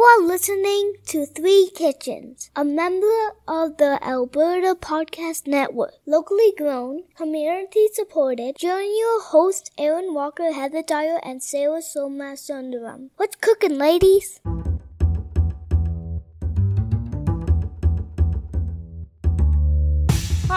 You 0.00 0.06
are 0.06 0.26
listening 0.26 0.94
to 1.08 1.26
Three 1.26 1.70
Kitchens, 1.74 2.50
a 2.56 2.64
member 2.64 3.34
of 3.46 3.76
the 3.76 4.02
Alberta 4.02 4.74
Podcast 4.74 5.46
Network, 5.46 5.92
locally 6.06 6.54
grown, 6.56 7.02
community 7.14 7.86
supported. 7.92 8.56
Join 8.56 8.96
your 8.96 9.20
hosts 9.20 9.70
Erin 9.76 10.14
Walker, 10.14 10.52
Heather 10.52 10.82
Dyer, 10.82 11.20
and 11.22 11.42
Sarah 11.42 11.82
Soma 11.82 12.32
Sundaram. 12.32 13.10
What's 13.18 13.36
cooking, 13.36 13.76
ladies? 13.76 14.40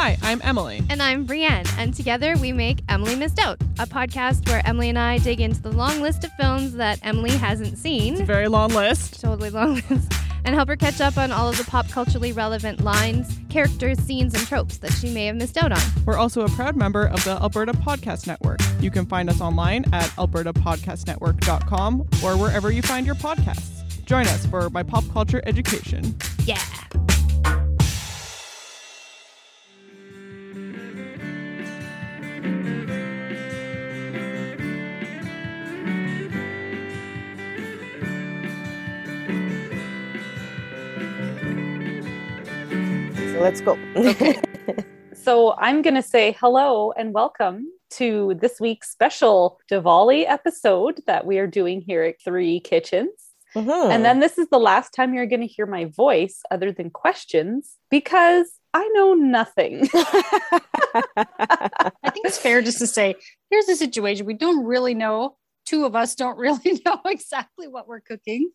Hi, 0.04 0.18
I'm 0.22 0.42
Emily. 0.44 0.84
And 0.90 1.02
I'm 1.02 1.24
Brienne, 1.24 1.64
and 1.78 1.94
together 1.94 2.36
we 2.36 2.52
make 2.52 2.80
Emily 2.90 3.16
Missed 3.16 3.40
Out, 3.40 3.62
a 3.80 3.88
podcast 3.88 4.50
where 4.50 4.62
Emily 4.68 4.90
and 4.90 5.00
I 5.00 5.18
dig 5.20 5.40
into 5.40 5.62
the 5.62 5.72
long 5.72 6.02
list 6.02 6.26
of 6.26 6.32
films 6.34 6.74
that 6.74 7.00
Emily 7.04 7.32
hasn't 7.32 7.78
seen. 7.78 8.16
It's 8.16 8.24
a 8.24 8.26
very 8.26 8.50
long 8.50 8.72
list. 8.74 9.22
Totally 9.22 9.50
long 9.50 9.76
list. 9.90 10.12
And 10.44 10.54
help 10.56 10.68
her 10.68 10.76
catch 10.76 11.00
up 11.00 11.18
on 11.18 11.32
all 11.32 11.48
of 11.48 11.58
the 11.58 11.64
pop 11.64 11.88
culturally 11.88 12.34
relevant 12.34 12.82
lines, 12.82 13.40
characters, 13.48 13.98
scenes, 13.98 14.34
and 14.34 14.46
tropes 14.46 14.76
that 14.80 14.92
she 14.92 15.10
may 15.10 15.28
have 15.28 15.38
missed 15.38 15.58
out 15.58 15.72
on. 15.72 15.80
We're 16.06 16.18
also 16.18 16.44
a 16.44 16.50
proud 16.50 16.76
member 16.76 17.06
of 17.06 17.24
the 17.24 17.42
Alberta 17.42 17.72
Podcast 17.72 18.28
Network. 18.28 18.60
You 18.82 18.92
can 18.92 19.06
find 19.06 19.30
us 19.30 19.40
online 19.40 19.86
at 19.94 20.08
albertapodcastnetwork.com 20.18 22.02
or 22.26 22.38
wherever 22.38 22.74
you 22.74 22.82
find 22.82 23.06
your 23.06 23.16
podcasts. 23.16 23.86
Join 24.04 24.28
us 24.28 24.46
for 24.48 24.70
my 24.70 24.84
pop 24.84 25.06
culture 25.14 25.42
education. 25.46 26.18
Yeah. 26.44 26.60
Let's 43.44 43.60
go. 43.60 43.78
Okay. 43.98 44.40
so 45.14 45.54
I'm 45.58 45.82
going 45.82 45.96
to 45.96 46.02
say 46.02 46.34
hello 46.40 46.94
and 46.94 47.14
welcome 47.14 47.68
to 47.92 48.38
this 48.40 48.62
week's 48.62 48.90
special 48.90 49.60
Diwali 49.70 50.24
episode 50.26 51.02
that 51.08 51.26
we 51.26 51.40
are 51.40 51.46
doing 51.46 51.82
here 51.82 52.04
at 52.04 52.22
Three 52.24 52.62
Kitchens. 52.62 53.12
Mhm. 53.54 53.92
And 53.92 54.06
then 54.06 54.22
this 54.22 54.38
is 54.38 54.48
the 54.48 54.60
last 54.60 54.94
time 54.94 55.14
you're 55.14 55.26
going 55.26 55.42
to 55.42 55.46
hear 55.46 55.66
my 55.66 55.86
voice 55.86 56.40
other 56.52 56.72
than 56.72 56.90
questions 56.90 57.76
because 57.92 58.48
I 58.74 58.88
know 58.94 59.14
nothing. 59.14 59.90
I 59.94 61.92
think 62.14 62.26
it's 62.26 62.38
fair 62.38 62.62
just 62.62 62.80
to 62.80 62.88
say, 62.88 63.16
here's 63.50 63.66
the 63.66 63.76
situation. 63.76 64.26
We 64.26 64.36
don't 64.36 64.64
really 64.64 64.94
know. 64.94 65.36
Two 65.66 65.86
of 65.86 65.96
us 65.96 66.16
don't 66.16 66.38
really 66.46 66.82
know 66.86 67.00
exactly 67.06 67.68
what 67.68 67.88
we're 67.88 68.02
cooking. 68.02 68.52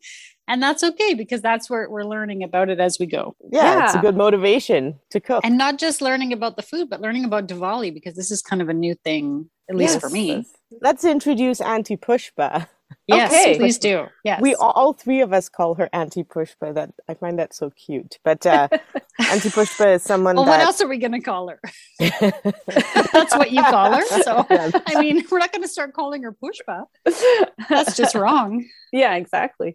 And 0.46 0.62
that's 0.62 0.82
okay 0.82 1.14
because 1.14 1.42
that's 1.42 1.68
where 1.68 1.88
we're 1.90 2.04
learning 2.04 2.42
about 2.42 2.70
it 2.70 2.80
as 2.80 2.98
we 2.98 3.06
go. 3.06 3.36
yeah, 3.50 3.84
it's 3.84 3.94
a 3.94 4.00
good 4.00 4.16
motivation 4.16 4.98
to 5.10 5.20
cook. 5.20 5.44
And 5.44 5.58
not 5.58 5.78
just 5.78 6.00
learning 6.00 6.32
about 6.32 6.56
the 6.56 6.62
food, 6.62 6.88
but 6.88 7.00
learning 7.00 7.24
about 7.24 7.46
Diwali 7.48 7.92
because 7.92 8.14
this 8.14 8.30
is 8.30 8.40
kind 8.42 8.62
of 8.62 8.68
a 8.68 8.74
new 8.74 8.94
thing, 8.94 9.50
at 9.68 9.76
least 9.76 10.00
for 10.00 10.08
me. 10.08 10.46
Let's 10.80 11.04
introduce 11.04 11.60
Auntie 11.60 11.96
Pushpa. 11.96 12.68
Yes, 13.06 13.32
Okay. 13.32 13.56
please 13.58 13.78
do. 13.78 14.06
Yes. 14.24 14.40
We 14.42 14.54
all, 14.54 14.70
all 14.72 14.92
three 14.92 15.20
of 15.22 15.32
us 15.32 15.48
call 15.48 15.74
her 15.76 15.88
Auntie 15.92 16.24
Pushpa. 16.24 16.74
That 16.74 16.90
I 17.08 17.14
find 17.14 17.38
that 17.38 17.54
so 17.54 17.70
cute. 17.70 18.18
But 18.22 18.44
uh, 18.46 18.68
Auntie 19.30 19.48
Pushpa 19.50 19.94
is 19.94 20.02
someone 20.02 20.36
well, 20.36 20.44
what 20.46 20.60
else 20.60 20.80
are 20.80 20.88
we 20.88 20.98
going 20.98 21.12
to 21.12 21.20
call 21.20 21.48
her? 21.48 21.60
That's 21.98 23.36
what 23.36 23.50
you 23.50 23.62
call 23.62 23.92
her. 23.94 24.04
So, 24.22 24.46
Yeah. 24.50 24.70
I 24.86 25.00
mean, 25.00 25.24
we're 25.30 25.38
not 25.38 25.52
going 25.52 25.62
to 25.62 25.68
start 25.68 25.94
calling 25.94 26.22
her 26.22 26.32
Pushpa. 26.34 26.84
That's 27.68 27.96
just 27.96 28.14
wrong. 28.14 28.64
yeah, 28.92 29.14
exactly. 29.16 29.74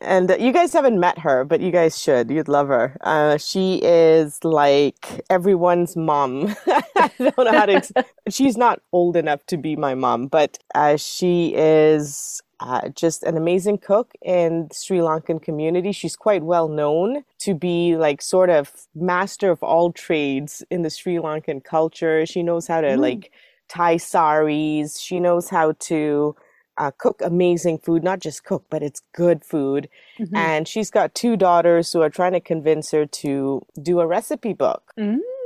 And 0.00 0.30
uh, 0.30 0.36
you 0.36 0.52
guys 0.52 0.72
haven't 0.72 0.98
met 0.98 1.18
her, 1.20 1.44
but 1.44 1.60
you 1.60 1.70
guys 1.70 1.98
should. 2.00 2.30
You'd 2.30 2.48
love 2.48 2.68
her. 2.68 2.96
Uh, 3.02 3.36
she 3.36 3.80
is 3.82 4.42
like 4.44 5.24
everyone's 5.28 5.96
mom. 5.96 6.54
I 6.66 7.10
don't 7.18 7.36
know 7.38 7.52
how 7.52 7.66
to. 7.66 7.74
Ex- 7.74 7.92
she's 8.30 8.56
not 8.56 8.80
old 8.92 9.16
enough 9.16 9.44
to 9.46 9.56
be 9.56 9.76
my 9.76 9.94
mom, 9.94 10.26
but 10.28 10.58
uh, 10.74 10.96
she 10.96 11.52
is 11.54 12.42
uh, 12.60 12.88
just 12.90 13.22
an 13.24 13.36
amazing 13.36 13.78
cook 13.78 14.12
in 14.22 14.68
the 14.68 14.74
Sri 14.74 14.98
Lankan 14.98 15.42
community. 15.42 15.92
She's 15.92 16.16
quite 16.16 16.42
well 16.42 16.68
known 16.68 17.24
to 17.40 17.54
be 17.54 17.96
like 17.96 18.22
sort 18.22 18.50
of 18.50 18.72
master 18.94 19.50
of 19.50 19.62
all 19.62 19.92
trades 19.92 20.62
in 20.70 20.82
the 20.82 20.90
Sri 20.90 21.16
Lankan 21.16 21.62
culture. 21.62 22.24
She 22.26 22.42
knows 22.42 22.66
how 22.66 22.80
to 22.80 22.88
Mm. 22.88 23.00
like 23.00 23.32
tie 23.68 23.96
saris. 23.98 24.98
She 24.98 25.20
knows 25.20 25.48
how 25.50 25.72
to 25.80 26.34
uh, 26.80 26.90
cook 27.04 27.20
amazing 27.22 27.78
food, 27.78 28.02
not 28.02 28.18
just 28.20 28.44
cook, 28.44 28.64
but 28.70 28.82
it's 28.82 29.02
good 29.14 29.44
food. 29.44 29.88
Mhm. 30.18 30.36
And 30.36 30.66
she's 30.68 30.90
got 30.90 31.14
two 31.14 31.36
daughters 31.36 31.92
who 31.92 32.00
are 32.02 32.10
trying 32.10 32.32
to 32.32 32.40
convince 32.40 32.90
her 32.90 33.04
to 33.22 33.62
do 33.82 34.00
a 34.00 34.06
recipe 34.06 34.54
book 34.54 34.82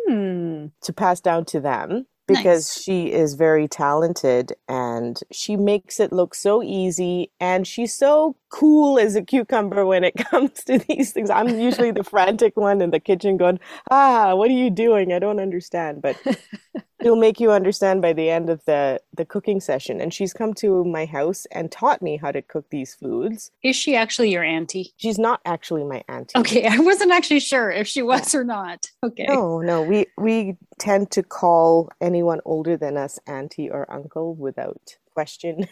Mm. 0.08 0.70
to 0.86 0.92
pass 0.92 1.20
down 1.20 1.44
to 1.46 1.60
them 1.60 2.06
because 2.26 2.64
Nice. 2.76 2.82
she 2.82 3.12
is 3.12 3.34
very 3.34 3.66
talented 3.68 4.52
and 4.68 5.20
she 5.32 5.56
makes 5.56 5.98
it 6.00 6.12
look 6.12 6.34
so 6.34 6.62
easy 6.62 7.30
and 7.40 7.66
she's 7.66 7.94
so 7.94 8.36
cool 8.54 9.00
as 9.00 9.16
a 9.16 9.22
cucumber 9.22 9.84
when 9.84 10.04
it 10.04 10.14
comes 10.30 10.62
to 10.64 10.78
these 10.78 11.12
things. 11.12 11.28
I'm 11.28 11.58
usually 11.58 11.90
the 11.90 12.04
frantic 12.04 12.56
one 12.56 12.80
in 12.80 12.90
the 12.90 13.00
kitchen 13.00 13.36
going, 13.36 13.58
"Ah, 13.90 14.34
what 14.34 14.48
are 14.48 14.60
you 14.64 14.70
doing? 14.70 15.12
I 15.12 15.18
don't 15.18 15.40
understand." 15.40 16.00
But 16.00 16.16
she'll 17.02 17.16
make 17.16 17.40
you 17.40 17.50
understand 17.50 18.00
by 18.00 18.12
the 18.12 18.30
end 18.30 18.48
of 18.48 18.64
the 18.64 19.00
the 19.12 19.24
cooking 19.24 19.60
session. 19.60 20.00
And 20.00 20.14
she's 20.14 20.32
come 20.32 20.54
to 20.54 20.84
my 20.84 21.04
house 21.04 21.46
and 21.50 21.72
taught 21.72 22.00
me 22.00 22.16
how 22.16 22.30
to 22.30 22.42
cook 22.42 22.66
these 22.70 22.94
foods. 22.94 23.50
Is 23.64 23.74
she 23.74 23.96
actually 23.96 24.30
your 24.30 24.44
auntie? 24.44 24.94
She's 24.98 25.18
not 25.18 25.40
actually 25.44 25.84
my 25.84 26.04
auntie. 26.08 26.38
Okay, 26.38 26.66
I 26.66 26.78
wasn't 26.78 27.10
actually 27.10 27.40
sure 27.40 27.70
if 27.70 27.88
she 27.88 28.02
was 28.02 28.34
or 28.34 28.44
not. 28.44 28.86
Okay. 29.02 29.26
No, 29.28 29.60
no, 29.60 29.82
we 29.82 30.06
we 30.16 30.56
tend 30.78 31.10
to 31.12 31.22
call 31.24 31.90
anyone 32.00 32.40
older 32.44 32.76
than 32.76 32.96
us 32.96 33.18
auntie 33.26 33.68
or 33.68 33.90
uncle 33.92 34.34
without 34.36 34.96
question. 35.14 35.66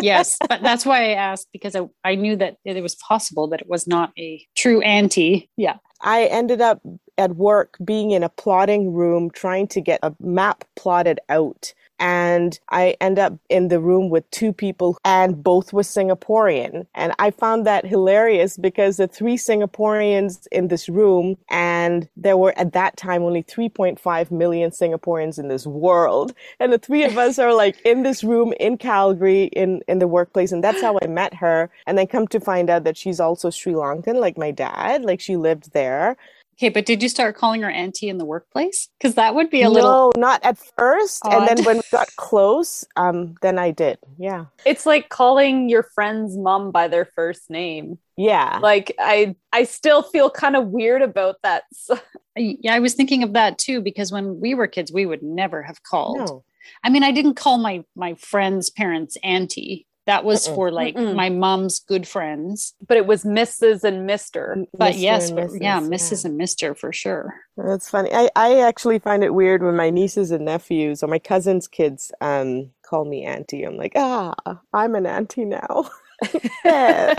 yes, 0.00 0.36
but 0.48 0.62
that's 0.62 0.84
why 0.84 1.10
I 1.10 1.14
asked 1.14 1.48
because 1.52 1.74
I, 1.74 1.88
I 2.04 2.14
knew 2.14 2.36
that 2.36 2.56
it 2.64 2.82
was 2.82 2.96
possible 2.96 3.48
that 3.48 3.60
it 3.60 3.68
was 3.68 3.86
not 3.86 4.12
a 4.18 4.44
true 4.56 4.80
auntie. 4.82 5.48
Yeah. 5.56 5.76
I 6.02 6.24
ended 6.26 6.60
up 6.60 6.80
at 7.18 7.36
work 7.36 7.76
being 7.84 8.10
in 8.10 8.22
a 8.22 8.28
plotting 8.28 8.92
room 8.92 9.30
trying 9.30 9.68
to 9.68 9.80
get 9.80 10.00
a 10.02 10.14
map 10.20 10.64
plotted 10.76 11.20
out. 11.28 11.72
And 12.00 12.58
I 12.70 12.96
end 13.00 13.18
up 13.18 13.34
in 13.48 13.68
the 13.68 13.80
room 13.80 14.10
with 14.10 14.28
two 14.30 14.52
people, 14.52 14.98
and 15.04 15.42
both 15.42 15.72
were 15.72 15.82
Singaporean. 15.82 16.86
And 16.94 17.12
I 17.18 17.30
found 17.30 17.66
that 17.66 17.86
hilarious 17.86 18.56
because 18.56 18.96
the 18.96 19.06
three 19.06 19.36
Singaporeans 19.36 20.46
in 20.50 20.68
this 20.68 20.88
room, 20.88 21.36
and 21.50 22.08
there 22.16 22.38
were 22.38 22.54
at 22.58 22.72
that 22.72 22.96
time 22.96 23.22
only 23.22 23.42
3.5 23.42 24.30
million 24.30 24.70
Singaporeans 24.70 25.38
in 25.38 25.48
this 25.48 25.66
world. 25.66 26.34
And 26.58 26.72
the 26.72 26.78
three 26.78 27.04
of 27.04 27.18
us 27.18 27.38
are 27.38 27.54
like 27.54 27.80
in 27.84 28.02
this 28.02 28.24
room 28.24 28.54
in 28.58 28.78
Calgary 28.78 29.44
in, 29.44 29.82
in 29.88 29.98
the 29.98 30.08
workplace. 30.08 30.52
And 30.52 30.64
that's 30.64 30.80
how 30.80 30.98
I 31.02 31.06
met 31.06 31.34
her. 31.34 31.70
And 31.86 31.98
then 31.98 32.06
come 32.06 32.26
to 32.28 32.40
find 32.40 32.70
out 32.70 32.84
that 32.84 32.96
she's 32.96 33.20
also 33.20 33.50
Sri 33.50 33.74
Lankan, 33.74 34.16
like 34.16 34.38
my 34.38 34.50
dad, 34.50 35.04
like 35.04 35.20
she 35.20 35.36
lived 35.36 35.72
there. 35.72 36.16
Okay, 36.60 36.68
but 36.68 36.84
did 36.84 37.02
you 37.02 37.08
start 37.08 37.36
calling 37.36 37.62
her 37.62 37.70
auntie 37.70 38.10
in 38.10 38.18
the 38.18 38.26
workplace? 38.26 38.90
Because 38.98 39.14
that 39.14 39.34
would 39.34 39.48
be 39.48 39.62
a 39.62 39.70
little. 39.70 40.12
No, 40.14 40.20
not 40.20 40.44
at 40.44 40.58
first. 40.58 41.24
And 41.24 41.48
then 41.48 41.64
when 41.64 41.76
we 41.78 41.82
got 41.90 42.08
close, 42.16 42.84
um, 42.96 43.34
then 43.40 43.58
I 43.58 43.70
did. 43.70 43.98
Yeah. 44.18 44.44
It's 44.66 44.84
like 44.84 45.08
calling 45.08 45.70
your 45.70 45.82
friend's 45.82 46.36
mom 46.36 46.70
by 46.70 46.86
their 46.86 47.06
first 47.06 47.48
name. 47.48 47.98
Yeah. 48.18 48.58
Like 48.62 48.94
I 48.98 49.36
I 49.54 49.64
still 49.64 50.02
feel 50.02 50.28
kind 50.28 50.54
of 50.54 50.68
weird 50.68 51.02
about 51.02 51.36
that. 51.42 51.64
Yeah, 52.36 52.74
I 52.74 52.78
was 52.78 52.94
thinking 52.94 53.24
of 53.24 53.32
that 53.34 53.58
too 53.58 53.82
because 53.82 54.12
when 54.12 54.40
we 54.40 54.54
were 54.54 54.68
kids, 54.68 54.92
we 54.92 55.04
would 55.04 55.20
never 55.20 55.62
have 55.62 55.82
called. 55.82 56.18
No. 56.18 56.44
I 56.84 56.88
mean, 56.88 57.02
I 57.02 57.10
didn't 57.10 57.34
call 57.34 57.58
my 57.58 57.84
my 57.96 58.14
friend's 58.14 58.70
parents 58.70 59.18
auntie. 59.22 59.86
That 60.06 60.24
was 60.24 60.46
Mm-mm. 60.48 60.54
for 60.54 60.70
like 60.70 60.94
Mm-mm. 60.94 61.14
my 61.14 61.28
mom's 61.28 61.78
good 61.78 62.06
friends. 62.08 62.74
but 62.88 62.96
it 62.96 63.06
was 63.06 63.24
Mrs. 63.24 63.84
and 63.84 64.08
Mr. 64.08 64.64
But 64.76 64.94
Mr. 64.94 65.00
yes, 65.00 65.28
and 65.28 65.36
but 65.36 65.62
yeah, 65.62 65.80
Mrs., 65.80 65.90
Mrs. 65.90 66.24
and 66.24 66.36
Mister 66.36 66.74
for 66.74 66.92
sure. 66.92 67.34
That's 67.56 67.88
funny. 67.90 68.10
I, 68.12 68.28
I 68.34 68.60
actually 68.60 68.98
find 68.98 69.22
it 69.22 69.34
weird 69.34 69.62
when 69.62 69.76
my 69.76 69.90
nieces 69.90 70.30
and 70.30 70.44
nephews 70.44 71.02
or 71.02 71.06
my 71.06 71.18
cousins' 71.18 71.68
kids 71.68 72.10
um 72.20 72.70
call 72.82 73.04
me 73.04 73.24
auntie. 73.24 73.62
I'm 73.62 73.76
like, 73.76 73.92
ah, 73.94 74.34
I'm 74.72 74.94
an 74.94 75.06
auntie 75.06 75.44
now. 75.44 75.88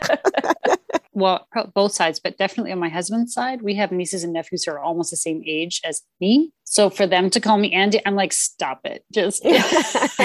Well, 1.14 1.46
both 1.76 1.92
sides, 1.92 2.20
but 2.22 2.38
definitely 2.38 2.72
on 2.72 2.80
my 2.80 2.88
husband's 2.88 3.34
side, 3.34 3.62
we 3.62 3.76
have 3.76 3.92
nieces 3.92 4.24
and 4.24 4.32
nephews 4.32 4.64
who 4.64 4.72
are 4.72 4.80
almost 4.80 5.12
the 5.12 5.18
same 5.18 5.44
age 5.46 5.82
as 5.84 6.02
me. 6.22 6.54
So 6.64 6.90
for 6.90 7.06
them 7.06 7.30
to 7.32 7.42
call 7.42 7.58
me 7.58 7.74
Andy, 7.74 8.00
I'm 8.06 8.16
like, 8.16 8.32
stop 8.32 8.80
it. 8.86 9.04
Just 9.12 9.44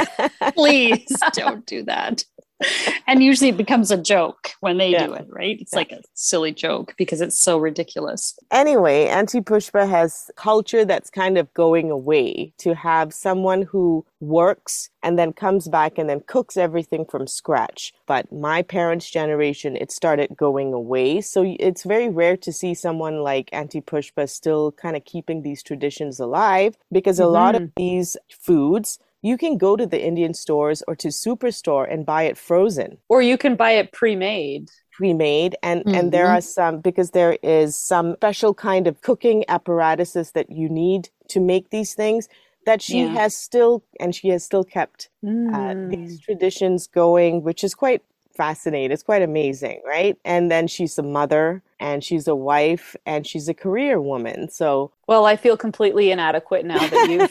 please 0.54 1.04
don't 1.32 1.66
do 1.66 1.82
that. 1.84 2.24
and 3.06 3.22
usually 3.22 3.50
it 3.50 3.56
becomes 3.56 3.90
a 3.90 3.96
joke 3.96 4.50
when 4.60 4.78
they 4.78 4.90
Yeah. 4.90 5.06
do 5.06 5.14
it, 5.14 5.26
right? 5.30 5.58
It's 5.60 5.72
Yeah. 5.72 5.78
like 5.78 5.92
a 5.92 6.02
silly 6.14 6.52
joke 6.52 6.94
because 6.96 7.20
it's 7.20 7.38
so 7.38 7.58
ridiculous. 7.58 8.38
Anyway, 8.50 9.06
Auntie 9.06 9.40
Pushpa 9.40 9.88
has 9.88 10.30
culture 10.36 10.84
that's 10.84 11.10
kind 11.10 11.38
of 11.38 11.52
going 11.54 11.90
away 11.90 12.52
to 12.58 12.74
have 12.74 13.12
someone 13.12 13.62
who 13.62 14.04
works 14.20 14.90
and 15.02 15.18
then 15.18 15.32
comes 15.32 15.68
back 15.68 15.98
and 15.98 16.08
then 16.08 16.20
cooks 16.26 16.56
everything 16.56 17.04
from 17.04 17.26
scratch. 17.26 17.92
But 18.06 18.32
my 18.32 18.62
parents' 18.62 19.10
generation, 19.10 19.76
it 19.76 19.92
started 19.92 20.36
going 20.36 20.72
away. 20.72 21.20
So 21.20 21.54
it's 21.60 21.84
very 21.84 22.08
rare 22.08 22.36
to 22.38 22.52
see 22.52 22.74
someone 22.74 23.22
like 23.22 23.50
Auntie 23.52 23.80
Pushpa 23.80 24.28
still 24.28 24.72
kind 24.72 24.96
of 24.96 25.04
keeping 25.04 25.42
these 25.42 25.62
traditions 25.62 26.18
alive 26.18 26.76
because 26.90 27.20
a 27.20 27.26
lot 27.26 27.54
of 27.54 27.62
mm-hmm. 27.62 27.72
these 27.76 28.16
foods 28.30 28.98
you 29.26 29.36
can 29.36 29.56
go 29.58 29.76
to 29.76 29.86
the 29.86 30.02
Indian 30.10 30.34
stores 30.34 30.82
or 30.88 30.94
to 30.96 31.08
Superstore 31.08 31.86
and 31.92 32.06
buy 32.06 32.22
it 32.30 32.36
frozen 32.38 32.90
Or 33.08 33.20
you 33.22 33.36
can 33.44 33.56
buy 33.56 33.72
it 33.80 33.92
pre-made. 33.92 34.70
pre-made 34.92 35.56
and 35.62 35.84
and 35.96 36.12
there 36.12 36.28
Mhm. 36.28 36.36
are 36.36 36.40
some 36.40 36.80
because 36.80 37.10
there 37.10 37.34
is 37.42 37.76
some 37.92 38.14
special 38.16 38.54
kind 38.54 38.86
of 38.86 38.94
cooking 39.08 39.44
apparatuses 39.56 40.32
that 40.32 40.48
you 40.50 40.68
need 40.68 41.02
to 41.28 41.38
make 41.40 41.70
these 41.70 41.92
things 41.94 42.28
that 42.68 42.80
she 42.82 42.98
Yeah. 42.98 43.08
has 43.18 43.36
still 43.36 43.84
and 44.00 44.14
she 44.14 44.28
has 44.34 44.42
still 44.44 44.64
kept 44.64 45.10
uh, 45.52 45.74
Mm. 45.74 45.90
these 45.90 46.18
traditions 46.26 46.86
going 47.02 47.42
which 47.42 47.62
is 47.62 47.74
quite 47.74 48.02
fascinating 48.36 48.92
it's 48.92 49.02
quite 49.02 49.22
amazing 49.22 49.80
right 49.86 50.16
and 50.24 50.50
then 50.50 50.66
she's 50.66 50.98
a 50.98 51.02
mother 51.02 51.62
and 51.78 52.02
she's 52.02 52.26
a 52.26 52.34
wife 52.34 52.96
and 53.04 53.26
she's 53.26 53.48
a 53.48 53.54
career 53.54 54.00
woman 54.00 54.48
so 54.50 54.90
Well, 55.06 55.26
I 55.26 55.36
feel 55.36 55.56
completely 55.56 56.10
inadequate 56.10 56.64
now 56.64 56.78
that 56.78 57.10
you've 57.10 57.30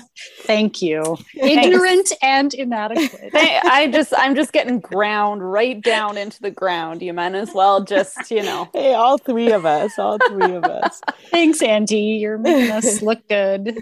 Thank 0.42 0.82
you. 0.82 1.16
Ignorant 1.34 2.12
and 2.22 2.52
inadequate. 2.54 3.30
I 3.34 3.60
I 3.64 3.90
just 3.90 4.12
I'm 4.16 4.34
just 4.34 4.52
getting 4.52 4.80
ground 4.80 5.48
right 5.48 5.80
down 5.80 6.16
into 6.16 6.40
the 6.40 6.50
ground. 6.50 7.02
You 7.02 7.12
might 7.12 7.34
as 7.34 7.52
well 7.54 7.82
just, 7.84 8.30
you 8.30 8.42
know. 8.42 8.68
hey 8.72 8.94
all 8.94 9.18
three 9.18 9.52
of 9.52 9.64
us 9.66 9.98
all 9.98 10.18
three 10.28 10.54
of 10.54 10.64
us 10.64 11.00
Thanks, 11.30 11.62
Auntie. 11.62 12.18
You're 12.20 12.38
making 12.38 12.70
us 12.72 13.02
look 13.02 13.26
good. 13.28 13.78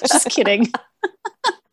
Just 0.00 0.28
kidding. 0.30 0.72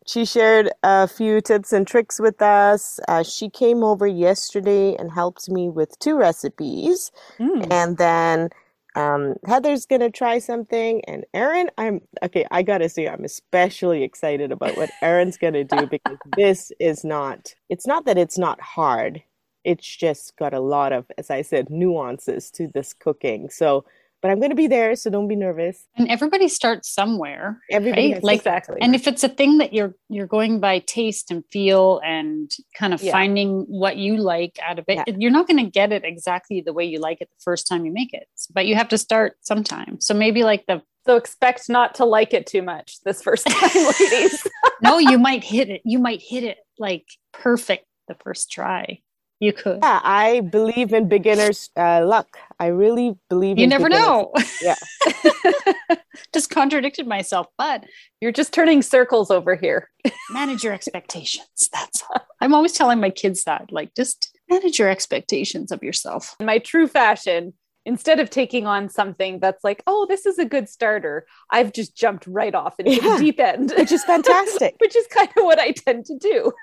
She 0.06 0.26
shared 0.26 0.70
a 0.82 1.08
few 1.08 1.40
tips 1.40 1.72
and 1.72 1.86
tricks 1.86 2.20
with 2.20 2.42
us. 2.42 3.00
Uh, 3.08 3.22
she 3.22 3.48
came 3.48 3.82
over 3.82 4.06
yesterday 4.06 4.94
and 4.96 5.10
helped 5.10 5.48
me 5.48 5.70
with 5.70 5.98
two 5.98 6.16
recipes. 6.16 7.10
Mm. 7.38 7.66
And 7.70 7.96
then 7.96 8.50
um, 8.96 9.36
Heather's 9.46 9.86
going 9.86 10.02
to 10.02 10.10
try 10.10 10.38
something. 10.38 11.02
And 11.06 11.24
Erin, 11.32 11.70
I'm 11.78 12.02
okay. 12.22 12.46
I 12.50 12.62
got 12.62 12.78
to 12.78 12.88
say, 12.88 13.08
I'm 13.08 13.24
especially 13.24 14.02
excited 14.02 14.52
about 14.52 14.76
what 14.76 14.90
Erin's 15.02 15.38
going 15.38 15.54
to 15.54 15.64
do 15.64 15.86
because 15.90 16.18
this 16.36 16.70
is 16.78 17.02
not, 17.02 17.54
it's 17.70 17.86
not 17.86 18.04
that 18.04 18.18
it's 18.18 18.38
not 18.38 18.60
hard. 18.60 19.22
It's 19.64 19.96
just 19.96 20.36
got 20.36 20.52
a 20.52 20.60
lot 20.60 20.92
of, 20.92 21.06
as 21.16 21.30
I 21.30 21.40
said, 21.40 21.70
nuances 21.70 22.50
to 22.52 22.68
this 22.68 22.92
cooking. 22.92 23.48
So, 23.48 23.86
but 24.24 24.30
I'm 24.30 24.38
going 24.40 24.52
to 24.52 24.56
be 24.56 24.68
there. 24.68 24.96
So 24.96 25.10
don't 25.10 25.28
be 25.28 25.36
nervous. 25.36 25.84
And 25.98 26.08
everybody 26.08 26.48
starts 26.48 26.88
somewhere. 26.90 27.60
Everybody 27.70 28.14
Right? 28.14 28.24
Like- 28.24 28.38
exactly. 28.38 28.78
And 28.80 28.94
if 28.94 29.06
it's 29.06 29.22
a 29.22 29.28
thing 29.28 29.58
that 29.58 29.74
you're 29.74 29.94
you're 30.08 30.26
going 30.26 30.60
by 30.60 30.78
taste 30.78 31.30
and 31.30 31.44
feel 31.52 32.00
and 32.02 32.50
kind 32.74 32.94
of 32.94 33.02
Yeah. 33.02 33.12
finding 33.12 33.66
what 33.68 33.98
you 33.98 34.16
like 34.16 34.58
out 34.66 34.78
of 34.78 34.86
it, 34.88 34.94
Yeah. 35.06 35.14
you're 35.18 35.30
not 35.30 35.46
going 35.46 35.62
to 35.62 35.70
get 35.70 35.92
it 35.92 36.04
exactly 36.06 36.62
the 36.62 36.72
way 36.72 36.86
you 36.86 37.00
like 37.00 37.18
it 37.20 37.28
the 37.28 37.42
first 37.44 37.68
time 37.68 37.84
you 37.84 37.92
make 37.92 38.14
it. 38.14 38.26
But 38.50 38.64
you 38.64 38.76
have 38.76 38.88
to 38.88 38.96
start 38.96 39.36
sometime. 39.42 40.00
So 40.00 40.14
maybe 40.14 40.42
like 40.42 40.64
the 40.66 40.80
So 41.06 41.16
expect 41.16 41.68
not 41.68 41.94
to 41.96 42.06
like 42.06 42.32
it 42.32 42.46
too 42.46 42.62
much 42.62 43.00
this 43.04 43.20
first 43.22 43.46
time, 43.46 43.70
ladies. 44.00 44.42
no, 44.82 44.96
you 44.96 45.18
might 45.18 45.44
hit 45.44 45.68
it. 45.68 45.82
You 45.84 45.98
might 45.98 46.22
hit 46.22 46.44
it 46.44 46.56
like 46.78 47.04
perfect 47.34 47.84
the 48.08 48.14
first 48.24 48.50
try. 48.50 49.00
You 49.40 49.52
could. 49.52 49.80
Yeah, 49.82 50.00
I 50.02 50.40
believe 50.40 50.92
in 50.92 51.08
beginners' 51.08 51.70
uh, 51.76 52.04
luck. 52.06 52.38
I 52.58 52.66
really 52.66 53.16
believe. 53.28 53.58
You 53.58 53.64
in 53.64 53.70
never 53.70 53.88
know. 53.88 54.32
Yeah. 54.62 54.76
Just 56.32 56.50
contradicted 56.50 57.06
myself, 57.06 57.46
but 57.58 57.84
You're 58.20 58.32
just 58.32 58.52
turning 58.52 58.82
circles 58.82 59.30
over 59.30 59.54
here. 59.56 59.90
manage 60.30 60.64
your 60.64 60.72
expectations. 60.72 61.68
That's 61.72 62.02
all. 62.02 62.22
I'm 62.40 62.54
always 62.54 62.72
telling 62.72 63.00
my 63.00 63.10
kids 63.10 63.44
that, 63.44 63.70
like, 63.70 63.94
just 63.94 64.36
manage 64.50 64.78
your 64.78 64.88
expectations 64.88 65.70
of 65.72 65.82
yourself. 65.82 66.34
In 66.40 66.46
my 66.46 66.58
true 66.58 66.86
fashion, 66.86 67.52
instead 67.86 68.18
of 68.20 68.30
taking 68.30 68.66
on 68.66 68.88
something 68.88 69.38
that's 69.40 69.62
like, 69.64 69.82
oh, 69.86 70.06
this 70.08 70.26
is 70.26 70.38
a 70.38 70.44
good 70.44 70.68
starter, 70.68 71.26
I've 71.50 71.72
just 71.72 71.94
jumped 71.96 72.26
right 72.26 72.54
off 72.54 72.78
into 72.78 72.92
Yeah. 72.94 73.16
the 73.16 73.24
deep 73.24 73.40
end, 73.40 73.72
which 73.76 73.92
is 73.92 74.02
fantastic. 74.12 74.76
which 74.80 74.96
is 74.96 75.06
kind 75.08 75.28
of 75.36 75.44
what 75.44 75.58
I 75.58 75.72
tend 75.72 76.06
to 76.06 76.18
do. 76.18 76.52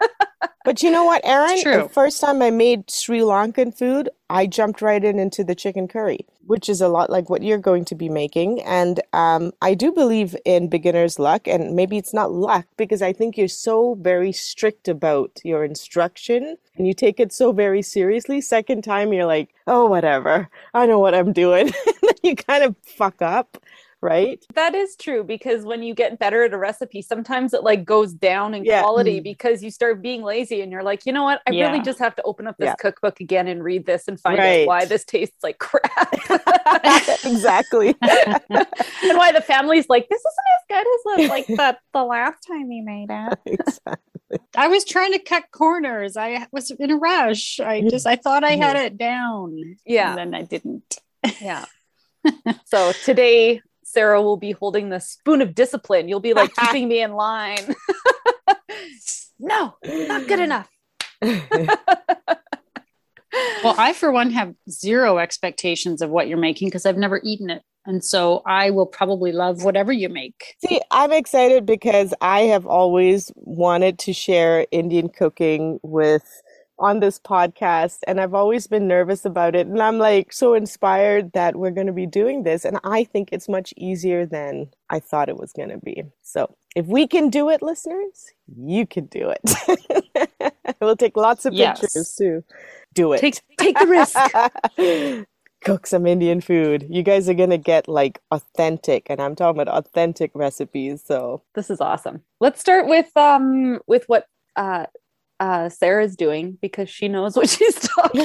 But 0.63 0.83
you 0.83 0.91
know 0.91 1.05
what, 1.05 1.21
Erin? 1.23 1.63
The 1.63 1.89
first 1.89 2.21
time 2.21 2.39
I 2.43 2.51
made 2.51 2.89
Sri 2.91 3.19
Lankan 3.21 3.75
food, 3.75 4.09
I 4.29 4.45
jumped 4.45 4.79
right 4.83 5.03
in 5.03 5.17
into 5.17 5.43
the 5.43 5.55
chicken 5.55 5.87
curry, 5.87 6.19
which 6.45 6.69
is 6.69 6.81
a 6.81 6.87
lot 6.87 7.09
like 7.09 7.29
what 7.29 7.43
you're 7.43 7.57
going 7.57 7.85
to 7.85 7.95
be 7.95 8.09
making. 8.09 8.61
And 8.63 8.99
um, 9.13 9.51
I 9.61 9.73
do 9.73 9.91
believe 9.91 10.35
in 10.45 10.69
beginner's 10.69 11.19
luck, 11.19 11.47
and 11.47 11.75
maybe 11.75 11.97
it's 11.97 12.13
not 12.13 12.31
luck 12.31 12.65
because 12.77 13.01
I 13.01 13.13
think 13.13 13.37
you're 13.37 13.47
so 13.47 13.95
very 14.01 14.31
strict 14.31 14.87
about 14.87 15.39
your 15.43 15.63
instruction 15.63 16.57
and 16.77 16.87
you 16.87 16.93
take 16.93 17.19
it 17.19 17.31
so 17.31 17.51
very 17.51 17.81
seriously. 17.81 18.41
Second 18.41 18.83
time, 18.83 19.13
you're 19.13 19.25
like, 19.25 19.53
oh, 19.67 19.85
whatever. 19.85 20.49
I 20.73 20.85
know 20.85 20.99
what 20.99 21.13
I'm 21.13 21.33
doing. 21.33 21.71
you 22.23 22.35
kind 22.35 22.63
of 22.63 22.75
fuck 22.83 23.21
up, 23.21 23.57
right? 24.01 24.43
That 24.55 24.73
is 24.73 24.95
true 24.95 25.23
because 25.23 25.63
when 25.63 25.83
you 25.83 25.93
get 25.93 26.17
better 26.17 26.43
at 26.43 26.53
a 26.53 26.57
recipe, 26.57 27.01
sometimes 27.01 27.53
it 27.53 27.63
like 27.63 27.85
goes 27.85 28.13
down 28.13 28.53
in 28.53 28.65
Yeah. 28.65 28.81
quality 28.81 29.19
Mm. 29.19 29.23
because 29.23 29.61
you 29.63 29.69
start 29.71 30.01
being 30.01 30.23
lazy 30.23 30.61
and 30.61 30.71
you're 30.71 30.83
like, 30.83 31.05
you 31.05 31.13
know 31.13 31.23
what? 31.23 31.41
I 31.47 31.51
Yeah. 31.51 31.67
really 31.71 31.83
just 31.83 31.99
have 31.99 32.15
to 32.15 32.23
open 32.23 32.47
up 32.47 32.57
this 32.57 32.67
Yeah. 32.67 32.75
cookbook 32.75 33.19
again 33.19 33.47
and 33.47 33.63
read 33.63 33.85
this 33.85 34.07
and 34.07 34.19
find 34.19 34.39
Right. 34.39 34.61
out 34.63 34.67
why 34.67 34.85
this 34.85 35.05
tastes 35.05 35.43
like 35.43 35.59
crap. 35.59 36.13
exactly. 37.25 37.89
and 38.01 39.17
why 39.17 39.31
the 39.31 39.43
family's 39.45 39.87
like, 39.89 40.09
this 40.09 40.19
isn't 40.21 40.47
as 40.55 40.63
good 40.67 40.87
as 40.87 41.27
the, 41.27 41.33
like 41.33 41.47
the, 41.47 41.77
the 41.93 42.03
last 42.03 42.39
time 42.47 42.71
you 42.71 42.83
made 42.83 43.07
it. 43.09 43.39
exactly. 43.45 44.39
I 44.55 44.67
was 44.67 44.85
trying 44.85 45.11
to 45.11 45.19
cut 45.19 45.43
corners. 45.51 46.15
I 46.17 46.47
was 46.51 46.71
in 46.71 46.89
a 46.89 46.95
rush. 46.95 47.59
I 47.59 47.81
just 47.81 48.07
I 48.07 48.15
thought 48.15 48.43
I 48.43 48.51
had 48.55 48.77
it 48.77 48.97
down. 48.97 49.77
Yeah. 49.85 50.09
And 50.09 50.17
then 50.17 50.33
I 50.33 50.43
didn't. 50.43 50.97
Yeah. 51.41 51.65
so 52.65 52.93
today, 53.03 53.61
Sarah 53.91 54.21
will 54.21 54.37
be 54.37 54.51
holding 54.51 54.89
the 54.89 54.99
spoon 54.99 55.41
of 55.41 55.53
discipline. 55.53 56.07
You'll 56.07 56.19
be 56.19 56.33
like 56.33 56.55
keeping 56.59 56.87
me 56.87 57.01
in 57.01 57.13
line. 57.13 57.75
no, 59.39 59.75
not 59.83 60.27
good 60.27 60.39
enough. 60.39 60.69
Well, 63.63 63.75
I 63.77 63.93
for 63.93 64.11
one 64.11 64.31
have 64.31 64.53
zero 64.69 65.17
expectations 65.17 66.01
of 66.01 66.09
what 66.09 66.27
you're 66.27 66.37
making 66.37 66.67
because 66.67 66.85
I've 66.85 66.97
never 66.97 67.21
eaten 67.23 67.49
it. 67.49 67.61
And 67.85 68.03
so 68.03 68.41
I 68.45 68.71
will 68.71 68.85
probably 68.85 69.31
love 69.31 69.63
whatever 69.63 69.91
you 69.91 70.09
make. 70.09 70.55
See, 70.65 70.81
I'm 70.91 71.11
excited 71.11 71.65
because 71.65 72.13
I 72.21 72.41
have 72.41 72.65
always 72.65 73.31
wanted 73.35 73.99
to 73.99 74.13
share 74.13 74.67
Indian 74.71 75.09
cooking 75.09 75.79
with 75.81 76.23
on 76.81 76.99
this 76.99 77.19
podcast 77.19 77.99
and 78.07 78.19
I've 78.19 78.33
always 78.33 78.67
been 78.67 78.87
nervous 78.87 79.23
about 79.25 79.55
it 79.55 79.67
and 79.67 79.81
I'm 79.81 79.99
like 79.99 80.33
so 80.33 80.53
inspired 80.55 81.31
that 81.33 81.55
we're 81.55 81.71
going 81.71 81.87
to 81.87 81.93
be 81.93 82.07
doing 82.07 82.43
this 82.43 82.65
and 82.65 82.79
I 82.83 83.03
think 83.05 83.29
it's 83.31 83.47
much 83.47 83.73
easier 83.77 84.25
than 84.25 84.69
I 84.89 84.99
thought 84.99 85.29
it 85.29 85.37
was 85.37 85.53
going 85.53 85.69
to 85.69 85.77
be. 85.77 86.03
So, 86.23 86.55
if 86.75 86.87
we 86.87 87.07
can 87.07 87.29
do 87.29 87.49
it 87.49 87.61
listeners, 87.61 88.31
you 88.57 88.87
can 88.87 89.05
do 89.05 89.31
it. 89.35 90.53
we'll 90.81 90.97
take 90.97 91.15
lots 91.17 91.45
of 91.45 91.53
Yes. 91.53 91.79
pictures 91.81 92.15
too. 92.15 92.43
Do 92.93 93.13
it. 93.13 93.19
Take 93.21 93.41
take 93.59 93.77
the 93.79 93.87
risk. 93.87 94.17
Cook 95.63 95.85
some 95.85 96.07
Indian 96.07 96.41
food. 96.41 96.87
You 96.89 97.03
guys 97.03 97.29
are 97.29 97.35
gonna 97.35 97.57
get 97.59 97.87
like 97.87 98.19
authentic, 98.31 99.07
and 99.09 99.21
I'm 99.21 99.35
talking 99.35 99.61
about 99.61 99.73
authentic 99.85 100.31
recipes. 100.33 101.03
So 101.05 101.43
This 101.53 101.69
is 101.69 101.79
awesome. 101.79 102.23
Let's 102.39 102.59
start 102.59 102.87
with 102.87 103.15
um 103.15 103.79
with 103.85 104.05
what 104.07 104.25
uh 104.55 104.87
uh 105.41 105.69
Sarah's 105.69 106.15
doing 106.15 106.57
because 106.61 106.87
she 106.87 107.07
knows 107.07 107.35
what 107.35 107.49
she's 107.49 107.75
talking 107.95 108.21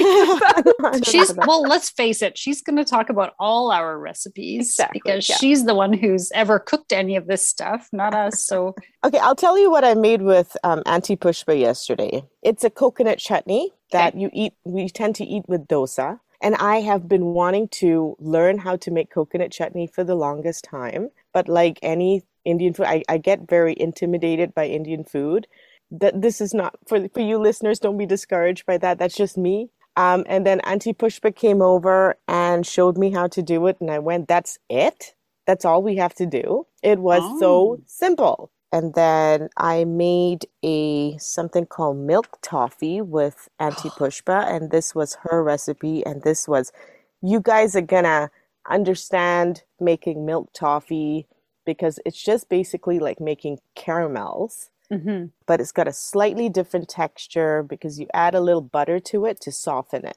about. 0.78 1.04
She's 1.06 1.34
well, 1.34 1.62
let's 1.62 1.90
face 1.90 2.20
it, 2.20 2.36
she's 2.36 2.60
going 2.60 2.76
to 2.76 2.84
talk 2.84 3.08
about 3.08 3.34
all 3.40 3.72
our 3.72 3.98
recipes 3.98 4.68
Exactly, 4.68 5.00
because 5.02 5.28
yeah. 5.28 5.36
she's 5.38 5.64
the 5.64 5.74
one 5.74 5.94
who's 5.94 6.30
ever 6.34 6.58
cooked 6.58 6.92
any 6.92 7.16
of 7.16 7.26
this 7.26 7.48
stuff, 7.48 7.88
not 7.90 8.14
us. 8.14 8.42
So 8.42 8.74
okay. 9.04 9.18
I'll 9.18 9.34
tell 9.34 9.58
you 9.58 9.70
what 9.70 9.82
I 9.82 9.94
made 9.94 10.20
with 10.20 10.56
um, 10.62 10.82
Auntie 10.84 11.16
Pushpa 11.16 11.58
yesterday. 11.58 12.22
It's 12.42 12.64
a 12.64 12.70
coconut 12.70 13.18
chutney 13.18 13.72
that 13.92 14.14
you 14.14 14.28
eat. 14.34 14.52
We 14.64 14.90
tend 14.90 15.14
to 15.16 15.24
eat 15.24 15.44
with 15.48 15.66
dosa. 15.66 16.20
And 16.42 16.54
I 16.56 16.82
have 16.82 17.08
been 17.08 17.24
wanting 17.24 17.68
to 17.80 18.14
learn 18.20 18.58
how 18.58 18.76
to 18.76 18.90
make 18.90 19.10
coconut 19.10 19.52
chutney 19.52 19.86
for 19.86 20.04
the 20.04 20.14
longest 20.14 20.64
time. 20.64 21.08
But 21.32 21.48
like 21.48 21.78
any 21.82 22.24
Indian 22.44 22.74
food, 22.74 22.86
I, 22.86 23.02
I 23.08 23.16
get 23.16 23.48
very 23.48 23.74
intimidated 23.78 24.54
by 24.54 24.66
Indian 24.66 25.02
food. 25.02 25.46
That 25.90 26.22
this 26.22 26.40
is 26.40 26.54
not 26.54 26.76
for 26.86 27.08
for 27.10 27.20
you 27.20 27.38
listeners. 27.38 27.78
Don't 27.80 27.98
be 27.98 28.06
discouraged 28.06 28.66
by 28.66 28.78
that. 28.78 28.98
That's 28.98 29.16
just 29.16 29.38
me. 29.38 29.70
Um, 29.96 30.24
and 30.28 30.46
then 30.46 30.60
Auntie 30.60 30.94
Pushpa 30.94 31.34
came 31.34 31.62
over 31.62 32.16
and 32.28 32.66
showed 32.66 32.98
me 32.98 33.10
how 33.12 33.28
to 33.28 33.42
do 33.42 33.66
it, 33.68 33.78
and 33.80 33.90
I 33.90 33.98
went, 34.00 34.28
"That's 34.28 34.58
it. 34.70 35.14
That's 35.46 35.64
all 35.64 35.82
we 35.82 35.96
have 35.96 36.14
to 36.16 36.26
do." 36.26 36.66
It 36.82 36.98
was 37.00 37.22
Oh. 37.24 37.38
so 37.40 37.78
simple. 37.86 38.50
And 38.72 38.94
then 38.94 39.48
I 39.56 39.84
made 39.84 40.46
a 40.64 41.16
something 41.18 41.66
called 41.66 41.98
milk 41.98 42.38
toffee 42.42 43.00
with 43.02 43.48
Auntie 43.60 43.90
Pushpa, 43.98 44.46
and 44.46 44.70
this 44.72 44.94
was 44.94 45.16
her 45.24 45.42
recipe. 45.42 46.04
And 46.06 46.22
this 46.22 46.48
was, 46.48 46.72
you 47.22 47.40
guys 47.40 47.76
are 47.76 47.80
gonna 47.82 48.30
understand 48.68 49.64
making 49.80 50.26
milk 50.26 50.50
toffee 50.52 51.26
because 51.66 52.00
it's 52.06 52.22
just 52.22 52.48
basically 52.48 52.98
like 52.98 53.20
making 53.20 53.58
caramels, 53.76 54.70
Mhm. 54.92 55.30
but 55.46 55.60
it's 55.60 55.72
got 55.72 55.88
a 55.88 55.92
slightly 55.92 56.48
different 56.48 56.88
texture 56.88 57.62
because 57.62 57.98
you 57.98 58.06
add 58.14 58.34
a 58.34 58.40
little 58.40 58.60
butter 58.60 59.00
to 59.00 59.26
it 59.26 59.40
to 59.42 59.52
soften 59.52 60.06
it. 60.06 60.16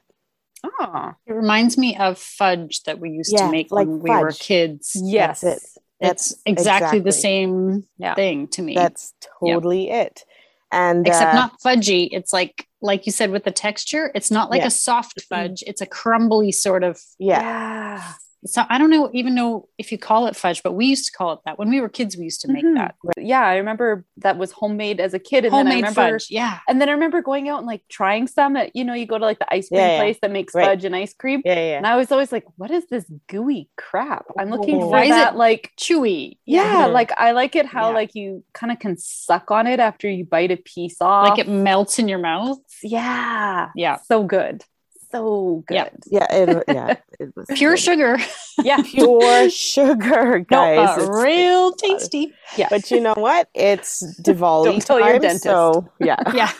Oh, 0.62 1.14
It 1.26 1.32
reminds 1.32 1.78
me 1.78 1.96
of 1.96 2.18
fudge 2.18 2.82
that 2.84 2.98
we 2.98 3.10
used 3.10 3.32
Yeah, 3.32 3.46
to 3.46 3.50
make 3.50 3.70
like 3.70 3.86
when 3.88 4.00
we 4.00 4.10
were 4.10 4.32
kids. 4.32 4.92
yes. 4.94 5.42
it. 5.42 5.58
It's 6.02 6.30
That's 6.30 6.42
exactly, 6.46 7.00
the 7.00 7.12
same 7.12 7.84
Yeah. 7.98 8.14
thing 8.14 8.48
to 8.48 8.62
me. 8.62 8.74
That's 8.74 9.12
totally 9.40 9.90
it. 9.90 10.24
And 10.72 11.06
Except 11.06 11.32
uh, 11.32 11.34
not 11.34 11.60
fudgy. 11.60 12.08
It's 12.12 12.32
like 12.32 12.66
like 12.80 13.04
you 13.06 13.12
said 13.12 13.30
with 13.30 13.44
the 13.44 13.50
texture, 13.50 14.10
it's 14.14 14.30
not 14.30 14.50
like 14.50 14.60
Yeah. 14.60 14.68
a 14.68 14.70
soft 14.70 15.20
fudge. 15.22 15.62
It's 15.66 15.80
a 15.82 15.86
crumbly 15.86 16.52
sort 16.52 16.84
of 16.84 17.00
yeah, 17.18 17.40
Yeah. 17.40 18.12
So 18.46 18.64
I 18.68 18.78
don't 18.78 18.90
know 18.90 19.10
even 19.12 19.34
know 19.34 19.68
if 19.76 19.92
you 19.92 19.98
call 19.98 20.26
it 20.26 20.34
fudge, 20.36 20.62
but 20.62 20.72
we 20.72 20.86
used 20.86 21.04
to 21.06 21.12
call 21.12 21.32
it 21.34 21.40
that. 21.44 21.58
When 21.58 21.68
we 21.68 21.80
were 21.80 21.88
kids, 21.88 22.16
we 22.16 22.24
used 22.24 22.40
to 22.42 22.48
make 22.52 22.64
Mhm. 22.64 22.74
that. 22.76 22.94
Yeah, 23.18 23.42
I 23.42 23.56
remember 23.56 24.04
that 24.18 24.38
was 24.38 24.52
homemade 24.52 24.98
as 25.00 25.12
a 25.14 25.18
kid. 25.18 25.44
And 25.44 25.52
then 25.52 25.66
I 25.66 25.70
Homemade 25.70 25.84
remember 25.96 26.18
fudge. 26.18 26.26
Yeah. 26.30 26.58
and 26.68 26.80
then 26.80 26.88
I 26.88 26.92
remember 26.92 27.20
going 27.22 27.48
out 27.48 27.58
and 27.58 27.66
like 27.66 27.82
trying 27.88 28.26
some 28.26 28.56
at, 28.56 28.74
you 28.74 28.84
know, 28.84 28.94
you 28.94 29.04
go 29.06 29.18
to 29.18 29.24
like 29.24 29.38
the 29.38 29.52
ice 29.52 29.68
cream 29.68 29.80
Yeah, 29.80 29.92
yeah. 29.92 29.98
place 29.98 30.18
that 30.22 30.30
makes 30.30 30.54
Right. 30.54 30.64
fudge 30.66 30.84
and 30.84 30.96
ice 30.96 31.12
cream. 31.14 31.42
yeah, 31.44 31.54
yeah. 31.54 31.76
And 31.76 31.86
I 31.86 31.96
was 31.96 32.10
always 32.10 32.32
like, 32.32 32.44
what 32.56 32.70
is 32.70 32.86
this 32.86 33.04
gooey 33.28 33.68
crap? 33.76 34.24
I'm 34.38 34.50
looking 34.50 34.80
for 34.80 34.88
Why 34.90 35.02
is 35.04 35.10
that 35.10 35.34
it- 35.34 35.38
like 35.38 35.70
Chewy. 35.78 36.38
yeah, 36.46 36.86
Mhm. 36.88 36.92
like 36.92 37.12
I 37.18 37.32
like 37.32 37.56
it 37.56 37.66
how 37.66 37.88
Yeah. 37.88 37.94
like 37.94 38.14
you 38.14 38.42
kind 38.54 38.72
of 38.72 38.78
can 38.78 38.96
suck 38.96 39.50
on 39.50 39.66
it 39.66 39.80
after 39.80 40.08
you 40.08 40.24
bite 40.24 40.50
a 40.50 40.56
piece 40.56 41.00
off. 41.02 41.28
Like 41.28 41.38
it 41.38 41.48
melts 41.48 41.98
in 41.98 42.08
your 42.08 42.18
mouth. 42.18 42.58
yeah. 42.82 43.68
Yeah. 43.76 43.96
So 44.06 44.22
good. 44.22 44.64
So 45.12 45.64
good. 45.66 45.74
Yeah. 45.74 45.88
Yeah, 46.06 46.34
it, 46.34 46.64
yeah, 46.68 46.94
it 47.18 47.32
was 47.36 47.46
Pure 47.54 47.72
good. 47.72 47.80
sugar. 47.80 48.18
Yeah. 48.62 48.82
pure 48.84 49.48
sugar, 49.48 50.38
No, 50.40 50.44
guys. 50.44 50.98
uh, 50.98 51.10
real 51.10 51.72
tasty. 51.72 52.32
Yeah. 52.58 52.66
but 52.68 52.90
you 52.90 53.00
know 53.00 53.14
what? 53.16 53.48
It's 53.54 54.02
Diwali 54.20 54.64
Don't 54.64 54.82
tell 54.86 54.98
your 54.98 55.12
time, 55.12 55.20
dentist. 55.22 55.44
so 55.44 55.90
yeah. 55.98 56.16
Yeah. 56.34 56.52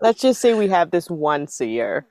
Let's 0.00 0.20
just 0.20 0.40
say 0.40 0.54
we 0.54 0.68
have 0.68 0.90
this 0.90 1.08
once 1.08 1.60
a 1.60 1.66
year. 1.66 2.06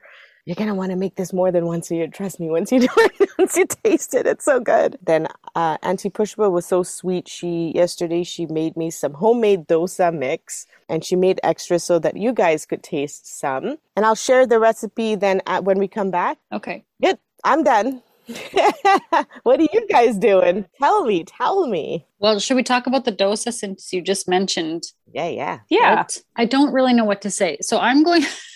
You're 0.45 0.55
gonna 0.55 0.75
want 0.75 0.91
to 0.91 0.95
make 0.95 1.15
this 1.15 1.33
more 1.33 1.51
than 1.51 1.65
once 1.65 1.89
a 1.89 1.95
year. 1.95 2.07
Trust 2.07 2.39
me. 2.39 2.49
Once 2.49 2.71
you 2.71 2.79
do 2.87 2.87
it, 2.97 3.29
once 3.39 3.57
you 3.57 3.65
taste 3.65 4.13
it, 4.13 4.27
it's 4.27 4.45
so 4.45 4.59
good. 4.59 4.97
Then 5.01 5.27
uh, 5.55 5.77
Auntie 5.81 6.11
Pushpa 6.11 6.51
was 6.51 6.67
so 6.67 6.83
sweet. 6.83 7.27
She 7.27 7.71
yesterday 7.73 8.23
she 8.23 8.45
made 8.45 8.77
me 8.77 8.91
some 8.91 9.13
homemade 9.13 9.67
dosa 9.67 10.15
mix, 10.15 10.67
and 10.87 11.03
she 11.03 11.15
made 11.15 11.39
extra 11.43 11.79
so 11.79 11.97
that 11.99 12.15
you 12.15 12.31
guys 12.31 12.65
could 12.67 12.83
taste 12.83 13.27
some. 13.27 13.77
And 13.95 14.05
I'll 14.05 14.15
share 14.15 14.45
the 14.45 14.59
recipe 14.59 15.15
then 15.15 15.41
at, 15.47 15.63
when 15.63 15.79
we 15.79 15.87
come 15.87 16.11
back. 16.11 16.37
Okay. 16.51 16.85
Good. 17.01 17.17
I'm 17.43 17.63
done. 17.63 18.03
what 19.43 19.59
are 19.59 19.67
you 19.71 19.87
guys 19.89 20.17
doing? 20.17 20.65
Tell 20.79 21.05
me. 21.05 21.23
Tell 21.23 21.67
me. 21.67 22.05
Well, 22.19 22.39
should 22.39 22.55
we 22.55 22.63
talk 22.63 22.87
about 22.87 23.05
the 23.05 23.11
dosa 23.11 23.51
since 23.53 23.93
you 23.93 24.01
just 24.01 24.27
mentioned 24.27 24.83
Yeah, 25.11 25.27
yeah. 25.27 25.59
Yeah. 25.69 26.05
I 26.35 26.45
don't 26.45 26.73
really 26.73 26.93
know 26.93 27.05
what 27.05 27.21
to 27.21 27.31
say. 27.31 27.57
So 27.61 27.79
I'm 27.79 28.03
going 28.03 28.23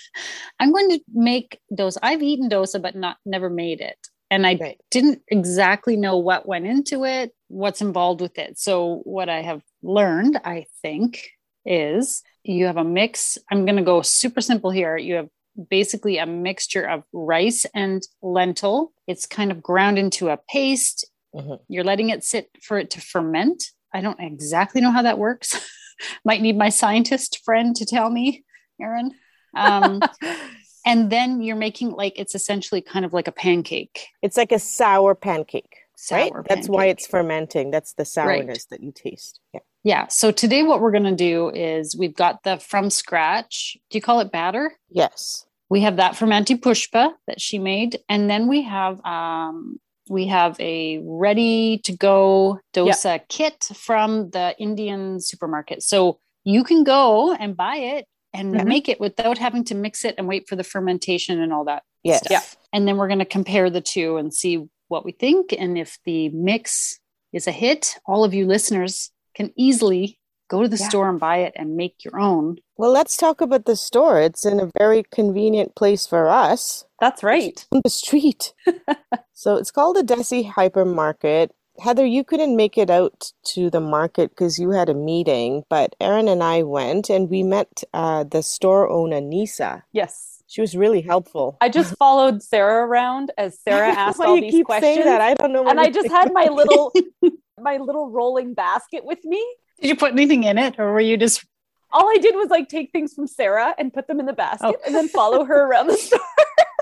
I'm 0.59 0.71
going 0.71 0.89
to 0.89 0.99
make 1.13 1.59
dosa. 1.71 1.97
I've 2.01 2.21
eaten 2.23 2.49
dosa 2.49 2.81
but 2.81 2.95
not 2.95 3.17
never 3.25 3.49
made 3.49 3.81
it. 3.81 3.97
And 4.31 4.45
I 4.45 4.57
Right. 4.61 4.81
didn't 4.91 5.23
exactly 5.29 5.95
know 5.97 6.17
what 6.17 6.47
went 6.47 6.67
into 6.67 7.03
it, 7.05 7.33
what's 7.47 7.81
involved 7.81 8.21
with 8.21 8.37
it. 8.37 8.59
So 8.59 9.01
what 9.03 9.27
I 9.29 9.41
have 9.41 9.63
learned, 9.81 10.39
I 10.45 10.65
think, 10.81 11.29
is 11.65 12.21
you 12.43 12.65
have 12.67 12.77
a 12.77 12.83
mix. 12.83 13.37
I'm 13.51 13.65
going 13.65 13.77
to 13.77 13.83
go 13.83 14.01
super 14.01 14.41
simple 14.41 14.69
here. 14.71 14.97
You 14.97 15.15
have 15.15 15.29
basically 15.69 16.17
a 16.19 16.25
mixture 16.25 16.83
of 16.87 17.03
rice 17.11 17.65
and 17.73 18.01
lentil. 18.21 18.93
It's 19.07 19.25
kind 19.25 19.51
of 19.51 19.63
ground 19.63 19.97
into 19.97 20.29
a 20.29 20.37
paste. 20.49 21.05
Mhm. 21.35 21.59
You're 21.67 21.83
letting 21.83 22.09
it 22.09 22.23
sit 22.23 22.49
for 22.61 22.77
it 22.77 22.91
to 22.91 23.01
ferment. 23.01 23.63
I 23.93 24.01
don't 24.01 24.19
exactly 24.19 24.79
know 24.81 24.91
how 24.91 25.01
that 25.01 25.17
works. 25.17 25.53
Might 26.23 26.41
need 26.41 26.57
my 26.57 26.69
scientist 26.69 27.39
friend 27.43 27.75
to 27.75 27.85
tell 27.85 28.09
me, 28.09 28.43
Erin. 28.79 29.11
Um, 29.55 30.01
and 30.85 31.09
then 31.11 31.41
you're 31.41 31.55
making 31.55 31.91
like 31.91 32.13
it's 32.17 32.35
essentially 32.35 32.81
kind 32.81 33.05
of 33.05 33.13
like 33.13 33.27
a 33.27 33.31
pancake. 33.31 34.07
It's 34.21 34.37
like 34.37 34.51
a 34.51 34.59
sour 34.59 35.15
pancake, 35.15 35.75
right? 36.11 36.31
Sour 36.31 36.45
That's 36.47 36.67
why 36.67 36.85
it's 36.85 37.07
fermenting. 37.07 37.71
That's 37.71 37.93
the 37.93 38.05
sourness 38.05 38.65
that 38.65 38.81
you 38.81 38.91
taste. 38.91 39.39
Yeah. 39.53 39.61
Yeah. 39.83 40.07
So 40.07 40.31
today, 40.31 40.63
what 40.63 40.81
we're 40.81 40.91
going 40.91 41.03
to 41.03 41.15
do 41.15 41.49
is 41.49 41.95
we've 41.95 42.15
got 42.15 42.43
the 42.43 42.57
from 42.57 42.89
scratch. 42.89 43.77
Do 43.89 43.97
you 43.97 44.01
call 44.01 44.19
it 44.19 44.31
batter? 44.31 44.73
Yes. 44.89 45.45
We 45.69 45.81
have 45.81 45.97
that 45.97 46.15
from 46.15 46.31
Auntie 46.31 46.57
Pushpa 46.57 47.13
that 47.27 47.39
she 47.39 47.59
made, 47.59 47.99
and 48.09 48.29
then 48.29 48.47
we 48.47 48.63
have 48.63 49.03
um, 49.05 49.79
we 50.09 50.27
have 50.27 50.59
a 50.59 50.99
ready 51.03 51.77
to 51.85 51.95
go 51.95 52.59
dosa 52.73 53.21
kit 53.29 53.69
from 53.75 54.31
the 54.31 54.55
Indian 54.57 55.21
supermarket. 55.21 55.83
So 55.83 56.19
you 56.43 56.63
can 56.63 56.83
go 56.83 57.33
and 57.33 57.55
buy 57.55 57.75
it 57.75 58.07
and 58.33 58.53
Mhm. 58.53 58.65
make 58.65 58.89
it 58.89 58.99
without 58.99 59.37
having 59.37 59.63
to 59.65 59.75
mix 59.75 60.05
it 60.05 60.15
and 60.17 60.27
wait 60.27 60.47
for 60.47 60.55
the 60.55 60.63
fermentation 60.63 61.39
and 61.41 61.51
all 61.53 61.65
that 61.65 61.83
Yes. 62.03 62.19
stuff. 62.19 62.31
Yeah. 62.31 62.41
And 62.73 62.87
then 62.87 62.97
we're 62.97 63.07
going 63.07 63.19
to 63.19 63.25
compare 63.25 63.69
the 63.69 63.81
two 63.81 64.17
and 64.17 64.33
see 64.33 64.67
what 64.87 65.03
we 65.05 65.11
think. 65.11 65.53
And 65.53 65.77
if 65.77 65.97
the 66.05 66.29
mix 66.29 66.99
is 67.33 67.47
a 67.47 67.51
hit, 67.51 67.97
all 68.07 68.23
of 68.23 68.33
you 68.33 68.45
listeners 68.47 69.11
can 69.35 69.51
easily 69.55 70.19
go 70.49 70.63
to 70.63 70.67
the 70.67 70.77
Yeah. 70.77 70.87
store 70.89 71.09
and 71.09 71.19
buy 71.19 71.37
it 71.37 71.53
and 71.55 71.75
make 71.77 72.03
your 72.03 72.19
own. 72.19 72.57
Well, 72.77 72.91
let's 72.91 73.15
talk 73.17 73.39
about 73.41 73.65
the 73.65 73.75
store. 73.75 74.19
It's 74.19 74.45
in 74.45 74.59
a 74.59 74.71
very 74.79 75.03
convenient 75.11 75.75
place 75.75 76.07
for 76.07 76.27
us 76.27 76.85
That's 76.99 77.21
right. 77.23 77.63
on 77.71 77.81
the 77.83 77.89
street. 77.89 78.53
so 79.33 79.57
it's 79.57 79.69
called 79.69 79.97
the 79.97 80.03
Desi 80.03 80.49
Hypermarket. 80.51 81.49
Heather, 81.79 82.05
you 82.05 82.23
couldn't 82.23 82.55
make 82.55 82.77
it 82.77 82.89
out 82.89 83.31
to 83.45 83.69
the 83.69 83.79
market 83.79 84.29
because 84.31 84.59
you 84.59 84.71
had 84.71 84.89
a 84.89 84.93
meeting, 84.93 85.63
but 85.69 85.95
Erin 85.99 86.27
and 86.27 86.43
I 86.43 86.63
went 86.63 87.09
and 87.09 87.29
we 87.29 87.43
met 87.43 87.83
uh, 87.93 88.23
the 88.23 88.43
store 88.43 88.89
owner, 88.89 89.21
Nisa. 89.21 89.83
Yes. 89.91 90.43
She 90.47 90.61
was 90.61 90.75
really 90.75 91.01
helpful. 91.01 91.57
I 91.61 91.69
just 91.69 91.95
followed 91.97 92.41
Sarah 92.41 92.85
around 92.87 93.31
as 93.37 93.59
Sarah 93.59 93.89
asked 93.95 94.19
Why 94.19 94.25
all 94.25 94.35
you 94.35 94.41
these 94.41 94.51
keep 94.51 94.65
questions. 94.65 94.95
saying 94.95 95.05
that? 95.05 95.21
I 95.21 95.35
don't 95.35 95.53
know. 95.53 95.61
what 95.61 95.71
and 95.71 95.79
I 95.79 95.89
just 95.91 96.09
had 96.09 96.33
my 96.33 96.45
little 96.45 96.91
my 97.59 97.77
little 97.77 98.09
rolling 98.09 98.53
basket 98.55 99.05
with 99.05 99.23
me. 99.25 99.45
Did 99.79 99.89
you 99.89 99.95
put 99.95 100.11
anything 100.11 100.43
in 100.45 100.57
it 100.57 100.79
or 100.79 100.91
were 100.91 100.99
you 100.99 101.17
just 101.17 101.45
All 101.91 102.07
I 102.09 102.17
did 102.19 102.35
was 102.35 102.49
like 102.49 102.67
take 102.67 102.91
things 102.91 103.13
from 103.13 103.27
Sarah 103.27 103.75
and 103.77 103.93
put 103.93 104.07
them 104.07 104.19
in 104.19 104.25
the 104.25 104.33
basket 104.33 104.75
Oh. 104.75 104.81
and 104.85 104.95
then 104.95 105.07
follow 105.07 105.43
her 105.45 105.65
around 105.67 105.87
the 105.87 105.97
store. 105.97 106.19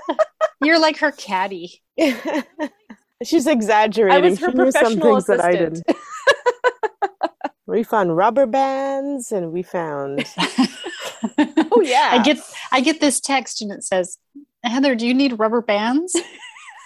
you're 0.62 0.80
like 0.80 0.96
her 0.98 1.12
caddy? 1.12 1.82
She's 3.24 3.46
exaggerating. 3.46 4.24
I 4.24 4.28
was 4.28 4.38
her 4.40 4.50
she 4.50 4.56
knew 4.56 4.70
some 4.70 4.82
professional 4.82 5.14
things 5.14 5.26
that 5.26 5.40
I 5.40 5.52
didn't. 5.52 5.82
We 7.66 7.82
found 7.82 8.16
rubber 8.16 8.46
bands 8.46 9.30
and 9.30 9.52
we 9.52 9.62
found 9.62 10.24
Oh 11.38 11.82
yeah. 11.82 12.08
I 12.12 12.22
get 12.22 12.38
I 12.72 12.80
get 12.80 12.98
this 13.00 13.20
text 13.20 13.60
and 13.60 13.70
it 13.70 13.84
says, 13.84 14.16
Heather, 14.64 14.94
do 14.94 15.06
you 15.06 15.12
need 15.14 15.38
rubber 15.38 15.60
bands? 15.60 16.16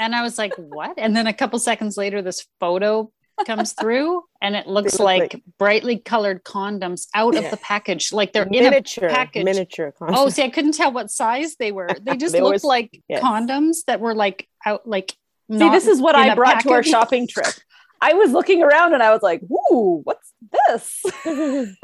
And 0.00 0.16
I 0.16 0.22
was 0.22 0.36
like, 0.36 0.54
what? 0.56 0.94
And 0.96 1.14
then 1.14 1.28
a 1.28 1.32
couple 1.32 1.60
seconds 1.60 1.96
later, 1.96 2.22
this 2.22 2.44
photo 2.58 3.12
comes 3.46 3.72
through 3.72 4.24
and 4.40 4.56
it 4.56 4.66
looks 4.66 4.94
look 4.94 5.00
like, 5.04 5.34
like- 5.34 5.42
brightly 5.58 5.98
colored 5.98 6.42
condoms 6.42 7.06
out 7.14 7.36
of 7.36 7.48
the 7.52 7.56
package. 7.58 8.12
Like 8.12 8.32
they're 8.32 8.42
in 8.42 8.54
a 8.66 8.70
miniature, 8.70 9.08
package. 9.08 9.44
miniature. 9.44 9.94
Oh, 10.00 10.04
condoms. 10.06 10.14
Oh, 10.16 10.28
see, 10.30 10.42
I 10.42 10.48
couldn't 10.48 10.72
tell 10.72 10.90
what 10.90 11.12
size 11.12 11.54
they 11.54 11.70
were. 11.70 11.88
They 12.02 12.16
just 12.16 12.32
They 12.32 12.40
looked 12.40 12.54
was- 12.54 12.64
like 12.64 13.00
yes. 13.08 13.22
condoms 13.22 13.84
that 13.86 14.00
were 14.00 14.14
like 14.16 14.48
out 14.66 14.88
like 14.88 15.14
See, 15.50 15.68
this 15.70 15.86
is 15.86 16.00
what 16.00 16.14
I 16.14 16.28
I 16.28 16.32
a 16.32 16.36
brought 16.36 16.60
to 16.62 16.70
our 16.72 16.82
shopping 16.82 17.26
trip. 17.28 17.52
I 18.00 18.14
was 18.14 18.32
looking 18.32 18.62
around 18.62 18.94
and 18.94 19.02
I 19.02 19.10
was 19.12 19.22
like, 19.22 19.42
"Ooh, 19.44 20.00
what's 20.04 20.32
this?" 20.68 21.02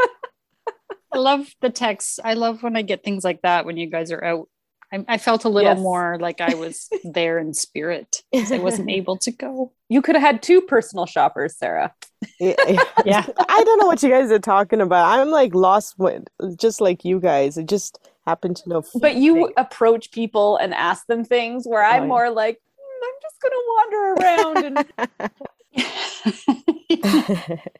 I 1.13 1.17
love 1.19 1.49
the 1.61 1.71
texts. 1.71 2.21
I 2.23 2.35
love 2.35 2.63
when 2.63 2.77
I 2.77 2.83
get 2.83 3.03
things 3.03 3.25
like 3.25 3.43
that 3.43 3.65
when 3.65 3.77
you 3.77 3.89
guys 3.89 4.13
are 4.13 4.23
out. 4.23 4.49
I, 4.93 5.05
I 5.07 5.19
felt 5.19 5.45
a 5.45 5.49
little 5.51 5.73
Yes. 5.73 5.81
more 5.81 6.19
like 6.19 6.41
I 6.41 6.55
was 6.55 6.89
there 7.05 7.39
in 7.39 7.53
spirit 7.55 8.23
because 8.33 8.53
I 8.53 8.59
wasn't 8.59 8.91
able 8.91 9.17
to 9.19 9.31
go. 9.31 9.73
You 9.89 10.01
could 10.03 10.15
have 10.17 10.23
had 10.23 10.43
two 10.43 10.61
personal 10.63 11.05
shoppers, 11.07 11.57
Sarah. 11.57 11.95
yeah, 12.41 12.55
yeah. 12.69 12.83
Yeah. 13.05 13.27
I 13.49 13.65
don't 13.65 13.79
know 13.81 13.87
what 13.87 14.03
you 14.03 14.09
guys 14.11 14.31
are 14.31 14.39
talking 14.39 14.81
about. 14.81 15.19
I'm 15.19 15.29
like 15.31 15.55
lost 15.55 15.99
with 15.99 16.25
just 16.57 16.81
like 16.81 17.05
you 17.05 17.21
guys. 17.21 17.59
I 17.59 17.63
just 17.63 17.99
happen 18.27 18.55
to 18.55 18.69
know. 18.69 18.83
But 18.95 19.17
you 19.17 19.53
approach 19.57 20.11
people 20.11 20.57
and 20.57 20.73
ask 20.75 21.07
them 21.07 21.23
things 21.25 21.65
where 21.67 21.85
I'm 21.85 22.03
Oh, 22.03 22.05
yeah. 22.05 22.09
more 22.09 22.31
like, 22.31 22.57
"Hmm, 22.57 22.68
I'm 23.03 23.19
just 23.23 23.41
going 23.41 23.53
to 23.53 23.63
wander 23.77 24.15
around. 24.23 24.65
And 24.65 24.87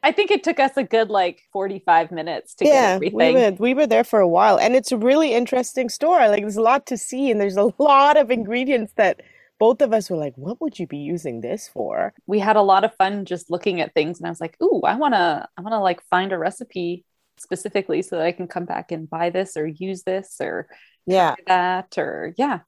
I 0.03 0.11
think 0.11 0.31
it 0.31 0.43
took 0.43 0.59
us 0.59 0.77
a 0.77 0.83
good 0.83 1.09
like 1.09 1.41
45 1.51 2.11
minutes 2.11 2.53
to 2.55 2.67
get 2.67 2.73
yeah, 2.73 2.97
we 2.99 3.11
everything. 3.11 3.31
were 3.31 3.51
we 3.57 3.73
were 3.73 3.87
there 3.87 4.03
for 4.03 4.19
a 4.19 4.27
while, 4.27 4.57
and 4.59 4.75
it's 4.75 4.91
a 4.91 4.97
really 4.97 5.33
interesting 5.33 5.89
store. 5.89 6.19
Like 6.27 6.41
there's 6.41 6.57
a 6.57 6.61
lot 6.61 6.85
to 6.87 6.97
see, 6.97 7.31
and 7.31 7.39
there's 7.39 7.57
a 7.57 7.71
lot 7.79 8.17
of 8.17 8.31
ingredients 8.31 8.93
that 8.97 9.21
both 9.59 9.81
of 9.81 9.93
us 9.93 10.09
were 10.09 10.17
like, 10.17 10.33
what 10.37 10.59
would 10.61 10.79
you 10.79 10.87
be 10.87 10.97
using 10.97 11.41
this 11.41 11.67
for? 11.67 12.13
We 12.27 12.39
had 12.39 12.55
a 12.55 12.61
lot 12.61 12.83
of 12.83 12.95
fun 12.95 13.25
just 13.25 13.49
looking 13.51 13.81
at 13.81 13.93
things 13.93 14.19
and 14.19 14.27
I 14.27 14.29
was 14.29 14.41
like, 14.41 14.55
"Ooh, 14.63 14.81
I 14.85 14.95
want 14.95 15.13
to 15.15 15.47
I 15.57 15.61
want 15.61 15.73
to 15.73 15.79
like 15.79 16.01
find 16.09 16.31
a 16.33 16.37
recipe 16.37 17.05
specifically 17.37 18.01
so 18.01 18.17
that 18.17 18.25
I 18.25 18.31
can 18.33 18.47
come 18.47 18.65
back 18.65 18.91
and 18.91 19.09
buy 19.09 19.29
this 19.29 19.55
or 19.57 19.65
use 19.67 20.03
this 20.03 20.37
or 20.41 20.67
Yeah. 21.05 21.35
that 21.47 21.97
or 21.97 22.33
yeah. 22.37 22.59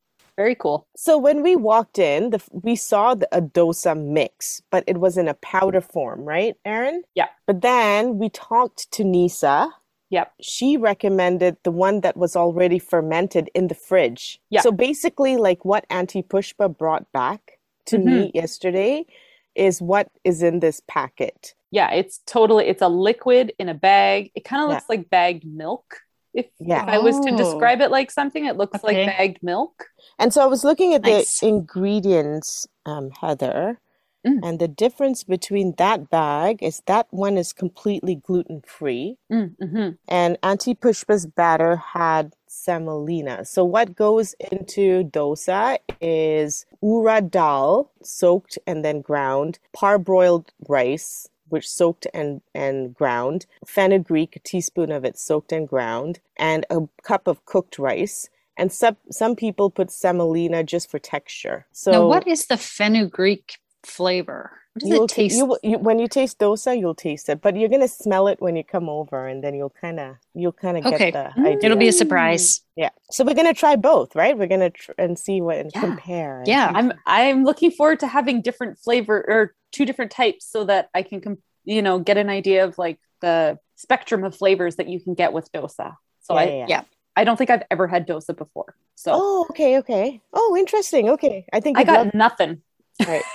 Very 0.41 0.55
cool. 0.55 0.87
So 0.95 1.19
when 1.19 1.43
we 1.43 1.55
walked 1.55 1.99
in, 1.99 2.31
the, 2.31 2.41
we 2.51 2.75
saw 2.75 3.13
the, 3.13 3.27
a 3.31 3.43
dosa 3.43 3.95
mix, 3.95 4.59
but 4.71 4.83
it 4.87 4.97
was 4.97 5.15
in 5.15 5.27
a 5.27 5.35
powder 5.35 5.81
form, 5.81 6.21
right, 6.21 6.55
Erin? 6.65 7.03
Yeah. 7.13 7.27
But 7.45 7.61
then 7.61 8.17
we 8.17 8.29
talked 8.29 8.91
to 8.93 9.03
Nisa. 9.03 9.69
Yep. 10.09 10.33
She 10.41 10.77
recommended 10.77 11.57
the 11.61 11.69
one 11.69 12.01
that 12.01 12.17
was 12.17 12.35
already 12.35 12.79
fermented 12.79 13.51
in 13.53 13.67
the 13.67 13.75
fridge. 13.75 14.41
Yeah. 14.49 14.61
So 14.61 14.71
basically, 14.71 15.37
like 15.37 15.63
what 15.63 15.85
Auntie 15.91 16.23
Pushpa 16.23 16.75
brought 16.75 17.05
back 17.11 17.59
to 17.85 17.99
me 17.99 18.11
mm-hmm. 18.13 18.37
yesterday 18.41 19.05
is 19.53 19.79
what 19.79 20.09
is 20.23 20.41
in 20.41 20.59
this 20.59 20.81
packet. 20.87 21.53
Yeah, 21.69 21.91
it's 21.91 22.19
totally 22.25 22.65
it's 22.65 22.81
a 22.81 22.89
liquid 22.89 23.53
in 23.59 23.69
a 23.69 23.75
bag. 23.75 24.31
It 24.33 24.43
kind 24.43 24.63
of 24.63 24.69
Yeah. 24.69 24.75
looks 24.77 24.89
like 24.89 25.11
bagged 25.11 25.45
milk. 25.45 26.01
If, 26.33 26.47
Yeah. 26.59 26.83
if 26.83 26.89
I 26.89 26.97
was 26.99 27.19
to 27.21 27.31
Oh. 27.31 27.37
describe 27.37 27.81
it 27.81 27.91
like 27.91 28.09
something, 28.11 28.45
it 28.45 28.55
looks 28.57 28.83
Okay. 28.83 29.05
like 29.05 29.17
bagged 29.17 29.43
milk. 29.43 29.87
And 30.17 30.33
so 30.33 30.41
I 30.43 30.47
was 30.47 30.63
looking 30.63 30.93
at 30.93 31.01
Nice. 31.03 31.39
the 31.39 31.47
ingredients, 31.47 32.67
um, 32.85 33.11
Heather, 33.21 33.79
Mm. 34.25 34.39
and 34.43 34.59
the 34.59 34.67
difference 34.67 35.23
between 35.23 35.73
that 35.79 36.09
bag 36.11 36.61
is 36.61 36.83
that 36.85 37.07
one 37.09 37.39
is 37.39 37.53
completely 37.53 38.13
gluten 38.15 38.61
free. 38.61 39.17
Mm-hmm. 39.31 39.89
and 40.07 40.37
Auntie 40.43 40.75
Pushpa's 40.75 41.25
batter 41.25 41.75
had 41.77 42.33
semolina. 42.47 43.43
So 43.45 43.65
what 43.65 43.95
goes 43.95 44.33
into 44.51 45.03
dosa 45.05 45.79
is 45.99 46.65
urad 46.83 47.31
dal, 47.31 47.89
soaked 48.03 48.59
and 48.67 48.85
then 48.85 49.01
ground, 49.01 49.57
parboiled 49.75 50.49
rice, 50.67 51.27
which 51.51 51.69
soaked 51.69 52.07
and, 52.13 52.41
and 52.53 52.93
ground, 52.93 53.45
fenugreek, 53.65 54.35
a 54.35 54.39
teaspoon 54.39 54.91
of 54.91 55.05
it 55.05 55.17
soaked 55.17 55.51
and 55.51 55.67
ground, 55.67 56.19
and 56.37 56.65
a 56.69 56.81
cup 57.03 57.27
of 57.27 57.45
cooked 57.45 57.77
rice. 57.77 58.29
And 58.57 58.71
some 58.71 58.97
some 59.09 59.35
people 59.35 59.69
put 59.71 59.89
semolina 59.89 60.63
just 60.63 60.91
for 60.91 60.99
texture. 60.99 61.65
So 61.71 61.91
now, 61.91 62.07
what 62.07 62.27
is 62.27 62.47
the 62.47 62.57
fenugreek 62.57 63.59
flavor? 63.83 64.51
You'll 64.81 65.07
taste? 65.07 65.35
you 65.35 65.57
you- 65.63 65.79
when 65.79 65.99
you 65.99 66.07
taste 66.07 66.39
dosa, 66.39 66.79
you'll 66.79 66.95
taste 66.95 67.27
it, 67.27 67.41
but 67.41 67.57
you're 67.57 67.67
gonna 67.67 67.89
smell 67.89 68.29
it 68.29 68.39
when 68.39 68.55
you 68.55 68.63
come 68.63 68.87
over, 68.87 69.27
and 69.27 69.43
then 69.43 69.53
you'll 69.53 69.69
kind 69.81 69.99
of 69.99 70.15
you'll 70.33 70.53
kind 70.53 70.77
of 70.77 70.85
Okay. 70.85 71.11
get 71.11 71.35
the 71.35 71.41
Mm. 71.41 71.45
idea. 71.47 71.59
It'll 71.65 71.77
be 71.77 71.89
a 71.89 71.91
surprise. 71.93 72.61
Yeah. 72.77 72.89
So 73.09 73.25
we're 73.25 73.33
gonna 73.33 73.53
try 73.53 73.75
both, 73.75 74.15
right? 74.15 74.37
We're 74.37 74.47
gonna 74.47 74.69
tr- 74.69 74.93
and 74.97 75.19
see 75.19 75.41
what 75.41 75.57
and 75.57 75.71
Yeah. 75.75 75.81
compare. 75.81 76.37
and 76.39 76.47
Yeah. 76.47 76.71
I'm 76.73 76.93
I'm 77.05 77.43
looking 77.43 77.71
forward 77.71 77.99
to 77.99 78.07
having 78.07 78.41
different 78.41 78.79
flavor 78.79 79.17
or 79.27 79.53
two 79.73 79.83
different 79.85 80.11
types 80.11 80.45
so 80.45 80.63
that 80.63 80.89
I 80.93 81.03
can 81.03 81.19
com- 81.19 81.43
you 81.65 81.81
know 81.81 81.99
get 81.99 82.15
an 82.17 82.29
idea 82.29 82.63
of 82.63 82.77
like 82.77 82.97
the 83.19 83.59
spectrum 83.75 84.23
of 84.23 84.35
flavors 84.35 84.77
that 84.77 84.87
you 84.87 85.01
can 85.01 85.15
get 85.15 85.33
with 85.33 85.51
dosa. 85.51 85.97
So 86.21 86.33
Yeah, 86.35 86.39
I 86.39 86.45
yeah, 86.45 86.65
yeah. 86.69 86.81
I 87.17 87.25
don't 87.25 87.35
think 87.35 87.49
I've 87.49 87.63
ever 87.69 87.87
had 87.87 88.07
dosa 88.07 88.33
before. 88.37 88.75
So 88.95 89.11
Oh, 89.13 89.47
okay, 89.49 89.79
okay. 89.79 90.21
Oh, 90.31 90.55
interesting. 90.57 91.09
Okay, 91.09 91.45
I 91.51 91.59
think 91.59 91.77
I 91.77 91.83
got 91.83 92.05
love- 92.05 92.13
nothing. 92.13 92.61
Right. 93.05 93.23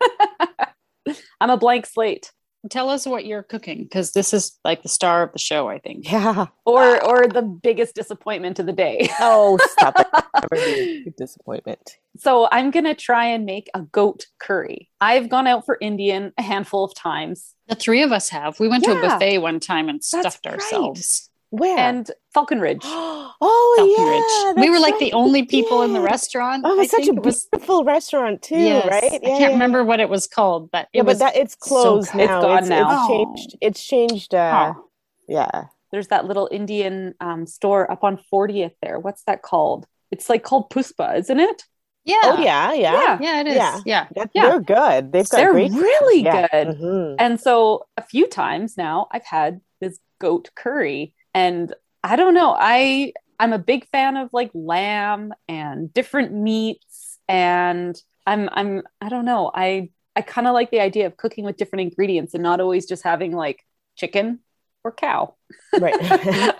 I'm 1.40 1.50
a 1.50 1.56
blank 1.56 1.86
slate. 1.86 2.32
Tell 2.70 2.90
us 2.90 3.06
what 3.06 3.24
you're 3.24 3.44
cooking 3.44 3.84
because 3.84 4.12
this 4.12 4.34
is 4.34 4.58
like 4.64 4.82
the 4.82 4.88
star 4.88 5.22
of 5.22 5.32
the 5.32 5.38
show, 5.38 5.68
I 5.68 5.78
think. 5.78 6.10
Yeah. 6.10 6.46
Or 6.66 7.02
or 7.04 7.28
the 7.28 7.42
biggest 7.42 7.94
disappointment 7.94 8.58
of 8.58 8.66
the 8.66 8.72
day. 8.72 9.08
Oh, 9.20 9.58
stop 9.62 9.94
it. 9.98 10.06
Never 10.34 10.64
be 10.64 11.04
a 11.06 11.10
disappointment. 11.10 11.96
So 12.16 12.48
I'm 12.50 12.70
gonna 12.72 12.94
try 12.94 13.26
and 13.26 13.46
make 13.46 13.70
a 13.74 13.82
goat 13.82 14.26
curry. 14.40 14.90
I've 15.00 15.28
gone 15.28 15.46
out 15.46 15.66
for 15.66 15.78
Indian 15.80 16.32
a 16.36 16.42
handful 16.42 16.84
of 16.84 16.94
times. 16.94 17.54
The 17.68 17.76
three 17.76 18.02
of 18.02 18.10
us 18.10 18.28
have. 18.30 18.58
We 18.58 18.68
went 18.68 18.84
to 18.84 18.98
a 18.98 19.00
buffet 19.00 19.38
one 19.38 19.60
time 19.60 19.88
and 19.88 20.02
stuffed 20.02 20.44
right. 20.44 20.54
ourselves. 20.54 21.30
Where? 21.50 21.78
And 21.78 22.10
Falcon 22.34 22.60
Ridge. 22.60 22.82
oh, 22.84 23.74
Falcon 23.76 23.94
yeah. 24.06 24.10
Ridge. 24.10 24.56
We 24.66 24.70
were 24.70 24.78
like 24.80 24.92
right. 24.94 25.00
the 25.00 25.12
only 25.14 25.44
people 25.44 25.82
in 25.82 25.92
the 25.92 26.00
restaurant. 26.00 26.62
Oh, 26.66 26.78
I 26.78 26.82
it's 26.82 26.90
such 26.90 27.02
a 27.02 27.04
think 27.06 27.18
it 27.18 27.24
was. 27.24 27.46
beautiful 27.46 27.84
restaurant 27.84 28.42
too, 28.42 28.58
Yes. 28.58 28.86
right? 28.90 29.12
I 29.14 29.18
can't 29.38 29.52
remember 29.54 29.82
what 29.84 30.00
it 30.00 30.08
was 30.08 30.26
called, 30.26 30.70
but 30.70 30.88
it 30.92 30.98
Yeah, 30.98 31.02
was. 31.02 31.18
but 31.18 31.32
that 31.32 31.36
it's 31.36 31.54
closed 31.54 32.12
good. 32.12 32.26
now. 32.26 32.38
It's 32.58 32.68
gone 32.68 32.68
now. 32.68 32.90
It's 32.90 33.08
changed. 33.08 33.56
It's 33.60 33.84
changed. 33.84 34.34
Uh, 34.34 34.74
Oh. 34.76 34.84
Yeah. 35.28 35.64
There's 35.90 36.08
that 36.08 36.26
little 36.26 36.48
Indian 36.50 37.14
um, 37.20 37.46
store 37.46 37.90
up 37.90 38.04
on 38.04 38.18
40th 38.32 38.72
there. 38.82 38.98
What's 38.98 39.22
that 39.24 39.40
called? 39.42 39.86
It's 40.10 40.28
like 40.28 40.42
called 40.42 40.70
Puspa, 40.70 41.18
isn't 41.18 41.40
it? 41.40 41.64
yeah. 42.04 42.20
Oh 42.24 42.38
yeah, 42.42 42.72
yeah. 42.72 42.92
Yeah. 42.92 43.18
Yeah, 43.20 43.40
it 43.40 43.46
is. 43.48 43.54
Yeah. 43.56 43.80
Yeah. 43.84 44.06
That, 44.14 44.30
Yeah. 44.34 44.42
They're 44.48 44.60
good. 44.60 45.12
They've 45.12 45.28
got 45.28 45.36
They're 45.36 45.52
great. 45.52 45.72
really 45.72 46.22
yeah. 46.24 46.46
good. 46.50 46.68
Mhm. 46.78 47.16
And 47.18 47.38
so 47.40 47.86
a 47.98 48.02
few 48.02 48.26
times 48.26 48.76
now 48.78 49.08
I've 49.10 49.26
had 49.26 49.60
this 49.80 49.98
goat 50.18 50.48
curry 50.54 51.12
and 51.38 51.72
I 52.02 52.16
don't 52.16 52.34
know, 52.34 52.54
I 52.58 53.12
I'm 53.38 53.52
a 53.52 53.58
big 53.58 53.86
fan 53.88 54.16
of 54.16 54.30
like 54.32 54.50
lamb 54.54 55.32
and 55.48 55.92
different 55.94 56.32
meats 56.32 57.18
and 57.28 58.00
I'm 58.26 58.48
I'm 58.52 58.82
I 59.00 59.08
don't 59.08 59.24
know, 59.24 59.50
I 59.54 59.90
I 60.16 60.22
kind 60.22 60.48
of 60.48 60.54
like 60.54 60.72
the 60.72 60.80
idea 60.80 61.06
of 61.06 61.16
cooking 61.16 61.44
with 61.44 61.56
different 61.56 61.82
ingredients 61.82 62.34
and 62.34 62.42
not 62.42 62.60
always 62.60 62.86
just 62.86 63.04
having 63.04 63.32
like 63.32 63.64
chicken 63.96 64.40
or 64.82 64.92
cow. 64.92 65.34
Right. 65.78 65.94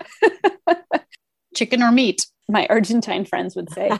Chicken 1.55 1.83
or 1.83 1.91
meat. 1.91 2.25
My 2.47 2.67
Argentine 2.67 3.25
friends 3.25 3.55
would 3.55 3.69
say. 3.71 3.91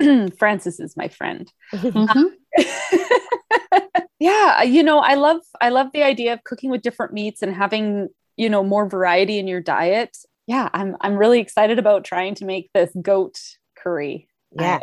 Francis 0.38 0.78
is 0.80 0.96
my 0.96 1.08
friend. 1.08 1.50
Mhm. 1.72 2.32
yeah 4.18 4.62
you 4.62 4.82
know 4.82 4.98
i 4.98 5.14
love 5.14 5.40
i 5.60 5.68
love 5.68 5.88
the 5.92 6.02
idea 6.02 6.32
of 6.32 6.44
cooking 6.44 6.70
with 6.70 6.82
different 6.82 7.12
meats 7.12 7.42
and 7.42 7.54
having 7.54 8.08
you 8.36 8.48
know 8.48 8.62
more 8.62 8.88
variety 8.88 9.38
in 9.38 9.46
your 9.48 9.60
diet 9.60 10.16
yeah 10.46 10.68
i'm 10.72 10.96
i'm 11.00 11.16
really 11.16 11.40
excited 11.40 11.78
about 11.78 12.04
trying 12.04 12.34
to 12.34 12.44
make 12.44 12.70
this 12.74 12.90
goat 13.02 13.38
curry 13.76 14.28
yeah. 14.52 14.78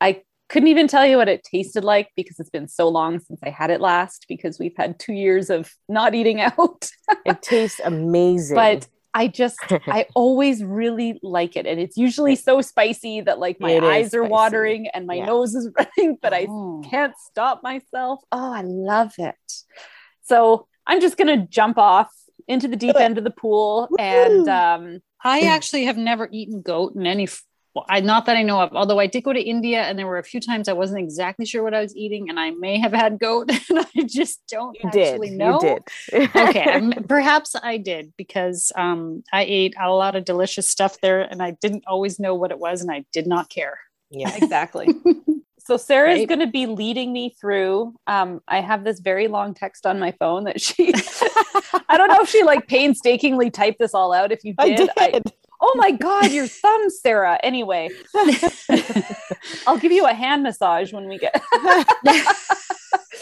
I, 0.00 0.08
I 0.08 0.22
couldn't 0.48 0.68
even 0.68 0.88
tell 0.88 1.06
you 1.06 1.16
what 1.16 1.28
it 1.28 1.44
tasted 1.44 1.84
like 1.84 2.10
because 2.16 2.38
it's 2.40 2.50
been 2.50 2.68
so 2.68 2.88
long 2.88 3.18
since 3.20 3.40
i 3.42 3.48
had 3.50 3.70
it 3.70 3.80
last 3.80 4.26
because 4.28 4.58
we've 4.58 4.76
had 4.76 4.98
two 4.98 5.12
years 5.14 5.50
of 5.50 5.72
not 5.88 6.14
eating 6.14 6.40
out 6.58 6.88
It 7.24 7.42
tastes 7.42 7.80
amazing. 7.84 8.56
but 8.56 8.86
i 9.14 9.26
just 9.28 9.58
i 9.86 10.06
always 10.14 10.62
really 10.64 11.18
like 11.22 11.56
it 11.56 11.66
and 11.66 11.80
it's 11.80 11.96
usually 11.96 12.34
so 12.36 12.60
spicy 12.60 13.20
that 13.20 13.38
like 13.38 13.58
my 13.60 13.70
It 13.72 13.82
is 13.84 13.88
eyes 13.90 14.06
are 14.14 14.22
spicy. 14.22 14.30
watering 14.30 14.88
and 14.92 15.06
my 15.06 15.14
Yeah. 15.14 15.26
nose 15.26 15.54
is 15.54 15.70
running 15.78 16.18
but 16.20 16.34
i 16.34 16.46
Oh. 16.48 16.82
can't 16.84 17.14
stop 17.30 17.62
myself. 17.62 18.20
Oh, 18.30 18.52
I 18.52 18.60
love 18.62 19.14
it. 19.18 19.34
So 20.22 20.66
I'm 20.86 21.00
just 21.00 21.16
gonna 21.16 21.46
jump 21.46 21.78
off 21.78 22.10
into 22.46 22.68
the 22.68 22.76
deep 22.76 22.96
end 22.96 23.16
of 23.16 23.24
the 23.24 23.30
pool 23.30 23.88
and 23.98 24.46
um 24.48 25.00
I 25.22 25.46
actually 25.56 25.84
have 25.86 25.96
never 25.96 26.28
eaten 26.30 26.60
goat 26.60 26.94
in 26.94 27.06
any. 27.06 27.26
F- 27.74 27.76
Well, 27.76 27.86
I 27.88 28.00
not 28.00 28.26
that 28.26 28.36
I 28.36 28.42
know 28.42 28.60
of. 28.60 28.72
Although 28.74 28.98
I 29.00 29.06
did 29.06 29.22
go 29.24 29.32
to 29.32 29.40
India, 29.42 29.82
and 29.82 29.98
there 29.98 30.06
were 30.06 30.18
a 30.18 30.24
few 30.24 30.40
times 30.40 30.68
I 30.68 30.72
wasn't 30.72 31.00
exactly 31.00 31.44
sure 31.46 31.62
what 31.62 31.74
I 31.74 31.80
was 31.80 31.94
eating, 31.96 32.28
and 32.30 32.38
I 32.38 32.50
may 32.52 32.78
have 32.78 32.92
had 32.92 33.18
goat, 33.18 33.50
and 33.70 33.86
I 33.96 34.02
just 34.06 34.42
don't 34.48 34.76
you 34.82 34.90
did. 34.90 35.14
actually 35.14 35.30
know. 35.30 35.60
You 35.62 35.78
did. 36.10 36.30
okay, 36.36 36.62
I'm- 36.70 36.92
perhaps 37.08 37.54
I 37.62 37.76
did 37.78 38.12
because 38.16 38.70
um, 38.76 39.22
I 39.32 39.42
ate 39.42 39.74
a 39.80 39.90
lot 39.90 40.14
of 40.16 40.24
delicious 40.24 40.68
stuff 40.68 41.00
there, 41.00 41.20
and 41.22 41.42
I 41.42 41.52
didn't 41.60 41.84
always 41.86 42.18
know 42.20 42.34
what 42.34 42.50
it 42.50 42.58
was, 42.58 42.80
and 42.82 42.90
I 42.90 43.04
did 43.12 43.26
not 43.26 43.48
care. 43.50 43.78
yeah. 44.10 44.34
exactly. 44.42 44.88
So 45.66 45.78
Sarah's 45.78 46.18
Right. 46.18 46.28
gonna 46.28 46.46
be 46.46 46.66
leading 46.66 47.10
me 47.12 47.34
through. 47.40 47.94
Um, 48.06 48.42
I 48.46 48.60
have 48.60 48.84
this 48.84 49.00
very 49.00 49.28
long 49.28 49.54
text 49.54 49.86
on 49.86 49.98
my 49.98 50.12
phone 50.20 50.44
that 50.44 50.60
she 50.60 50.92
I 51.88 51.96
don't 51.96 52.08
know 52.08 52.20
if 52.20 52.28
she 52.28 52.42
like 52.42 52.66
painstakingly 52.68 53.50
typed 53.50 53.78
this 53.78 53.94
all 53.94 54.12
out. 54.12 54.30
If 54.30 54.44
you 54.44 54.52
did, 54.52 54.90
I 54.98 55.10
did, 55.10 55.22
did. 55.24 55.32
Oh 55.66 55.72
my 55.76 55.90
god, 55.90 56.30
your 56.30 56.46
thumb, 56.46 56.90
Sarah. 56.90 57.38
Anyway, 57.42 57.88
I'll 59.66 59.78
give 59.78 59.92
you 59.92 60.06
a 60.06 60.12
hand 60.12 60.42
massage 60.42 60.92
when 60.92 61.08
we 61.08 61.18
get 61.18 61.42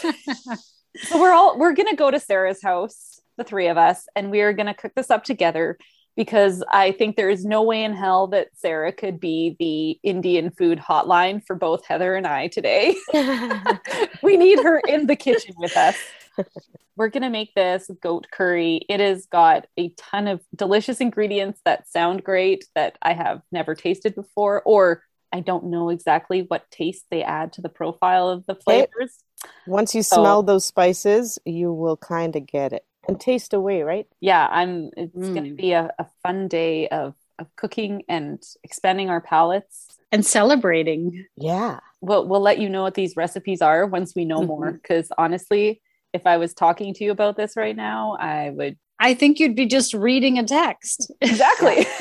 so 1.03 1.19
we're 1.19 1.31
all 1.31 1.57
we're 1.57 1.73
gonna 1.73 1.95
go 1.95 2.11
to 2.11 2.19
sarah's 2.19 2.61
house 2.61 3.19
the 3.37 3.43
three 3.43 3.67
of 3.67 3.77
us 3.77 4.05
and 4.15 4.31
we're 4.31 4.53
gonna 4.53 4.73
cook 4.73 4.93
this 4.95 5.09
up 5.09 5.23
together 5.23 5.77
because 6.15 6.63
i 6.71 6.91
think 6.91 7.15
there 7.15 7.29
is 7.29 7.45
no 7.45 7.63
way 7.63 7.83
in 7.83 7.93
hell 7.93 8.27
that 8.27 8.49
sarah 8.53 8.91
could 8.91 9.19
be 9.19 9.55
the 9.59 9.97
indian 10.07 10.51
food 10.51 10.79
hotline 10.79 11.43
for 11.45 11.55
both 11.55 11.85
heather 11.85 12.15
and 12.15 12.27
i 12.27 12.47
today 12.47 12.95
we 14.23 14.37
need 14.37 14.59
her 14.59 14.79
in 14.87 15.07
the 15.07 15.15
kitchen 15.15 15.53
with 15.57 15.75
us 15.77 15.97
we're 16.95 17.09
gonna 17.09 17.29
make 17.29 17.53
this 17.55 17.89
goat 18.01 18.27
curry 18.31 18.81
it 18.89 18.99
has 18.99 19.25
got 19.27 19.65
a 19.77 19.89
ton 19.97 20.27
of 20.27 20.41
delicious 20.55 20.99
ingredients 21.01 21.59
that 21.65 21.87
sound 21.89 22.23
great 22.23 22.65
that 22.75 22.97
i 23.01 23.13
have 23.13 23.41
never 23.51 23.75
tasted 23.75 24.15
before 24.15 24.61
or 24.65 25.03
i 25.31 25.39
don't 25.39 25.65
know 25.65 25.89
exactly 25.89 26.41
what 26.43 26.69
taste 26.71 27.05
they 27.11 27.23
add 27.23 27.53
to 27.53 27.61
the 27.61 27.69
profile 27.69 28.29
of 28.29 28.45
the 28.45 28.55
flavors 28.55 29.23
Once 29.67 29.93
you 29.95 30.03
So- 30.03 30.17
smell 30.17 30.41
those 30.43 30.65
spices, 30.65 31.37
you 31.45 31.73
will 31.73 31.97
kind 31.97 32.35
of 32.35 32.45
get 32.47 32.71
it 32.73 32.85
and 33.07 33.19
taste 33.19 33.53
away, 33.53 33.81
right? 33.83 34.07
yeah 34.21 34.47
i'm 34.51 34.89
it's 34.95 35.13
going 35.13 35.43
to 35.43 35.49
Mm. 35.51 35.57
be 35.57 35.71
a, 35.73 35.91
a 35.99 36.05
fun 36.23 36.47
day 36.47 36.87
of 36.87 37.15
of 37.39 37.47
cooking 37.55 38.03
and 38.07 38.41
expanding 38.63 39.09
our 39.09 39.19
palates 39.19 39.87
and 40.11 40.23
celebrating. 40.23 41.25
Yeah. 41.35 41.79
We'll 41.99 42.27
we'll 42.27 42.41
let 42.41 42.59
you 42.59 42.69
know 42.69 42.83
what 42.83 42.93
these 42.93 43.15
recipes 43.17 43.59
are 43.59 43.87
once 43.87 44.13
we 44.15 44.23
know 44.23 44.41
Mhm. 44.41 44.47
more. 44.47 44.71
Because 44.71 45.11
honestly, 45.17 45.81
if 46.13 46.25
I 46.27 46.37
was 46.37 46.53
talking 46.53 46.93
to 46.95 47.03
you 47.03 47.11
about 47.11 47.35
this 47.37 47.55
right 47.57 47.75
now, 47.75 48.17
I 48.19 48.49
would 48.51 48.77
I 48.99 49.13
think 49.15 49.39
you'd 49.39 49.55
be 49.55 49.65
just 49.65 49.93
reading 49.93 50.37
a 50.39 50.43
text. 50.43 51.11
exactly. 51.21 51.85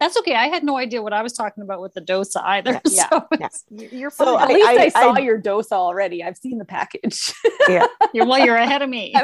That's 0.00 0.16
okay. 0.18 0.34
I 0.34 0.48
had 0.48 0.64
no 0.64 0.76
idea 0.76 1.02
what 1.02 1.12
I 1.12 1.22
was 1.22 1.32
talking 1.32 1.62
about 1.62 1.80
with 1.80 1.94
the 1.94 2.00
dosa 2.00 2.40
either. 2.42 2.80
Yeah. 2.88 3.08
So 3.10 3.26
Yeah. 3.32 3.46
it's- 3.46 3.64
You're 3.92 4.10
So 4.10 4.38
At 4.38 4.50
I- 4.50 4.52
least 4.54 4.68
I, 4.68 4.72
I- 4.84 4.88
saw 4.88 5.12
I- 5.14 5.18
your 5.20 5.40
dosa 5.40 5.72
already. 5.72 6.22
I've 6.22 6.36
seen 6.36 6.58
the 6.58 6.64
package. 6.64 7.32
Yeah, 7.68 7.86
you're 8.12 8.26
well, 8.26 8.44
you're 8.44 8.56
ahead 8.56 8.82
of 8.82 8.88
me. 8.90 9.14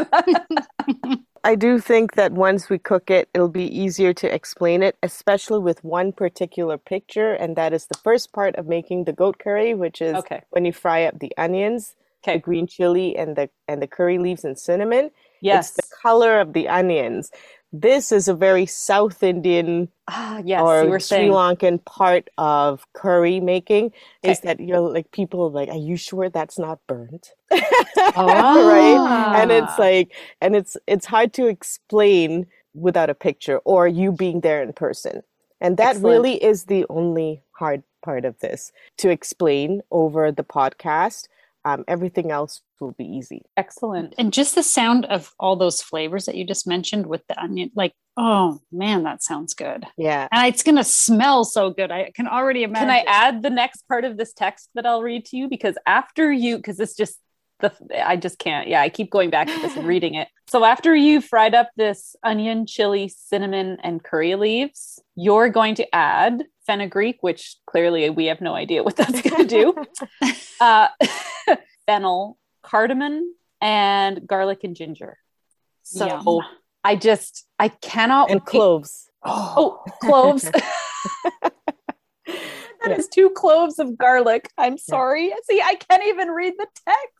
I 1.44 1.54
do 1.54 1.78
think 1.78 2.14
that 2.14 2.33
once 2.33 2.68
we 2.68 2.78
cook 2.78 3.11
it, 3.11 3.28
it'll 3.35 3.48
be 3.48 3.64
easier 3.78 4.12
to 4.14 4.33
explain 4.35 4.83
it, 4.83 4.96
especially 5.02 5.59
with 5.59 5.83
one 5.85 6.12
particular 6.12 6.76
picture, 6.78 7.33
and 7.33 7.56
that 7.56 7.72
is 7.72 7.87
the 7.87 7.98
first 7.98 8.33
part 8.33 8.56
of 8.56 8.66
making 8.66 9.04
the 9.04 9.12
goat 9.12 9.38
curry, 9.38 9.72
which 9.74 10.02
is 10.02 10.14
okay. 10.16 10.42
when 10.50 10.64
you 10.66 10.72
fry 10.72 11.04
up 11.04 11.18
the 11.18 11.33
onions, 11.38 11.96
the 12.24 12.38
green 12.38 12.66
chili, 12.66 13.16
and 13.16 13.37
the 13.37 13.48
and 13.68 13.80
the 13.83 13.87
curry 13.87 14.18
leaves 14.18 14.44
and 14.44 14.59
cinnamon. 14.59 15.11
Yes. 15.40 15.70
It's 15.70 15.88
the 15.88 15.96
color 16.02 16.40
of 16.40 16.52
the 16.52 16.68
onions. 16.68 17.30
This 17.72 18.11
is 18.11 18.26
a 18.26 18.35
very 18.35 18.66
South 18.66 19.22
Indian 19.22 19.88
Ah, 20.09 20.42
yes. 20.44 20.61
or 20.61 20.85
Sri 20.88 21.00
saying. 21.00 21.30
Lankan 21.33 21.83
part 21.85 22.28
of 22.37 22.85
curry 22.94 23.38
making 23.40 23.92
is 24.24 24.40
that 24.40 24.59
you're 24.61 24.80
like 24.80 25.11
people 25.12 25.44
are 25.44 25.50
like, 25.50 25.68
are 25.68 25.76
you 25.76 25.96
sure 25.96 26.28
that's 26.28 26.59
not 26.59 26.80
burnt? 26.88 27.33
Oh. 27.50 27.56
right? 28.16 29.40
And 29.40 29.50
it's 29.52 29.72
Ah. 29.78 29.83
like, 29.83 30.12
and 30.40 30.56
it's 30.56 30.76
it's 30.87 31.06
hard 31.06 31.33
to 31.35 31.46
explain 31.46 32.46
without 32.74 33.11
a 33.11 33.14
picture 33.14 33.59
or 33.64 33.87
you 33.88 34.12
being 34.12 34.40
there 34.40 34.62
in 34.62 34.72
person. 34.72 35.22
And 35.61 35.76
that 35.76 35.96
Excellent. 35.96 36.04
really 36.12 36.42
is 36.42 36.64
the 36.64 36.87
only 36.88 37.42
hard 37.52 37.83
part 38.02 38.24
of 38.24 38.38
this 38.40 38.72
to 38.98 39.11
explain 39.11 39.83
over 39.90 40.33
the 40.33 40.44
podcast. 40.44 41.28
Um, 41.64 41.85
everything 41.87 42.31
else 42.31 42.62
will 42.81 42.92
be 42.92 43.05
easy. 43.05 43.42
Excellent. 43.57 44.14
And 44.16 44.33
just 44.33 44.55
the 44.55 44.62
sound 44.62 45.05
of 45.05 45.33
all 45.38 45.57
those 45.57 45.83
flavors 45.83 46.25
that 46.25 46.35
you 46.35 46.46
just 46.46 46.66
mentioned 46.66 47.07
with 47.07 47.23
the 47.29 47.38
onion, 47.38 47.70
like, 47.75 47.92
oh 48.16 48.61
man, 48.73 49.03
that 49.03 49.23
sounds 49.23 49.53
good. 49.53 49.85
Yeah. 49.99 50.27
And 50.33 50.46
it's 50.46 50.62
gonna 50.62 50.85
smell 50.85 51.44
so 51.44 51.70
good. 51.70 51.90
I 51.90 52.12
can 52.14 52.27
already 52.27 52.62
imagine. 52.62 52.88
Can 52.88 52.96
I 52.96 53.05
add 53.07 53.42
the 53.42 53.51
next 53.51 53.87
part 53.88 54.05
of 54.05 54.16
this 54.16 54.33
text 54.33 54.70
that 54.75 54.87
I'll 54.87 55.03
read 55.03 55.27
to 55.27 55.37
you? 55.37 55.49
Because 55.49 55.77
after 55.87 56.33
you, 56.33 56.57
because 56.57 56.79
this 56.79 56.96
just 56.96 57.18
the 57.61 57.73
I 58.09 58.16
just 58.16 58.38
can't. 58.38 58.68
Yeah, 58.68 58.81
I 58.81 58.88
keep 58.88 59.11
going 59.11 59.31
back 59.31 59.46
to 59.49 59.61
this 59.61 59.77
and 59.77 59.87
reading 59.87 60.14
it. 60.14 60.29
So 60.49 60.64
after 60.64 60.94
you 60.94 61.20
fried 61.20 61.55
up 61.55 61.70
this 61.77 62.16
onion, 62.23 62.66
chili, 62.66 63.09
cinnamon, 63.09 63.79
and 63.83 64.03
curry 64.03 64.35
leaves, 64.35 65.01
you're 65.14 65.49
going 65.49 65.75
to 65.77 65.94
add 65.94 66.44
fenugreek, 66.66 67.18
which 67.23 67.57
clearly 67.66 68.11
we 68.11 68.27
have 68.27 68.40
no 68.40 68.55
idea 68.55 68.83
what 68.83 68.96
that's 68.96 69.23
going 69.23 69.46
to 69.46 69.75
do. 70.20 70.31
uh, 70.61 70.88
fennel, 71.87 72.38
cardamom, 72.62 73.35
and 73.61 74.27
garlic 74.27 74.64
and 74.64 74.75
ginger. 74.77 75.18
So 75.83 76.07
Yum. 76.07 76.40
I 76.83 76.96
just 76.96 77.46
I 77.59 77.68
cannot 77.68 78.31
And 78.31 78.40
wait- 78.40 78.46
cloves. 78.46 79.09
Oh, 79.23 79.83
cloves. 80.01 80.51
That 82.83 82.99
is 82.99 83.09
two 83.09 83.31
cloves 83.31 83.79
of 83.79 83.99
garlic. 83.99 84.51
I'm 84.57 84.79
sorry. 84.79 85.33
See, 85.44 85.61
I 85.61 85.75
can't 85.75 86.03
even 86.07 86.29
read 86.31 86.55
the 86.57 86.66
text. 86.87 87.19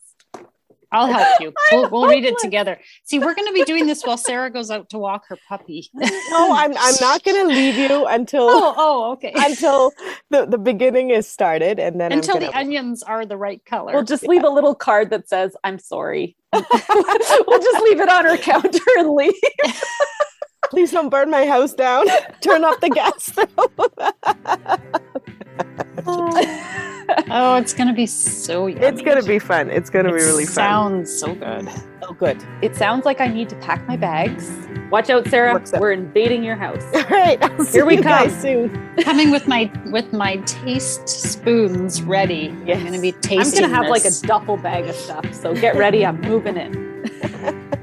I'll 0.92 1.07
help 1.07 1.40
you. 1.40 1.53
We'll, 1.72 1.88
we'll 1.90 2.07
read 2.09 2.24
it 2.24 2.35
together. 2.40 2.81
See, 3.05 3.20
we're 3.20 3.35
going 3.35 3.46
to 3.46 3.53
be 3.55 3.62
doing 3.62 3.87
this 3.87 4.03
while 4.03 4.16
Sarah 4.16 4.50
goes 4.50 4.72
out 4.72 4.90
to 4.90 4.98
walk 4.98 5.24
her 5.29 5.38
puppy. 5.48 5.88
No, 6.31 6.53
I'm 6.53 6.72
I'm 6.79 6.94
not 7.00 7.22
gonna 7.24 7.44
leave 7.44 7.76
you 7.76 8.07
until 8.07 8.44
Oh, 8.50 8.74
oh, 8.76 9.12
okay. 9.12 9.33
until 9.37 9.92
the, 10.31 10.46
the 10.46 10.59
beginning 10.59 11.11
is 11.11 11.29
started 11.29 11.79
and 11.81 12.00
then 12.00 12.12
Until 12.12 12.37
I'm 12.37 12.40
the 12.40 12.46
gonna, 12.46 12.59
onions 12.59 13.03
are 13.03 13.26
the 13.26 13.37
right 13.37 13.64
color. 13.64 13.92
We'll 13.92 14.05
just 14.05 14.22
leave 14.26 14.44
a 14.44 14.48
little 14.48 14.74
card 14.74 15.11
that 15.11 15.29
says, 15.29 15.57
I'm 15.64 15.79
sorry. 15.79 16.37
we'll 16.53 16.62
just 16.62 17.83
leave 17.85 18.00
it 18.00 18.09
on 18.09 18.24
her 18.24 18.37
counter 18.37 18.79
and 18.98 19.11
leave. 19.11 19.33
please 20.70 20.90
don't 20.92 21.11
burn 21.11 21.31
my 21.31 21.46
house 21.46 21.74
down. 21.74 22.07
Turn 22.40 22.64
off 22.64 22.81
the 22.81 22.90
gas 22.90 23.24
stove. 23.24 23.46
Oh, 27.31 27.57
it's 27.57 27.75
going 27.75 27.88
to 27.88 27.94
be 27.94 28.07
so 28.07 28.66
yummy. 28.66 28.85
it's 28.87 29.03
gonna 29.03 29.23
be 29.23 29.38
fun. 29.38 29.70
It's 29.70 29.90
gonna 29.90 30.11
It 30.11 30.18
be 30.18 30.25
really 30.25 30.44
fun. 30.44 30.55
Sounds 30.55 31.12
so 31.18 31.35
good. 31.35 31.68
Oh 32.03 32.12
good. 32.14 32.42
It 32.62 32.77
sounds 32.77 33.05
like 33.05 33.20
I 33.20 33.27
need 33.27 33.49
to 33.51 33.57
pack 33.57 33.87
my 33.87 33.96
bags. 33.96 34.51
Watch 34.90 35.11
out, 35.11 35.27
Sarah. 35.29 35.53
What's? 35.53 35.73
We're 35.73 35.92
invading 35.92 36.42
your 36.42 36.57
house. 36.57 36.83
All 36.94 37.03
right. 37.03 37.42
I'll 37.42 37.64
see 37.64 37.79
Here 37.79 37.87
we 37.87 37.96
you 37.96 38.03
guys 38.03 38.33
come. 38.33 38.40
soon. 38.40 38.96
Coming 39.03 39.31
with 39.31 39.46
my 39.46 39.70
with 39.87 40.12
my 40.12 40.37
taste 40.38 41.09
spoons 41.09 42.03
ready. 42.03 42.55
Yes. 42.64 42.79
I'm 42.79 42.83
going 42.87 42.94
to 42.94 43.01
be 43.01 43.12
tasting. 43.12 43.64
I'm 43.64 43.70
going 43.70 43.70
to 43.70 43.77
have 43.77 43.88
like 43.88 44.05
a 44.05 44.27
duffel 44.27 44.57
bag 44.57 44.88
of 44.88 44.96
stuff. 44.96 45.33
So 45.35 45.55
get 45.55 45.77
ready. 45.77 46.05
I'm 46.05 46.20
moving 46.20 46.57
in. 46.57 47.70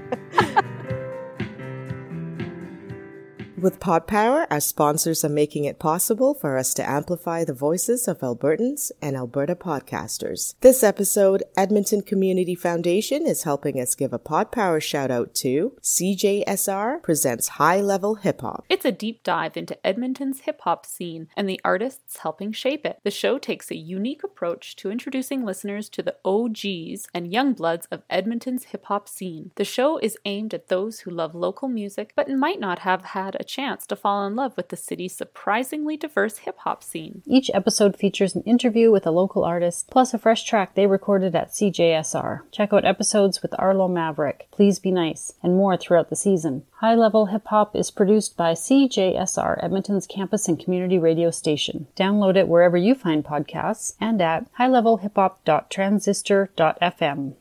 With 3.60 3.80
Pod 3.80 4.06
Power, 4.06 4.46
our 4.52 4.60
sponsors 4.60 5.26
are 5.26 5.30
making 5.30 5.66
it 5.66 5.80
possible 5.80 6.36
for 6.36 6.60
us 6.60 6.76
to 6.76 6.88
amplify 6.88 7.44
the 7.44 7.56
voices 7.56 8.08
of 8.08 8.20
Albertans 8.20 8.92
and 9.02 9.16
Alberta 9.16 9.56
podcasters. 9.56 10.54
This 10.62 10.84
episode, 10.84 11.42
Edmonton 11.58 12.04
Community 12.04 12.54
Foundation 12.54 13.26
is 13.26 13.46
helping 13.46 13.82
us 13.82 13.96
give 13.96 14.14
a 14.14 14.20
Pod 14.20 14.52
Power 14.52 14.80
shout 14.80 15.10
out 15.10 15.34
to 15.36 15.74
CJSR 15.82 17.02
presents 17.02 17.48
High 17.48 17.82
Level 17.82 18.14
Hip 18.14 18.42
Hop. 18.42 18.64
It's 18.70 18.86
a 18.86 18.92
deep 18.92 19.24
dive 19.24 19.58
into 19.58 19.84
Edmonton's 19.84 20.42
hip 20.42 20.62
hop 20.62 20.86
scene 20.86 21.28
and 21.36 21.50
the 21.50 21.60
artists 21.66 22.18
helping 22.18 22.52
shape 22.52 22.86
it. 22.86 23.00
The 23.04 23.10
show 23.10 23.40
takes 23.40 23.72
a 23.72 23.76
unique 23.76 24.24
approach 24.24 24.76
to 24.76 24.92
introducing 24.92 25.44
listeners 25.44 25.90
to 25.90 26.04
the 26.04 26.18
OGs 26.24 27.08
and 27.12 27.34
young 27.34 27.54
bloods 27.54 27.88
of 27.90 28.04
Edmonton's 28.08 28.66
hip 28.66 28.86
hop 28.86 29.10
scene. 29.10 29.50
The 29.56 29.66
show 29.66 29.98
is 29.98 30.16
aimed 30.26 30.54
at 30.54 30.68
those 30.68 31.00
who 31.00 31.10
love 31.10 31.34
local 31.34 31.68
music 31.68 32.14
but 32.16 32.30
might 32.30 32.60
not 32.60 32.80
have 32.80 33.04
had 33.04 33.36
a 33.40 33.47
chance 33.48 33.88
to 33.88 33.96
fall 33.96 34.28
in 34.28 34.36
love 34.36 34.56
with 34.58 34.70
the 34.70 34.78
city's 34.78 35.16
surprisingly 35.16 35.98
diverse 35.98 36.38
hip 36.40 36.58
hop 36.60 36.84
scene. 36.84 37.24
Each 37.26 37.50
episode 37.54 37.96
features 37.96 38.36
an 38.36 38.44
interview 38.44 38.92
with 38.92 39.08
a 39.08 39.12
local 39.12 39.44
artist, 39.44 39.90
plus 39.90 40.14
a 40.14 40.20
fresh 40.20 40.44
track 40.44 40.76
they 40.76 40.86
recorded 40.86 41.36
at 41.36 41.52
CJSR. 41.52 42.42
Check 42.52 42.74
out 42.74 42.86
episodes 42.86 43.42
with 43.42 43.56
Arlo 43.58 43.88
Maverick, 43.88 44.48
Please 44.52 44.78
Be 44.80 44.92
Nice, 44.92 45.34
and 45.42 45.56
more 45.56 45.78
throughout 45.78 46.10
the 46.10 46.16
season. 46.16 46.64
High 46.80 46.96
Level 46.96 47.28
Hip 47.28 47.46
Hop 47.48 47.74
is 47.76 47.90
produced 47.90 48.38
by 48.38 48.54
CJSR, 48.54 49.64
Edmonton's 49.64 50.06
campus 50.06 50.48
and 50.48 50.60
community 50.60 51.00
radio 51.00 51.32
station. 51.32 51.88
Download 51.96 52.36
it 52.36 52.48
wherever 52.48 52.78
you 52.78 52.94
find 52.94 53.26
podcasts 53.26 53.96
and 54.00 54.22
at 54.22 54.46
highlevelhiphop.transistor.fm. 54.60 57.34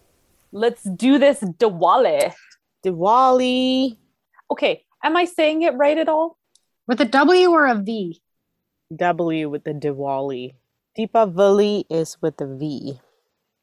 Let's 0.53 0.85
do 0.85 1.19
this, 1.19 1.40
Diwali. 1.40 2.33
Diwali. 2.85 3.97
Okay. 4.51 4.86
Am 5.07 5.16
I 5.16 5.25
saying 5.25 5.62
it 5.62 5.75
right 5.75 5.97
at 5.97 6.09
all? 6.09 6.37
with 6.88 7.01
a 7.01 7.05
W 7.05 7.51
or 7.51 7.66
a 7.66 7.75
V. 7.77 8.21
W 8.95 9.49
with 9.49 9.62
the 9.64 9.73
Diwali. 9.73 10.55
Deepavali 10.99 11.85
is 11.90 12.16
with 12.21 12.37
the 12.38 12.47
V. 12.47 12.99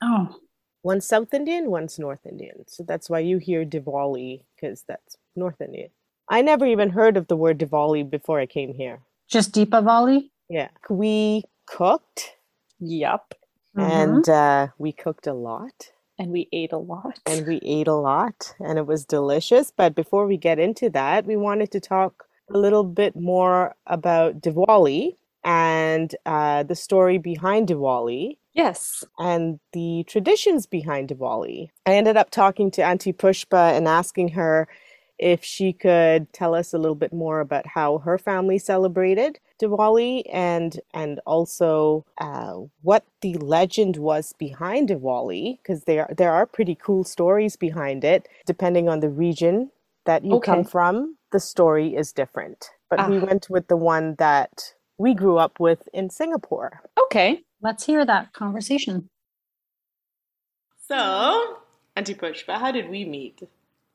Oh, 0.01 0.37
One's 0.83 1.05
South 1.05 1.33
Indian, 1.33 1.69
one's 1.69 1.97
North 1.99 2.25
Indian. 2.25 2.65
So 2.67 2.83
that's 2.83 3.09
why 3.09 3.19
you 3.19 3.37
hear 3.39 3.65
Diwali, 3.65 4.43
because 4.55 4.83
that's 4.87 5.17
North 5.35 5.59
Indian. 5.61 5.89
I 6.29 6.41
never 6.41 6.65
even 6.65 6.89
heard 6.89 7.17
of 7.17 7.27
the 7.27 7.35
word 7.37 7.59
Diwali 7.59 8.09
before 8.09 8.39
I 8.39 8.45
came 8.45 8.73
here. 8.73 8.99
just 9.29 9.53
Deepavali. 9.53 10.29
Yeah. 10.49 10.69
We 10.89 11.43
cooked 11.65 12.35
Yup. 12.79 13.33
and 13.75 14.27
uh, 14.29 14.67
we 14.77 14.91
cooked 14.91 15.27
a 15.27 15.33
lot 15.33 15.91
And 16.19 16.31
we 16.31 16.47
ate 16.51 16.71
a 16.71 16.77
lot. 16.77 17.19
and 17.25 17.45
we 17.47 17.59
ate 17.63 17.87
a 17.87 17.95
lot 17.95 18.53
and 18.59 18.77
it 18.77 18.85
was 18.85 19.05
delicious. 19.05 19.71
But 19.75 19.95
before 19.95 20.27
we 20.27 20.37
get 20.37 20.59
into 20.59 20.89
that, 20.91 21.25
we 21.25 21.35
wanted 21.35 21.71
to 21.71 21.79
talk 21.79 22.25
a 22.53 22.57
little 22.57 22.83
bit 22.83 23.15
more 23.15 23.75
about 23.87 24.41
Diwali 24.41 25.15
and 25.43 26.13
uh, 26.25 26.63
the 26.63 26.75
story 26.75 27.17
behind 27.17 27.67
Diwali 27.67 28.37
yes. 28.53 29.03
and 29.19 29.59
the 29.73 30.03
traditions 30.07 30.65
behind 30.65 31.09
Diwali. 31.09 31.69
I 31.85 31.95
ended 31.95 32.17
up 32.17 32.29
talking 32.29 32.71
to 32.71 32.83
Auntie 32.83 33.13
Pushpa 33.13 33.75
and 33.75 33.87
asking 33.87 34.29
her 34.29 34.67
if 35.19 35.43
she 35.43 35.73
could 35.73 36.31
tell 36.33 36.55
us 36.55 36.73
a 36.73 36.77
little 36.77 36.95
bit 36.95 37.13
more 37.13 37.39
about 37.39 37.67
how 37.67 37.99
her 37.99 38.17
family 38.17 38.57
celebrated 38.57 39.39
Diwali 39.63 40.23
and 40.31 40.79
and 40.93 41.19
also 41.25 42.05
uh, 42.19 42.53
what 42.81 43.03
the 43.21 43.33
legend 43.35 43.97
was 43.97 44.33
behind 44.37 44.89
Diwali 44.89 45.57
because 45.57 45.83
there 45.85 46.07
there 46.17 46.31
are 46.31 46.45
pretty 46.45 46.75
cool 46.75 47.03
stories 47.03 47.55
behind 47.55 48.03
it 48.03 48.27
depending 48.45 48.89
on 48.89 48.99
the 48.99 49.09
region 49.09 49.71
that 50.05 50.23
you 50.25 50.39
come 50.39 50.63
from 50.63 51.17
the 51.31 51.39
story 51.39 51.95
is 51.95 52.11
different 52.11 52.69
but 52.89 52.99
we 53.09 53.17
Ah. 53.17 53.25
went 53.25 53.47
with 53.49 53.67
the 53.67 53.77
one 53.77 54.15
that 54.19 54.75
we 54.97 55.13
grew 55.13 55.37
up 55.37 55.59
with 55.59 55.87
in 55.93 56.09
Singapore 56.09 56.81
Okay. 57.05 57.43
Let's 57.61 57.85
hear 57.85 58.05
that 58.05 58.33
conversation. 58.33 59.07
So, 60.87 61.59
Auntie 61.95 62.13
Pushpa, 62.15 62.59
how 62.59 62.71
did 62.71 62.89
we 62.89 63.05
meet? 63.05 63.41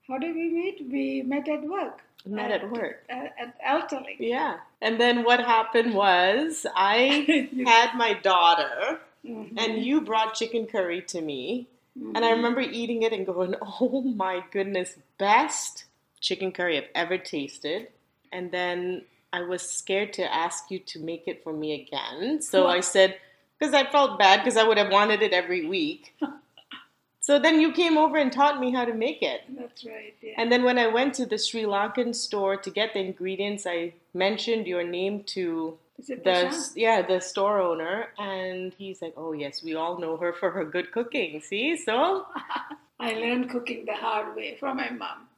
How 0.09 0.19
did 0.19 0.35
we 0.35 0.49
meet? 0.49 0.87
We 0.91 1.23
met 1.23 1.49
at 1.49 1.63
work. 1.65 2.03
Met 2.27 2.51
at 2.51 2.71
work. 2.71 3.05
At, 3.09 3.35
at 3.39 3.61
Altalink. 3.63 4.17
Yeah. 4.19 4.59
And 4.83 5.01
then 5.01 5.25
what 5.25 5.41
happened 5.41 5.95
was 5.95 6.67
I 6.75 7.49
had 7.67 7.95
my 7.97 8.15
daughter 8.15 9.01
Mhm. 9.27 9.55
and 9.59 9.85
you 9.85 10.01
brought 10.01 10.35
chicken 10.35 10.67
curry 10.67 11.03
to 11.03 11.21
me. 11.21 11.67
And 11.97 12.15
Mm-hmm. 12.15 12.25
I 12.25 12.31
remember 12.31 12.61
eating 12.61 13.03
it 13.03 13.13
and 13.13 13.27
going, 13.27 13.57
oh 13.81 14.03
my 14.03 14.45
goodness, 14.53 14.95
best 15.19 15.85
chicken 16.21 16.53
curry 16.53 16.79
I've 16.79 16.89
ever 16.95 17.19
tasted. 17.19 17.89
And 18.31 18.53
then 18.53 19.03
I 19.33 19.41
was 19.43 19.63
scared 19.63 20.13
to 20.15 20.33
ask 20.33 20.71
you 20.71 20.79
to 20.81 21.01
make 21.01 21.25
it 21.27 21.43
for 21.43 21.53
me 21.53 21.75
again. 21.75 22.41
So 22.43 22.69
I 22.69 22.81
said, 22.81 23.17
because 23.59 23.75
I 23.75 23.91
felt 23.91 24.19
bad 24.19 24.39
because 24.39 24.57
I 24.57 24.63
would 24.63 24.79
have 24.79 24.93
wanted 24.93 25.23
it 25.23 25.33
every 25.33 25.67
week. 25.67 26.15
so 27.29 27.39
then 27.39 27.61
you 27.61 27.73
came 27.73 27.99
over 27.99 28.17
and 28.17 28.33
taught 28.33 28.59
me 28.59 28.73
how 28.73 28.87
to 28.87 28.95
make 28.95 29.21
it. 29.21 29.43
That's 29.55 29.85
right. 29.85 30.15
Yeah. 30.23 30.33
And 30.39 30.51
then 30.51 30.65
when 30.65 30.79
I 30.79 30.87
went 30.87 31.13
to 31.17 31.27
the 31.27 31.37
Sri 31.37 31.65
Lankan 31.65 32.15
store 32.15 32.57
to 32.57 32.71
get 32.71 32.95
the 32.95 33.01
ingredients, 33.01 33.67
I 33.67 33.93
mentioned 34.15 34.67
your 34.67 34.83
name 34.83 35.25
to 35.35 35.77
the 36.09 36.39
yeah 36.75 37.03
the 37.03 37.21
store 37.21 37.61
owner, 37.61 37.97
and 38.17 38.73
he's 38.79 39.03
like, 39.03 39.13
"Oh 39.19 39.33
yes, 39.33 39.63
we 39.63 39.75
all 39.75 39.99
know 39.99 40.17
her 40.17 40.33
for 40.33 40.51
her 40.53 40.65
good 40.65 40.91
cooking." 40.91 41.43
See, 41.43 41.77
so 41.77 42.25
I 42.99 43.13
learned 43.13 43.51
cooking 43.51 43.85
the 43.85 43.99
hard 44.07 44.35
way 44.35 44.57
from 44.59 44.79
my 44.79 44.89
mom. 44.89 45.29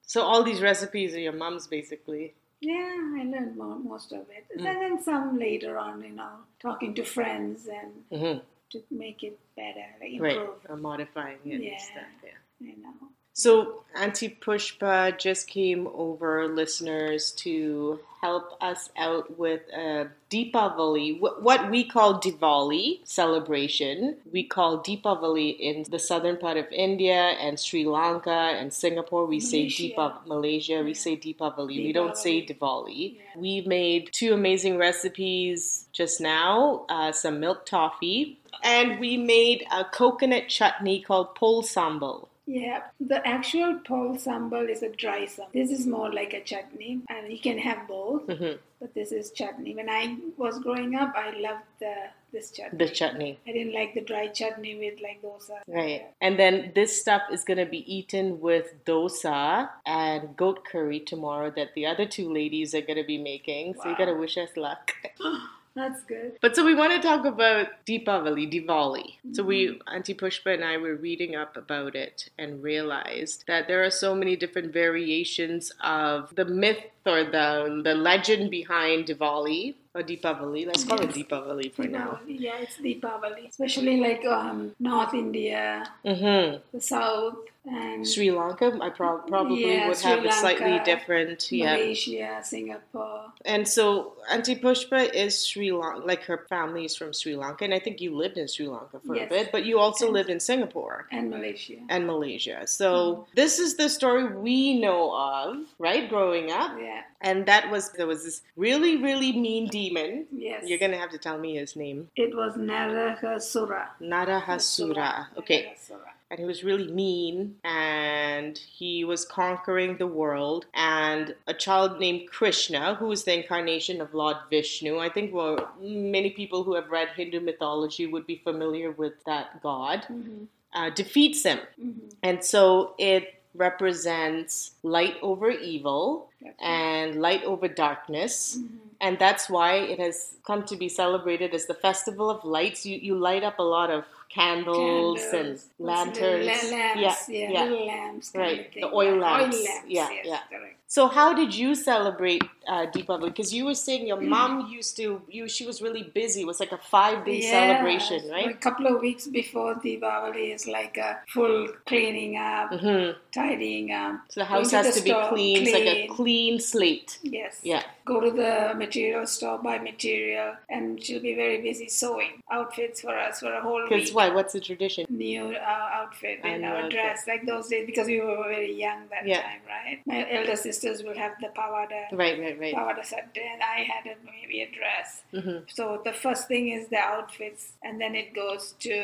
so 0.00 0.22
all 0.22 0.42
these 0.42 0.62
recipes 0.62 1.14
are 1.14 1.24
your 1.28 1.38
mom's 1.44 1.66
basically. 1.66 2.32
Yeah, 2.62 2.96
I 3.20 3.24
learned 3.24 3.58
most 3.58 4.12
of 4.12 4.24
it. 4.30 4.44
Mm. 4.58 4.66
And 4.66 4.80
then 4.80 5.02
some 5.02 5.38
later 5.38 5.76
on, 5.78 6.02
you 6.02 6.12
know, 6.12 6.36
talking 6.58 6.94
to 6.94 7.04
friends 7.04 7.68
and 7.68 7.92
hmm 8.22 8.38
to 8.72 8.82
make 8.90 9.22
it 9.22 9.38
better, 9.56 9.84
like 10.00 10.20
Right, 10.20 10.36
improve. 10.36 10.66
or 10.68 10.76
modifying 10.76 11.38
it 11.44 11.60
Yeah. 11.62 11.70
and 11.72 11.80
stuff. 11.80 12.12
Yeah. 12.24 12.30
You 12.60 12.76
know. 12.82 12.94
So 13.38 13.82
Auntie 13.94 14.30
Pushpa 14.30 15.18
just 15.18 15.46
came 15.46 15.86
over, 15.88 16.48
listeners, 16.48 17.32
to 17.32 18.00
help 18.22 18.56
us 18.62 18.88
out 18.96 19.38
with 19.38 19.60
a 19.74 20.08
Deepavali, 20.30 21.20
what 21.20 21.70
we 21.70 21.84
call 21.84 22.18
Diwali 22.18 23.06
celebration. 23.06 24.16
We 24.32 24.44
call 24.44 24.82
Deepavali 24.82 25.54
in 25.60 25.84
the 25.90 25.98
southern 25.98 26.38
part 26.38 26.56
of 26.56 26.64
India 26.72 27.36
and 27.38 27.60
Sri 27.60 27.84
Lanka 27.84 28.30
and 28.30 28.72
Singapore. 28.72 29.26
We 29.26 29.40
say 29.40 29.64
Malaysia. 29.64 29.82
Deepa 29.82 30.26
Malaysia. 30.26 30.82
We 30.82 30.94
say 30.94 31.16
Deepavali. 31.18 31.84
We 31.84 31.92
don't 31.92 32.16
say 32.16 32.40
Diwali. 32.40 33.16
Yeah. 33.16 33.20
We 33.36 33.60
made 33.66 34.08
two 34.12 34.32
amazing 34.32 34.78
recipes 34.78 35.88
just 35.92 36.22
now. 36.22 36.86
Uh, 36.88 37.12
some 37.12 37.38
milk 37.40 37.66
toffee. 37.66 38.38
And 38.62 38.98
we 38.98 39.18
made 39.18 39.66
a 39.70 39.84
coconut 39.84 40.48
chutney 40.48 41.02
called 41.02 41.34
pol 41.34 41.62
sambal. 41.62 42.28
Yeah, 42.46 42.82
the 43.00 43.26
actual 43.26 43.80
pol 43.80 44.16
sambal 44.16 44.70
is 44.70 44.82
a 44.82 44.88
dry 44.88 45.26
sambal. 45.26 45.52
This 45.52 45.70
is 45.72 45.84
more 45.84 46.12
like 46.12 46.32
a 46.32 46.42
chutney, 46.44 47.00
and 47.08 47.32
you 47.32 47.40
can 47.40 47.58
have 47.58 47.88
both. 47.88 48.26
Mhm. 48.28 48.58
But 48.80 48.94
this 48.94 49.10
is 49.10 49.32
chutney. 49.32 49.74
When 49.74 49.88
I 49.90 50.16
was 50.36 50.60
growing 50.60 50.94
up, 50.94 51.12
I 51.16 51.30
loved 51.30 51.64
the 51.80 51.94
this 52.32 52.50
chutney. 52.52 52.78
The 52.84 52.92
chutney. 52.92 53.38
I 53.48 53.52
didn't 53.52 53.72
like 53.72 53.94
the 53.94 54.00
dry 54.02 54.28
chutney 54.28 54.76
with 54.78 55.00
like 55.00 55.22
dosa. 55.22 55.60
Right. 55.66 56.06
And 56.20 56.38
then 56.38 56.72
this 56.74 57.00
stuff 57.00 57.22
is 57.32 57.42
going 57.44 57.58
to 57.58 57.66
be 57.66 57.82
eaten 57.92 58.40
with 58.40 58.84
dosa 58.84 59.70
and 59.86 60.36
goat 60.36 60.64
curry 60.64 61.00
tomorrow 61.00 61.50
that 61.56 61.74
the 61.74 61.86
other 61.86 62.06
two 62.06 62.32
ladies 62.32 62.74
are 62.74 62.82
going 62.82 62.98
to 62.98 63.10
be 63.14 63.18
making. 63.18 63.74
So 63.74 63.88
you 63.88 63.96
got 63.96 64.06
to 64.06 64.14
wish 64.14 64.36
us 64.36 64.56
luck. 64.56 64.92
That's 65.76 66.02
good. 66.04 66.38
But 66.40 66.56
so 66.56 66.64
we 66.64 66.74
want 66.74 66.92
to 66.94 67.06
talk 67.06 67.26
about 67.26 67.66
Deepavali, 67.86 68.50
Diwali. 68.50 69.16
So 69.32 69.42
we, 69.44 69.78
Auntie 69.92 70.14
Pushpa 70.14 70.54
and 70.54 70.64
I 70.64 70.78
were 70.78 70.96
reading 70.96 71.36
up 71.36 71.54
about 71.56 71.94
it 71.94 72.30
and 72.38 72.62
realized 72.62 73.44
that 73.46 73.68
there 73.68 73.84
are 73.84 73.90
so 73.90 74.14
many 74.14 74.36
different 74.36 74.72
variations 74.72 75.70
of 75.84 76.34
the 76.34 76.46
myth 76.46 76.82
or 77.04 77.24
the 77.24 77.82
the 77.84 77.94
legend 77.94 78.50
behind 78.50 79.06
Diwali 79.06 79.74
or 79.94 80.02
Deepavali. 80.02 80.66
Let's 80.66 80.84
call 80.84 81.00
it 81.02 81.10
Deepavali 81.10 81.72
for 81.74 81.84
now. 81.84 82.20
Yeah, 82.26 82.56
it's 82.64 82.78
Deepavali. 82.78 83.48
Especially 83.50 83.98
like 84.00 84.24
um, 84.24 84.72
North 84.80 85.12
India, 85.14 85.84
Mm-hmm. 86.04 86.58
the 86.72 86.80
South, 86.80 87.36
and 87.66 88.06
Sri 88.06 88.30
Lanka, 88.30 88.78
I 88.80 88.90
prob- 88.90 89.26
probably 89.28 89.66
Yeah, 89.74 89.88
would 89.88 89.96
Sri 89.96 90.10
have 90.10 90.24
a 90.24 90.32
slightly 90.32 90.78
different, 90.84 91.50
yeah. 91.50 91.74
Malaysia, 91.76 92.40
Singapore. 92.42 93.32
And 93.44 93.66
so 93.66 94.14
Auntie 94.30 94.56
Pushpa 94.56 95.12
is 95.12 95.38
Sri 95.44 95.72
Lanka, 95.72 96.06
like 96.06 96.22
her 96.24 96.46
family 96.48 96.84
is 96.84 96.96
from 96.96 97.12
Sri 97.12 97.34
Lanka, 97.36 97.64
and 97.64 97.74
I 97.74 97.78
think 97.78 98.00
you 98.00 98.14
lived 98.14 98.38
in 98.38 98.46
Sri 98.48 98.68
Lanka 98.68 99.00
for 99.04 99.16
Yes. 99.16 99.26
a 99.26 99.28
bit, 99.34 99.52
but 99.52 99.64
you 99.64 99.78
also 99.78 100.10
lived 100.10 100.30
in 100.30 100.38
Singapore 100.40 101.06
and 101.10 101.30
Malaysia. 101.30 101.78
and 101.88 102.06
Malaysia. 102.06 102.66
So 102.66 102.86
Mm-hmm. 102.86 103.22
this 103.34 103.58
is 103.58 103.76
the 103.76 103.88
story 103.88 104.24
we 104.32 104.78
know 104.78 105.12
of, 105.14 105.56
right? 105.78 106.08
Growing 106.08 106.50
up, 106.52 106.78
Yeah. 106.80 107.02
and 107.20 107.46
that 107.46 107.70
was 107.70 107.90
there 107.92 108.06
was 108.06 108.24
this 108.24 108.42
really 108.56 108.96
really 108.96 109.32
mean 109.32 109.66
demon. 109.68 110.26
Yes. 110.30 110.62
You're 110.66 110.78
gonna 110.78 110.98
have 110.98 111.10
to 111.10 111.18
tell 111.18 111.38
me 111.38 111.56
his 111.56 111.74
name. 111.76 112.08
It 112.16 112.34
was 112.36 112.54
Narahasura. 112.56 113.88
Narahasura. 114.00 115.26
Okay. 115.38 115.74
Narahasura. 115.74 116.10
And 116.30 116.40
he 116.40 116.44
was 116.44 116.64
really 116.64 116.90
mean 116.90 117.56
and 117.64 118.58
he 118.58 119.04
was 119.04 119.24
conquering 119.24 119.96
the 119.96 120.06
world. 120.06 120.66
And 120.74 121.34
a 121.46 121.54
child 121.54 122.00
named 122.00 122.30
krishna 122.30 122.94
who 122.94 123.10
is 123.12 123.24
the 123.24 123.34
incarnation 123.34 124.00
of 124.00 124.14
lord 124.14 124.36
vishnu 124.50 124.98
i 124.98 125.08
think 125.08 125.32
well, 125.32 125.72
many 125.80 126.30
people 126.30 126.62
who 126.64 126.74
have 126.74 126.90
read 126.90 127.08
hindu 127.16 127.40
mythology 127.40 128.06
would 128.06 128.26
be 128.26 128.40
familiar 128.44 128.90
with 128.90 129.12
that 129.24 129.62
god 129.62 130.02
mm-hmm. 130.10 130.44
uh, 130.74 130.90
defeats 130.90 131.42
him. 131.44 131.58
Mm-hmm. 131.80 132.08
And 132.22 132.44
so 132.44 132.94
it 132.98 133.34
represents 133.54 134.72
light 134.82 135.16
over 135.22 135.50
evil 135.50 136.28
and 136.60 137.20
light 137.20 137.42
over 137.44 137.68
darkness. 137.68 138.58
Mm-hmm. 138.58 138.76
And 139.00 139.18
that's 139.18 139.48
why 139.50 139.74
it 139.74 139.98
has 139.98 140.34
come 140.46 140.64
to 140.66 140.76
be 140.76 140.88
celebrated 140.88 141.54
as 141.54 141.66
the 141.66 141.74
festival 141.74 142.30
of 142.30 142.44
lights. 142.44 142.86
You, 142.86 142.98
you 142.98 143.18
light 143.18 143.44
up 143.44 143.58
a 143.58 143.62
lot 143.62 143.90
of 143.90 144.04
candles, 144.30 145.22
and 145.32 145.60
lanterns. 145.78 146.46
lamps, 146.70 147.28
yeah, 147.28 147.50
yeah, 147.50 147.64
yeah. 147.64 147.64
lamps, 147.64 148.32
right. 148.34 148.72
the 148.74 148.86
oil 148.86 149.18
lamps, 149.18 149.56
Oil 149.56 149.64
lamps, 149.64 149.84
yeah 149.88 150.08
yes, 150.10 150.26
yeah. 150.26 150.40
correct. 150.50 150.85
So 150.88 151.08
how 151.08 151.34
did 151.34 151.54
you 151.54 151.74
celebrate 151.74 152.42
uh, 152.68 152.86
Deepavali? 152.86 153.26
Because 153.26 153.52
you 153.52 153.64
were 153.64 153.74
saying 153.74 154.06
your 154.06 154.20
mom 154.20 154.68
used 154.70 154.96
to, 154.96 155.20
you 155.28 155.48
she 155.48 155.66
was 155.66 155.82
really 155.82 156.04
busy. 156.14 156.42
It 156.42 156.46
was 156.46 156.60
like 156.60 156.72
a 156.72 156.78
five 156.78 157.24
day 157.24 157.40
Yeah, 157.42 157.50
celebration, 157.50 158.30
right? 158.30 158.50
A 158.50 158.54
couple 158.54 158.86
of 158.86 159.00
weeks 159.00 159.26
before 159.26 159.74
Deepavali 159.76 160.54
is 160.54 160.66
like 160.66 160.96
a 160.96 161.18
full 161.32 161.68
cleaning 161.86 162.36
up, 162.36 162.72
hmm 162.80 163.10
tidying 163.32 163.92
up. 163.92 164.20
So 164.30 164.40
the 164.40 164.46
house 164.46 164.70
Going 164.70 164.82
to 164.82 164.88
has 164.88 164.94
the 164.94 165.00
to 165.00 165.04
be 165.04 165.10
store, 165.10 165.28
clean, 165.28 165.62
It's 165.62 165.72
like 165.74 165.82
a 165.82 166.06
clean. 166.06 166.16
clean 166.16 166.60
slate. 166.60 167.18
Yes. 167.22 167.58
Yeah. 167.62 167.82
Go 168.06 168.20
to 168.20 168.30
the 168.30 168.72
material 168.76 169.26
store, 169.26 169.58
buy 169.58 169.78
material, 169.78 170.54
and 170.70 171.02
she'll 171.02 171.20
be 171.20 171.34
very 171.34 171.60
busy 171.60 171.88
sewing 171.88 172.40
outfits 172.50 173.00
for 173.02 173.14
us 173.18 173.40
for 173.40 173.52
a 173.52 173.60
whole 173.60 173.82
Because 173.82 174.06
week. 174.06 174.14
why? 174.14 174.28
What's 174.30 174.52
the 174.54 174.60
tradition? 174.60 175.04
New 175.10 175.54
uh, 175.54 175.88
outfit 176.00 176.40
and 176.44 176.64
our 176.64 176.88
dress, 176.88 177.24
like 177.26 177.44
those 177.44 177.68
days, 177.68 177.84
because 177.84 178.06
we 178.06 178.20
were 178.20 178.42
very 178.44 178.72
young 178.72 179.00
that 179.10 179.26
Yeah. 179.26 179.42
time, 179.42 179.60
right? 179.68 180.00
My 180.06 180.26
elder 180.30 180.56
sisters 180.76 181.02
will 181.06 181.14
have 181.24 181.32
the 181.40 181.48
pawada, 181.48 182.00
Right, 182.12 182.38
right, 182.38 182.58
right. 182.60 182.74
pawada 182.74 183.04
set, 183.04 183.28
and 183.36 183.62
I 183.62 183.78
had 183.92 184.04
a, 184.12 184.14
maybe 184.24 184.56
a 184.62 184.68
dress. 184.78 185.08
hmm 185.30 185.58
So 185.78 185.84
the 186.04 186.12
first 186.12 186.48
thing 186.48 186.68
is 186.76 186.88
the 186.88 186.98
outfits, 186.98 187.72
and 187.82 188.00
then 188.00 188.14
it 188.22 188.34
goes 188.34 188.74
to 188.80 188.94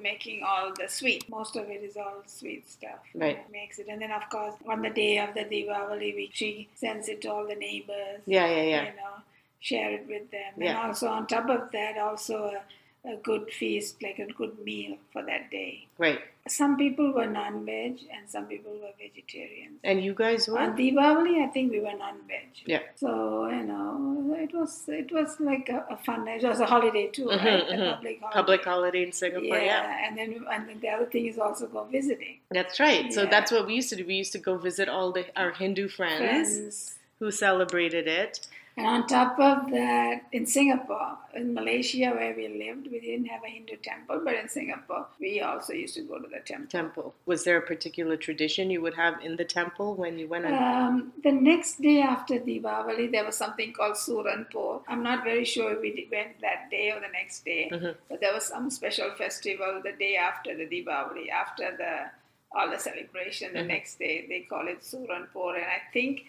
making 0.00 0.38
all 0.50 0.72
the 0.80 0.88
sweet. 0.88 1.28
Most 1.28 1.56
of 1.56 1.68
it 1.76 1.82
is 1.88 1.96
all 1.96 2.22
sweet 2.26 2.64
stuff. 2.76 3.00
Right. 3.14 3.38
Makes 3.50 3.78
it, 3.80 3.86
and 3.88 4.00
then 4.02 4.12
of 4.20 4.24
course 4.30 4.54
on 4.68 4.82
the 4.82 4.90
day 4.90 5.18
of 5.18 5.30
the 5.34 5.44
Diwali, 5.52 6.10
we, 6.20 6.30
she 6.32 6.68
sends 6.74 7.08
it 7.08 7.18
to 7.22 7.28
all 7.32 7.46
the 7.46 7.54
neighbors. 7.68 8.20
Yeah, 8.26 8.46
yeah, 8.56 8.62
yeah. 8.74 8.82
You 8.90 8.96
know, 9.02 9.14
share 9.60 9.90
it 9.98 10.04
with 10.14 10.30
them, 10.30 10.52
Yeah. 10.58 10.68
and 10.70 10.78
also 10.86 11.06
on 11.08 11.26
top 11.26 11.48
of 11.50 11.62
that, 11.72 11.98
also 11.98 12.36
a, 12.56 12.60
a 13.06 13.16
good 13.16 13.50
feast, 13.52 14.02
like 14.02 14.18
a 14.18 14.26
good 14.32 14.58
meal 14.64 14.96
for 15.12 15.22
that 15.22 15.50
day. 15.50 15.86
Right. 15.98 16.20
Some 16.48 16.76
people 16.76 17.12
were 17.12 17.26
non-veg, 17.26 17.98
and 18.14 18.28
some 18.28 18.46
people 18.46 18.72
were 18.72 18.90
vegetarians. 19.00 19.78
And 19.82 20.02
you 20.04 20.14
guys 20.14 20.46
were? 20.48 20.58
On 20.58 20.76
Diwali, 20.76 21.42
I 21.44 21.48
think 21.48 21.72
we 21.72 21.80
were 21.80 21.94
non-veg. 21.96 22.48
Yeah. 22.66 22.80
So 22.96 23.48
you 23.48 23.62
know, 23.64 24.36
it 24.38 24.52
was 24.54 24.84
it 24.88 25.10
was 25.12 25.38
like 25.40 25.68
a, 25.68 25.84
a 25.90 25.96
fun. 25.96 26.26
It 26.28 26.42
was 26.44 26.60
a 26.60 26.66
holiday 26.66 27.06
too, 27.08 27.26
Mhm, 27.26 27.44
right? 27.44 27.66
mhm. 27.68 27.92
A 27.92 27.94
public 27.94 28.20
holiday. 28.20 28.34
Public 28.40 28.64
holiday 28.64 29.02
in 29.04 29.12
Singapore, 29.12 29.44
Yeah, 29.58 29.64
yeah. 29.64 30.06
and 30.08 30.16
then 30.18 30.44
and 30.52 30.68
then 30.68 30.78
the 30.80 30.88
other 30.88 31.06
thing 31.06 31.26
is 31.26 31.38
also 31.38 31.66
go 31.66 31.84
visiting 31.84 32.38
That's 32.50 32.78
right. 32.80 33.12
So 33.12 33.22
Yeah. 33.22 33.30
that's 33.30 33.50
what 33.50 33.66
we 33.66 33.74
used 33.74 33.88
to 33.90 33.96
do. 33.96 34.06
We 34.06 34.14
used 34.14 34.32
to 34.32 34.38
go 34.50 34.56
visit 34.56 34.88
all 34.88 35.10
the 35.12 35.24
our 35.40 35.50
Hindu 35.52 35.88
friends, 35.88 36.18
friends. 36.18 36.98
who 37.18 37.30
celebrated 37.30 38.06
it. 38.06 38.46
And 38.78 38.86
on 38.86 39.06
top 39.06 39.38
of 39.40 39.70
that, 39.70 40.24
in 40.32 40.44
Singapore, 40.44 41.16
in 41.34 41.54
Malaysia 41.54 42.10
where 42.10 42.34
we 42.36 42.46
lived, 42.46 42.88
we 42.92 43.00
didn't 43.00 43.24
have 43.24 43.42
a 43.42 43.48
Hindu 43.48 43.76
temple, 43.76 44.20
but 44.22 44.34
in 44.34 44.50
Singapore, 44.50 45.06
we 45.18 45.40
also 45.40 45.72
used 45.72 45.94
to 45.94 46.02
go 46.02 46.18
to 46.18 46.28
the 46.28 46.40
temple. 46.40 46.68
Temple. 46.68 47.14
Was 47.24 47.44
there 47.44 47.56
a 47.56 47.62
particular 47.62 48.18
tradition 48.18 48.68
you 48.68 48.82
would 48.82 48.92
have 48.94 49.14
in 49.22 49.36
the 49.36 49.46
temple 49.46 49.94
when 49.94 50.18
you 50.18 50.28
went 50.28 50.44
on? 50.44 50.52
Um, 50.52 51.12
the 51.24 51.32
next 51.32 51.80
day 51.80 52.02
after 52.02 52.34
Diwali, 52.38 53.10
there 53.10 53.24
was 53.24 53.34
something 53.36 53.72
called 53.72 53.94
Suranpur. 53.96 54.82
I'm 54.88 55.02
not 55.02 55.24
very 55.24 55.46
sure 55.46 55.72
if 55.72 55.80
we 55.80 56.06
went 56.12 56.38
that 56.42 56.70
day 56.70 56.90
or 56.92 57.00
the 57.00 57.08
next 57.08 57.46
day, 57.46 57.70
Mhm. 57.72 57.94
but 58.10 58.20
there 58.20 58.34
was 58.34 58.44
some 58.44 58.68
special 58.68 59.10
festival 59.14 59.80
the 59.82 59.92
day 59.92 60.16
after 60.16 60.54
the 60.54 60.66
Diwali, 60.66 61.30
after 61.30 61.74
the 61.78 62.10
all 62.52 62.70
the 62.70 62.78
celebration. 62.78 63.52
The 63.54 63.60
Mhm. 63.60 63.66
next 63.68 63.98
day 63.98 64.26
they 64.28 64.40
call 64.42 64.68
it 64.68 64.80
Suranpur, 64.80 65.56
and 65.56 65.64
I 65.64 65.80
think 65.92 66.26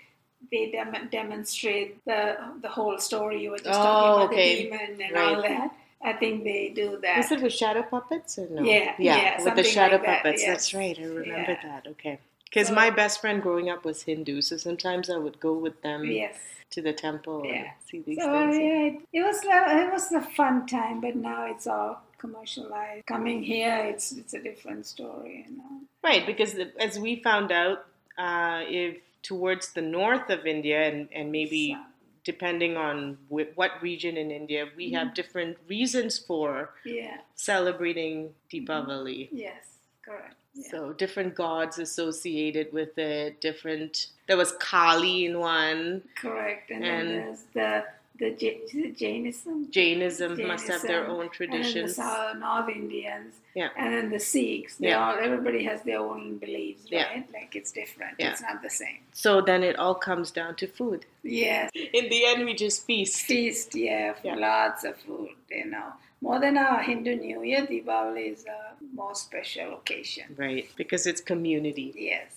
they 0.52 0.72
dem- 0.72 1.08
demonstrate 1.12 2.04
the 2.06 2.38
the 2.62 2.70
whole 2.70 2.98
story 3.00 3.42
you 3.44 3.52
were 3.52 3.58
just 3.58 3.70
Oh, 3.80 3.84
talking 3.84 4.24
about 4.26 4.34
okay. 4.34 4.56
the 4.56 4.64
demon 4.64 5.02
and 5.02 5.14
Right. 5.14 5.36
all 5.36 5.42
that. 5.42 5.72
I 6.02 6.14
think 6.14 6.44
they 6.44 6.70
do 6.70 7.00
that. 7.02 7.18
Was 7.18 7.32
it 7.32 7.42
with 7.42 7.54
shadow 7.54 7.82
puppets 7.82 8.38
or 8.38 8.48
no? 8.50 8.62
Yeah, 8.64 8.94
yeah, 9.00 9.44
with 9.44 9.56
the 9.56 9.64
shadow 9.64 9.96
like 9.98 10.06
that, 10.06 10.18
puppets. 10.24 10.42
yes. 10.44 10.50
That's 10.52 10.74
right. 10.74 10.98
I 11.00 11.04
remember 11.04 11.52
Yeah. 11.52 11.62
that. 11.64 11.88
Okay. 11.94 12.20
Because 12.46 12.68
So- 12.68 12.76
my 12.76 12.90
best 12.92 13.20
friend 13.20 13.42
growing 13.42 13.70
up 13.70 13.84
was 13.84 14.04
Hindu, 14.04 14.42
so 14.42 14.58
sometimes 14.58 15.10
I 15.10 15.18
would 15.18 15.40
go 15.40 15.54
with 15.54 15.82
them 15.82 16.06
yes. 16.06 16.38
to 16.72 16.82
the 16.82 16.94
temple 16.94 17.42
Yeah. 17.46 17.54
and 17.56 17.68
see 17.90 18.00
these 18.02 18.20
So 18.20 18.32
things. 18.32 18.58
yeah, 18.58 18.84
it, 18.90 18.96
it 19.12 19.22
was 19.24 19.40
it 19.44 19.92
was 19.92 20.12
a 20.12 20.22
fun 20.22 20.66
time, 20.68 21.02
but 21.02 21.16
now 21.16 21.46
it's 21.46 21.66
all 21.68 22.02
commercialized. 22.20 23.06
Coming 23.08 23.42
here, 23.44 23.76
it's 23.92 24.12
it's 24.12 24.34
a 24.34 24.40
different 24.40 24.86
story, 24.86 25.46
you 25.50 25.58
know. 25.58 25.82
Right, 26.04 26.26
because 26.26 26.54
the, 26.54 26.72
as 26.80 27.00
we 27.00 27.18
found 27.30 27.52
out, 27.52 27.86
uh, 28.18 28.64
if 28.68 28.98
towards 29.24 29.74
the 29.74 29.82
north 29.82 30.30
of 30.30 30.46
India 30.46 30.88
and, 30.88 31.10
and 31.14 31.32
maybe 31.32 31.78
depending 32.24 32.76
on 32.76 33.18
wh- 33.30 33.56
what 33.56 33.72
region 33.82 34.18
in 34.18 34.32
India, 34.32 34.68
we 34.76 34.88
mm-hmm. 34.88 34.96
have 34.96 35.14
different 35.14 35.58
reasons 35.70 36.18
for 36.18 36.72
yeah. 36.86 37.18
celebrating 37.36 38.30
mm-hmm. 38.30 38.72
Deepavali. 38.72 39.30
Yes. 39.32 39.64
Correct. 40.04 40.36
Yeah. 40.54 40.72
So 40.72 40.94
different 40.94 41.36
gods 41.36 41.80
associated 41.80 42.74
with 42.74 42.98
it, 42.98 43.40
different. 43.42 44.08
There 44.28 44.38
was 44.38 44.54
Kali 44.60 45.26
in 45.26 45.40
one. 45.40 46.04
Correct. 46.16 46.70
And, 46.72 46.84
And- 46.84 47.10
then 47.10 47.16
there's 47.16 47.44
the 47.54 47.86
the 48.20 48.32
J- 48.32 48.60
is 48.66 48.74
it 48.76 48.98
Jainism. 48.98 49.70
Jainism 49.72 50.48
must 50.48 50.68
have 50.68 50.82
their 50.82 51.06
Jainism, 51.06 51.12
own 51.12 51.22
And 51.22 51.30
then 51.30 51.30
traditions. 51.30 51.96
the 51.96 52.02
South, 52.04 52.38
North 52.38 52.70
Indians. 52.70 53.36
Yeah. 53.56 53.70
And 53.78 53.94
then 53.94 54.10
the 54.10 54.20
Sikhs. 54.20 54.76
They 54.78 54.90
Yeah. 54.90 55.04
all 55.04 55.16
everybody 55.20 55.64
has 55.64 55.82
their 55.84 56.00
own 56.00 56.38
beliefs, 56.38 56.84
Yeah. 56.90 57.04
right? 57.10 57.34
Like 57.34 57.56
it's 57.56 57.72
different. 57.72 58.16
Yeah. 58.20 58.32
It's 58.32 58.42
not 58.42 58.62
the 58.62 58.70
same. 58.70 59.00
So 59.14 59.42
then 59.42 59.64
it 59.64 59.76
all 59.78 59.96
comes 59.96 60.32
down 60.32 60.56
to 60.58 60.68
food. 60.68 61.06
Yes. 61.24 61.70
In 61.74 62.10
the 62.10 62.26
end, 62.26 62.46
we 62.46 62.54
just 62.54 62.86
feast. 62.86 63.26
Feast, 63.26 63.76
yeah, 63.76 64.14
Yeah. 64.24 64.36
lots 64.36 64.84
of 64.84 64.96
food, 64.98 65.32
you 65.50 65.66
know. 65.66 65.94
More 66.22 66.40
than 66.40 66.58
our 66.58 66.82
Hindu 66.82 67.16
New 67.16 67.44
Year, 67.44 67.66
Diwali 67.68 68.32
is 68.34 68.46
a 68.48 68.74
more 68.94 69.14
special 69.16 69.76
occasion. 69.76 70.36
Right, 70.36 70.68
because 70.76 71.06
it's 71.06 71.22
community. 71.22 71.94
Yes, 71.96 72.32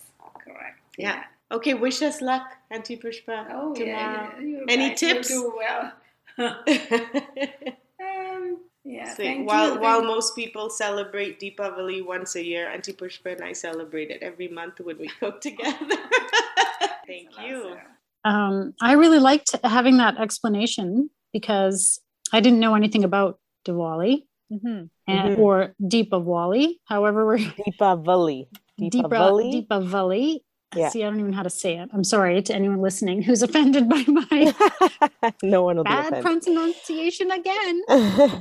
correct. 0.45 0.79
Yeah. 0.97 1.23
Okay, 1.51 1.73
wish 1.73 2.01
us 2.01 2.21
luck, 2.21 2.43
Auntie 2.71 2.95
Pushpa, 2.97 3.47
Oh, 3.51 3.73
tomorrow. 3.73 3.77
yeah. 3.77 4.31
yeah. 4.37 4.39
You 4.39 4.65
Any 4.69 4.89
guys 4.89 5.01
will 5.01 5.13
tips? 5.15 5.27
do 5.27 5.53
well. 5.57 5.91
um, 8.01 8.57
yeah. 8.83 9.09
So 9.13 9.23
thank 9.23 9.47
while 9.47 9.73
you. 9.75 9.79
while 9.81 9.99
thank- 9.99 10.07
most 10.07 10.35
people 10.35 10.69
celebrate 10.69 11.39
Deepavali 11.39 12.05
once 12.05 12.35
a 12.35 12.43
year, 12.43 12.69
Auntie 12.69 12.93
Pushpa 12.93 13.33
and 13.33 13.43
I 13.43 13.53
celebrate 13.53 14.09
it 14.11 14.21
every 14.23 14.47
month 14.47 14.79
when 14.79 14.97
we 14.97 15.07
cook 15.19 15.41
together. 15.47 15.77
Thank 17.07 17.29
you. 17.45 17.75
Um, 18.23 18.73
I 18.81 18.93
really 18.93 19.19
liked 19.19 19.55
having 19.63 19.97
that 19.97 20.17
explanation 20.19 21.09
because 21.33 21.99
I 22.31 22.39
didn't 22.39 22.59
know 22.59 22.75
anything 22.75 23.03
about 23.03 23.39
Diwali 23.67 24.23
Mhm. 24.51 24.89
and, 25.07 25.35
Mhm. 25.35 25.39
or 25.39 25.75
Deepavali. 25.81 26.79
However, 26.85 27.25
we're 27.25 27.37
Deepavali. 27.39 28.47
Deepa, 28.79 29.09
Deepavali. 29.09 29.67
Deepavali. 29.67 30.39
Yeah. 30.75 30.89
See, 30.89 31.03
I 31.03 31.09
don't 31.09 31.19
even 31.19 31.31
know 31.31 31.37
how 31.37 31.43
to 31.43 31.49
say 31.49 31.77
it. 31.77 31.89
I'm 31.93 32.03
sorry 32.03 32.41
to 32.41 32.55
anyone 32.55 32.81
listening 32.81 33.21
who's 33.23 33.41
offended 33.47 33.89
by 33.89 34.03
my 34.07 34.53
no 35.43 35.63
one 35.63 35.75
will 35.77 35.83
bad 35.83 36.13
be 36.15 36.21
pronunciation 36.21 37.29
again. 37.31 37.81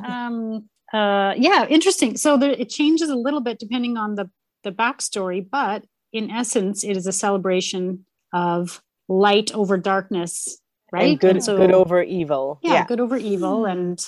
um 0.04 0.68
uh 0.92 1.34
yeah 1.36 1.66
interesting 1.68 2.16
so 2.16 2.36
there, 2.36 2.50
it 2.50 2.68
changes 2.68 3.08
a 3.10 3.14
little 3.16 3.40
bit 3.40 3.58
depending 3.58 3.96
on 3.96 4.14
the 4.16 4.28
the 4.64 4.72
backstory 4.72 5.44
but 5.48 5.84
in 6.12 6.30
essence 6.30 6.82
it 6.84 6.96
is 6.96 7.06
a 7.06 7.12
celebration 7.12 8.04
of 8.32 8.82
light 9.08 9.52
over 9.54 9.76
darkness 9.76 10.58
right 10.92 11.10
And 11.12 11.20
good, 11.20 11.36
And 11.36 11.44
so- 11.44 11.56
good 11.56 11.72
over 11.72 12.02
evil. 12.02 12.58
yeah, 12.62 12.72
Yeah. 12.74 12.86
good 12.86 13.00
over 13.00 13.16
evil 13.16 13.64
and 13.66 13.98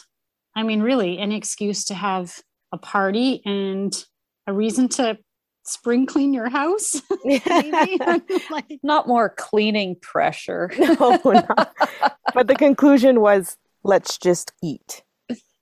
i 0.56 0.62
mean 0.64 0.80
really 0.82 1.18
any 1.18 1.36
excuse 1.36 1.84
to 1.86 1.94
have 1.94 2.40
a 2.72 2.78
party 2.78 3.42
and 3.44 3.92
a 4.48 4.52
reason 4.52 4.88
to 4.88 5.18
spring 5.64 6.06
clean 6.06 6.32
your 6.34 6.48
house 6.48 7.00
like 8.50 8.80
Not 8.82 9.06
more 9.08 9.28
cleaning 9.30 9.96
pressure. 9.96 10.70
no, 10.78 11.20
no. 11.24 11.46
But 12.34 12.46
the 12.48 12.54
conclusion 12.56 13.20
was 13.20 13.56
let's 13.84 14.18
just 14.18 14.52
eat 14.62 15.02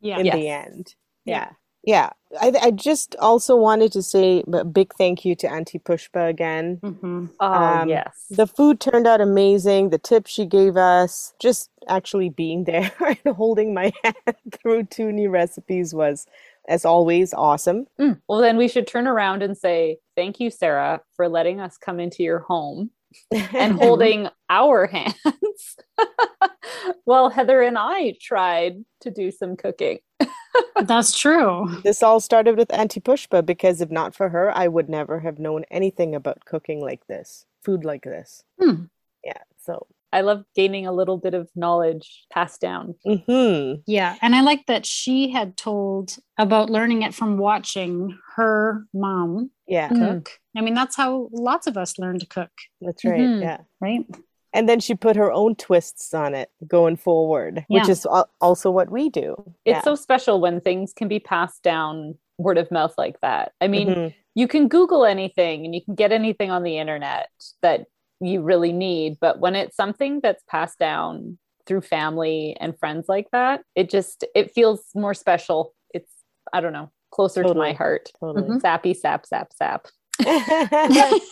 yeah 0.00 0.18
in 0.18 0.26
Yes. 0.26 0.34
the 0.34 0.48
end. 0.48 0.94
Yeah. 1.24 1.34
Yeah. 1.34 1.50
Yeah. 1.82 2.10
I, 2.40 2.52
I 2.66 2.70
just 2.70 3.16
also 3.18 3.56
wanted 3.56 3.90
to 3.92 4.02
say 4.02 4.44
a 4.52 4.64
big 4.64 4.92
thank 4.98 5.24
you 5.24 5.34
to 5.36 5.50
Auntie 5.50 5.78
Pushpa 5.78 6.28
again. 6.28 6.78
Mhm. 6.82 7.30
Oh 7.40 7.52
Um, 7.52 7.88
yes. 7.88 8.26
The 8.30 8.46
food 8.46 8.80
turned 8.80 9.06
out 9.06 9.20
amazing. 9.22 9.88
The 9.90 9.98
tips 9.98 10.30
she 10.30 10.44
gave 10.46 10.76
us, 10.76 11.32
just 11.40 11.70
actually 11.88 12.28
being 12.28 12.64
there 12.64 12.92
and 13.24 13.34
holding 13.34 13.72
my 13.74 13.92
hand 14.04 14.36
through 14.52 14.84
two 14.84 15.10
new 15.10 15.30
recipes 15.30 15.94
was, 15.94 16.26
as 16.70 16.84
always, 16.84 17.34
awesome. 17.34 17.86
Mm. 18.00 18.20
Well, 18.28 18.40
then 18.40 18.56
we 18.56 18.68
should 18.68 18.86
turn 18.86 19.06
around 19.06 19.42
and 19.42 19.58
say 19.58 19.98
thank 20.16 20.40
you, 20.40 20.50
Sarah, 20.50 21.02
for 21.16 21.28
letting 21.28 21.60
us 21.60 21.76
come 21.76 22.00
into 22.00 22.22
your 22.22 22.38
home 22.38 22.90
and 23.32 23.74
holding 23.78 24.28
our 24.48 24.86
hands 24.86 25.76
while 27.04 27.28
Heather 27.28 27.60
and 27.60 27.76
I 27.76 28.14
tried 28.20 28.84
to 29.00 29.10
do 29.10 29.30
some 29.30 29.56
cooking. 29.56 29.98
that's 30.84 31.18
true 31.18 31.80
This 31.82 32.02
all 32.02 32.20
started 32.20 32.56
with 32.56 32.72
Auntie 32.72 33.00
Pushpa 33.00 33.44
because 33.44 33.80
if 33.80 33.90
not 33.90 34.14
for 34.14 34.28
her, 34.28 34.56
I 34.56 34.68
would 34.68 34.88
never 34.88 35.20
have 35.20 35.38
known 35.38 35.64
anything 35.70 36.14
about 36.14 36.44
cooking 36.44 36.80
like 36.80 37.06
this, 37.08 37.44
food 37.64 37.84
like 37.84 38.04
this. 38.04 38.44
Hmm. 38.60 38.84
Yeah. 39.24 39.42
So, 39.58 39.86
I 40.12 40.22
love 40.22 40.44
gaining 40.56 40.86
a 40.86 40.92
little 40.92 41.16
bit 41.18 41.34
of 41.34 41.48
knowledge 41.54 42.24
passed 42.32 42.60
down. 42.60 42.94
hmm 43.04 43.74
Yeah, 43.86 44.16
and 44.22 44.34
I 44.34 44.40
like 44.42 44.66
that 44.66 44.84
she 44.86 45.30
had 45.30 45.56
told 45.56 46.16
about 46.38 46.70
learning 46.70 47.02
it 47.02 47.14
from 47.14 47.38
watching 47.38 48.18
her 48.36 48.86
mom 48.92 49.50
yeah, 49.66 49.88
cook. 49.88 50.30
I 50.56 50.62
mean, 50.62 50.74
that's 50.74 50.96
how 50.96 51.28
lots 51.32 51.66
of 51.66 51.76
us 51.76 51.98
learn 51.98 52.18
to 52.18 52.26
cook, 52.26 52.50
that's 52.80 53.04
right. 53.04 53.20
Mhm. 53.20 53.40
Yeah. 53.42 53.58
right? 53.80 54.04
And 54.52 54.68
then 54.68 54.80
she 54.80 54.96
put 54.96 55.14
her 55.14 55.30
own 55.30 55.54
twists 55.54 56.12
on 56.12 56.34
it 56.34 56.50
going 56.66 56.96
forward, 56.96 57.64
which 57.68 57.88
is 57.88 58.04
also 58.40 58.68
what 58.72 58.90
we 58.90 59.08
do. 59.08 59.36
It's 59.64 59.76
Yeah. 59.76 59.82
so 59.82 59.94
special 59.94 60.40
when 60.40 60.60
things 60.60 60.92
can 60.92 61.06
be 61.06 61.20
passed 61.20 61.62
down 61.62 62.18
word 62.36 62.58
of 62.58 62.68
mouth 62.72 62.94
like 62.98 63.20
that. 63.20 63.52
I 63.60 63.68
mean, 63.68 63.88
Mhm. 63.88 64.14
you 64.34 64.48
can 64.48 64.66
Google 64.66 65.04
anything 65.04 65.64
and 65.64 65.72
you 65.72 65.84
can 65.84 65.94
get 65.94 66.10
anything 66.10 66.50
on 66.50 66.64
the 66.64 66.78
internet 66.78 67.28
that 67.62 67.86
you 68.20 68.42
really 68.42 68.72
need. 68.72 69.18
But 69.20 69.40
when 69.40 69.54
it's 69.54 69.76
something 69.76 70.20
that's 70.22 70.42
passed 70.48 70.78
down 70.78 71.38
through 71.66 71.82
family 71.82 72.56
and 72.60 72.78
friends 72.78 73.08
like 73.08 73.28
that, 73.32 73.62
it 73.74 73.90
just 73.90 74.24
it 74.34 74.52
feels 74.52 74.82
more 74.94 75.14
special. 75.14 75.74
It's 75.92 76.10
I 76.52 76.60
don't 76.60 76.72
know, 76.72 76.90
closer 77.10 77.42
to 77.42 77.48
my 77.48 77.54
Totally. 77.54 77.74
heart. 77.74 78.10
Totally. 78.20 78.48
Mm-hmm. 78.48 78.58
Sappy 78.58 78.94
sap 78.94 79.26
sap 79.26 79.52
sap. 79.52 79.86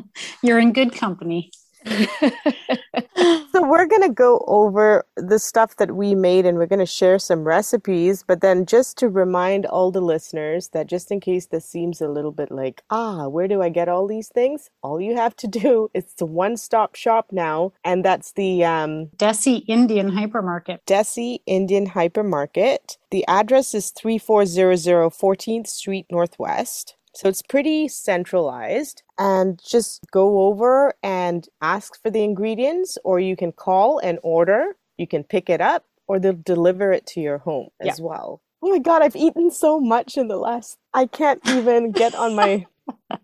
You're 0.42 0.58
in 0.58 0.72
good 0.72 0.92
company. 0.92 1.50
So 1.86 3.68
we're 3.68 3.86
going 3.86 4.02
to 4.02 4.12
go 4.12 4.44
over 4.46 5.04
the 5.16 5.38
stuff 5.38 5.76
that 5.76 5.94
we 5.94 6.14
made 6.14 6.44
and 6.46 6.58
we're 6.58 6.66
going 6.66 6.78
to 6.78 6.86
share 6.86 7.18
some 7.18 7.44
recipes 7.44 8.24
but 8.26 8.40
then 8.40 8.66
just 8.66 8.98
to 8.98 9.08
remind 9.08 9.66
all 9.66 9.90
the 9.90 10.00
listeners 10.00 10.68
that 10.68 10.86
just 10.86 11.10
in 11.10 11.20
case 11.20 11.46
this 11.46 11.64
seems 11.64 12.00
a 12.00 12.08
little 12.08 12.32
bit 12.32 12.50
like 12.50 12.82
ah 12.90 13.28
where 13.28 13.48
do 13.48 13.62
i 13.62 13.68
get 13.68 13.88
all 13.88 14.06
these 14.06 14.28
things 14.28 14.70
all 14.82 15.00
you 15.00 15.16
have 15.16 15.34
to 15.36 15.46
do 15.60 15.90
is 15.94 16.14
the 16.18 16.26
one 16.26 16.56
stop 16.56 16.94
shop 16.94 17.28
now 17.32 17.72
and 17.84 18.04
that's 18.04 18.32
the 18.32 18.64
um 18.64 19.08
Desi 19.16 19.64
Indian 19.68 20.10
Hypermarket. 20.12 20.78
Desi 20.86 21.40
Indian 21.46 21.88
Hypermarket. 21.88 22.96
The 23.10 23.26
address 23.26 23.74
is 23.74 23.90
3400 23.90 25.10
14th 25.10 25.66
Street 25.66 26.06
Northwest. 26.10 26.96
So 27.20 27.28
it's 27.28 27.42
pretty 27.42 27.86
centralized. 27.86 29.02
And 29.18 29.60
just 29.62 30.00
go 30.10 30.40
over 30.44 30.94
and 31.02 31.46
ask 31.60 32.00
for 32.02 32.10
the 32.10 32.24
ingredients, 32.24 32.96
or 33.04 33.20
you 33.20 33.36
can 33.36 33.52
call 33.52 33.98
and 33.98 34.18
order. 34.22 34.76
You 34.96 35.06
can 35.06 35.24
pick 35.24 35.50
it 35.50 35.60
up, 35.60 35.84
or 36.08 36.18
they'll 36.18 36.32
deliver 36.32 36.92
it 36.92 37.06
to 37.08 37.20
your 37.20 37.36
home 37.36 37.68
as 37.78 38.00
well. 38.00 38.40
Oh 38.62 38.70
my 38.70 38.78
God, 38.78 39.02
I've 39.02 39.16
eaten 39.16 39.50
so 39.50 39.78
much 39.78 40.16
in 40.16 40.28
the 40.28 40.38
last. 40.38 40.78
I 40.94 41.04
can't 41.04 41.42
even 41.46 41.92
get 41.92 42.14
on 42.14 42.34
my. 42.34 42.66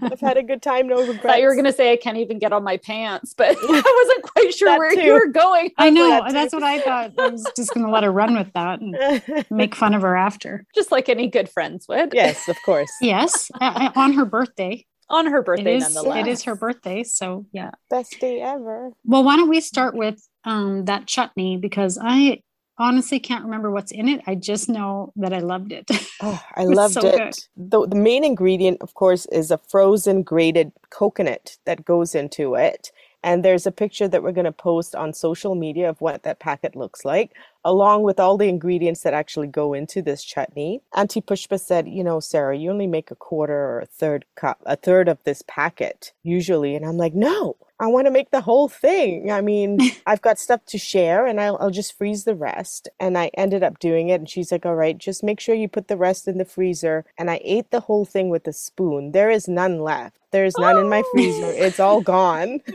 I've 0.00 0.20
had 0.20 0.37
a 0.37 0.42
good 0.42 0.62
time, 0.62 0.88
no 0.88 1.02
I 1.02 1.16
thought 1.18 1.40
you 1.40 1.46
were 1.46 1.57
gonna 1.57 1.72
say 1.72 1.92
I 1.92 1.96
can't 1.96 2.16
even 2.18 2.38
get 2.38 2.52
on 2.52 2.62
my 2.64 2.76
pants, 2.76 3.35
but 3.37 3.48
I 3.61 4.05
wasn't 4.07 4.22
quite 4.22 4.55
sure 4.55 4.68
That 4.70 4.79
where 4.79 4.94
too. 4.94 5.02
you 5.02 5.12
were 5.12 5.29
going. 5.29 5.70
I 5.79 5.90
know. 5.90 6.09
that. 6.09 6.33
That's 6.33 6.52
what 6.52 6.62
I 6.62 6.81
thought. 6.81 7.12
I 7.18 7.29
was 7.29 7.44
just 7.57 7.72
going 7.74 7.85
to 7.87 7.92
let 7.92 8.05
her 8.05 8.12
run 8.12 8.37
with 8.37 8.52
that 8.55 8.81
and 8.81 9.44
make 9.50 9.74
fun 9.74 9.94
of 9.94 10.02
her 10.02 10.16
after. 10.16 10.64
Just 10.74 10.92
like 10.92 11.09
any 11.09 11.29
good 11.29 11.48
friends 11.48 11.87
would. 11.88 12.12
yes, 12.14 12.48
of 12.48 12.57
course. 12.64 12.90
Yes, 13.00 13.50
uh, 13.61 13.90
on 13.96 14.12
her 14.14 14.24
birthday. 14.24 14.85
On 15.09 15.26
her 15.26 15.40
birthday, 15.42 15.76
is, 15.76 15.94
nonetheless. 15.94 16.26
it 16.26 16.31
is 16.31 16.43
her 16.45 16.57
birthday. 16.57 17.05
So, 17.05 17.47
yeah. 17.53 17.70
Best 17.91 18.18
day 18.20 18.41
ever. 18.41 18.91
Well, 19.05 19.22
why 19.22 19.36
don't 19.36 19.49
we 19.49 19.61
start 19.61 19.95
with 19.95 20.20
um, 20.45 20.84
that 20.86 21.07
chutney 21.07 21.57
because 21.59 21.97
I 22.03 22.43
honestly 22.79 23.20
can't 23.20 23.45
remember 23.45 23.70
what's 23.70 23.93
in 23.93 24.09
it. 24.09 24.22
I 24.27 24.35
just 24.37 24.68
know 24.68 25.12
that 25.16 25.33
I 25.33 25.41
loved 25.41 25.72
it. 25.72 25.91
Oh, 26.20 26.43
I 26.57 26.64
It 26.68 26.79
loved 26.79 27.05
so 27.05 27.05
it. 27.05 27.49
The, 27.57 27.87
the 27.87 27.97
main 27.97 28.24
ingredient, 28.24 28.83
of 28.83 28.95
course, 28.95 29.27
is 29.29 29.53
a 29.53 29.59
frozen 29.59 30.24
grated 30.24 30.72
coconut 30.91 31.59
that 31.66 31.87
goes 31.87 32.16
into 32.16 32.57
it. 32.57 32.93
And 33.24 33.45
there's 33.45 33.66
a 33.66 33.72
picture 33.72 34.09
that 34.09 34.24
we're 34.24 34.33
going 34.33 34.47
to 34.47 34.53
post 34.53 34.97
on 34.97 35.14
social 35.14 35.55
media 35.57 35.91
of 35.91 36.01
what 36.01 36.24
that 36.24 36.41
packet 36.41 36.77
looks 36.77 37.05
like, 37.05 37.33
along 37.64 38.02
with 38.02 38.20
all 38.20 38.36
the 38.36 38.48
ingredients 38.48 39.02
that 39.02 39.14
actually 39.14 39.48
go 39.48 39.74
into 39.74 40.02
this 40.02 40.22
chutney. 40.22 40.80
Auntie 40.94 41.20
Pushpa 41.20 41.61
said, 41.61 41.88
You 41.88 42.04
know, 42.04 42.20
Sarah, 42.20 42.57
you 42.57 42.70
only 42.70 42.86
make 42.86 43.11
a 43.11 43.16
quarter 43.16 43.54
or 43.54 43.80
a 43.80 43.86
third 43.86 44.24
cup, 44.34 44.62
a 44.66 44.76
third 44.76 45.09
of 45.09 45.18
this 45.24 45.42
packet 45.46 46.12
usually. 46.22 46.74
And 46.74 46.84
I'm 46.84 46.96
like, 46.96 47.14
No, 47.14 47.57
I 47.78 47.86
want 47.88 48.07
to 48.07 48.11
make 48.11 48.30
the 48.30 48.40
whole 48.40 48.68
thing. 48.68 49.30
I 49.30 49.40
mean, 49.40 49.78
I've 50.07 50.22
got 50.22 50.38
stuff 50.38 50.64
to 50.66 50.78
share 50.78 51.26
and 51.26 51.40
I'll, 51.40 51.57
I'll 51.61 51.70
just 51.70 51.96
freeze 51.96 52.24
the 52.24 52.34
rest. 52.34 52.88
And 52.98 53.18
I 53.18 53.30
ended 53.34 53.62
up 53.62 53.78
doing 53.78 54.09
it. 54.09 54.20
And 54.20 54.30
she's 54.30 54.52
like, 54.52 54.64
All 54.64 54.76
right, 54.76 54.96
just 54.96 55.24
make 55.24 55.40
sure 55.40 55.54
you 55.54 55.68
put 55.68 55.88
the 55.88 55.96
rest 55.96 56.28
in 56.28 56.38
the 56.38 56.44
freezer. 56.44 57.04
And 57.18 57.30
I 57.30 57.40
ate 57.42 57.70
the 57.70 57.80
whole 57.80 58.04
thing 58.04 58.28
with 58.30 58.46
a 58.46 58.52
spoon. 58.52 59.12
There 59.12 59.30
is 59.30 59.48
none 59.48 59.80
left. 59.80 60.18
There's 60.30 60.57
none 60.59 60.78
in 60.78 60.88
my 60.88 61.02
oh. 61.04 61.11
freezer. 61.12 61.50
It's 61.52 61.80
all 61.80 62.00
gone. 62.00 62.61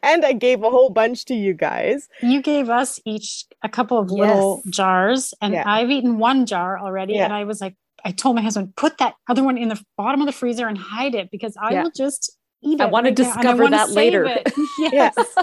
and 0.04 0.26
I 0.26 0.34
gave 0.34 0.64
a 0.64 0.70
whole 0.70 0.90
bunch 0.90 1.26
to 1.26 1.34
you 1.36 1.54
guys. 1.54 2.08
You 2.22 2.42
gave 2.42 2.70
us 2.70 3.00
each 3.06 3.46
a 3.64 3.70
couple 3.70 3.98
of 4.00 4.12
little 4.12 4.62
Yes. 4.66 4.76
jars, 4.76 5.34
and 5.42 5.54
Yeah. 5.54 5.64
I've 5.66 5.90
eaten 5.92 6.18
one 6.18 6.46
jar 6.46 6.80
already. 6.80 7.14
Yeah. 7.14 7.26
And 7.26 7.34
I 7.34 7.44
was 7.44 7.62
like, 7.62 7.76
I 8.06 8.12
told 8.12 8.36
my 8.36 8.42
husband, 8.42 8.76
put 8.76 8.98
that 9.00 9.16
other 9.28 9.44
one 9.44 9.58
in 9.58 9.70
the 9.70 9.82
bottom 9.98 10.22
of 10.22 10.26
the 10.26 10.32
freezer 10.32 10.68
and 10.68 10.78
hide 10.78 11.16
it 11.16 11.30
because 11.32 11.56
I 11.62 11.72
Yeah. 11.74 11.84
will 11.84 11.92
just 11.96 12.32
eat 12.64 12.80
it. 12.80 12.84
I 12.84 12.86
wanna 12.86 13.10
right 13.10 13.18
now, 13.18 13.24
discover 13.26 13.68
that 13.70 13.90
later. 13.92 14.26
it. 14.26 14.52
Yeah. 14.80 14.90
yes. 15.18 15.36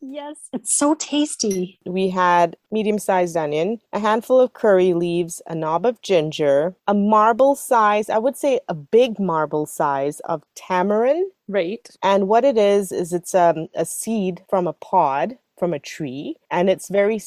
Yes. 0.00 0.36
It's 0.52 0.76
so 0.76 0.94
tasty. 0.94 1.78
we 1.86 2.08
had 2.10 2.56
medium 2.70 2.98
sized 2.98 3.36
onion, 3.36 3.80
a 3.92 3.98
handful 3.98 4.40
of 4.40 4.52
curry 4.52 4.94
leaves, 4.94 5.42
a 5.46 5.54
knob 5.54 5.86
of 5.86 6.00
ginger, 6.02 6.74
a 6.86 6.94
marble 6.94 7.54
size, 7.54 8.08
I 8.08 8.18
would 8.18 8.36
say 8.36 8.60
a 8.68 8.74
big 8.74 9.18
marble 9.18 9.66
size 9.66 10.20
of 10.20 10.42
tamarind. 10.54 11.30
Right. 11.48 11.88
And 12.02 12.28
what 12.28 12.44
it 12.44 12.58
is, 12.58 12.92
is 12.92 13.12
it's 13.12 13.34
um, 13.34 13.68
a 13.74 13.84
seed 13.84 14.42
from 14.48 14.66
a 14.66 14.72
pod 14.72 15.38
from 15.58 15.74
a 15.74 15.78
tree, 15.78 16.36
and 16.50 16.70
it's 16.70 16.88
very, 16.88 17.20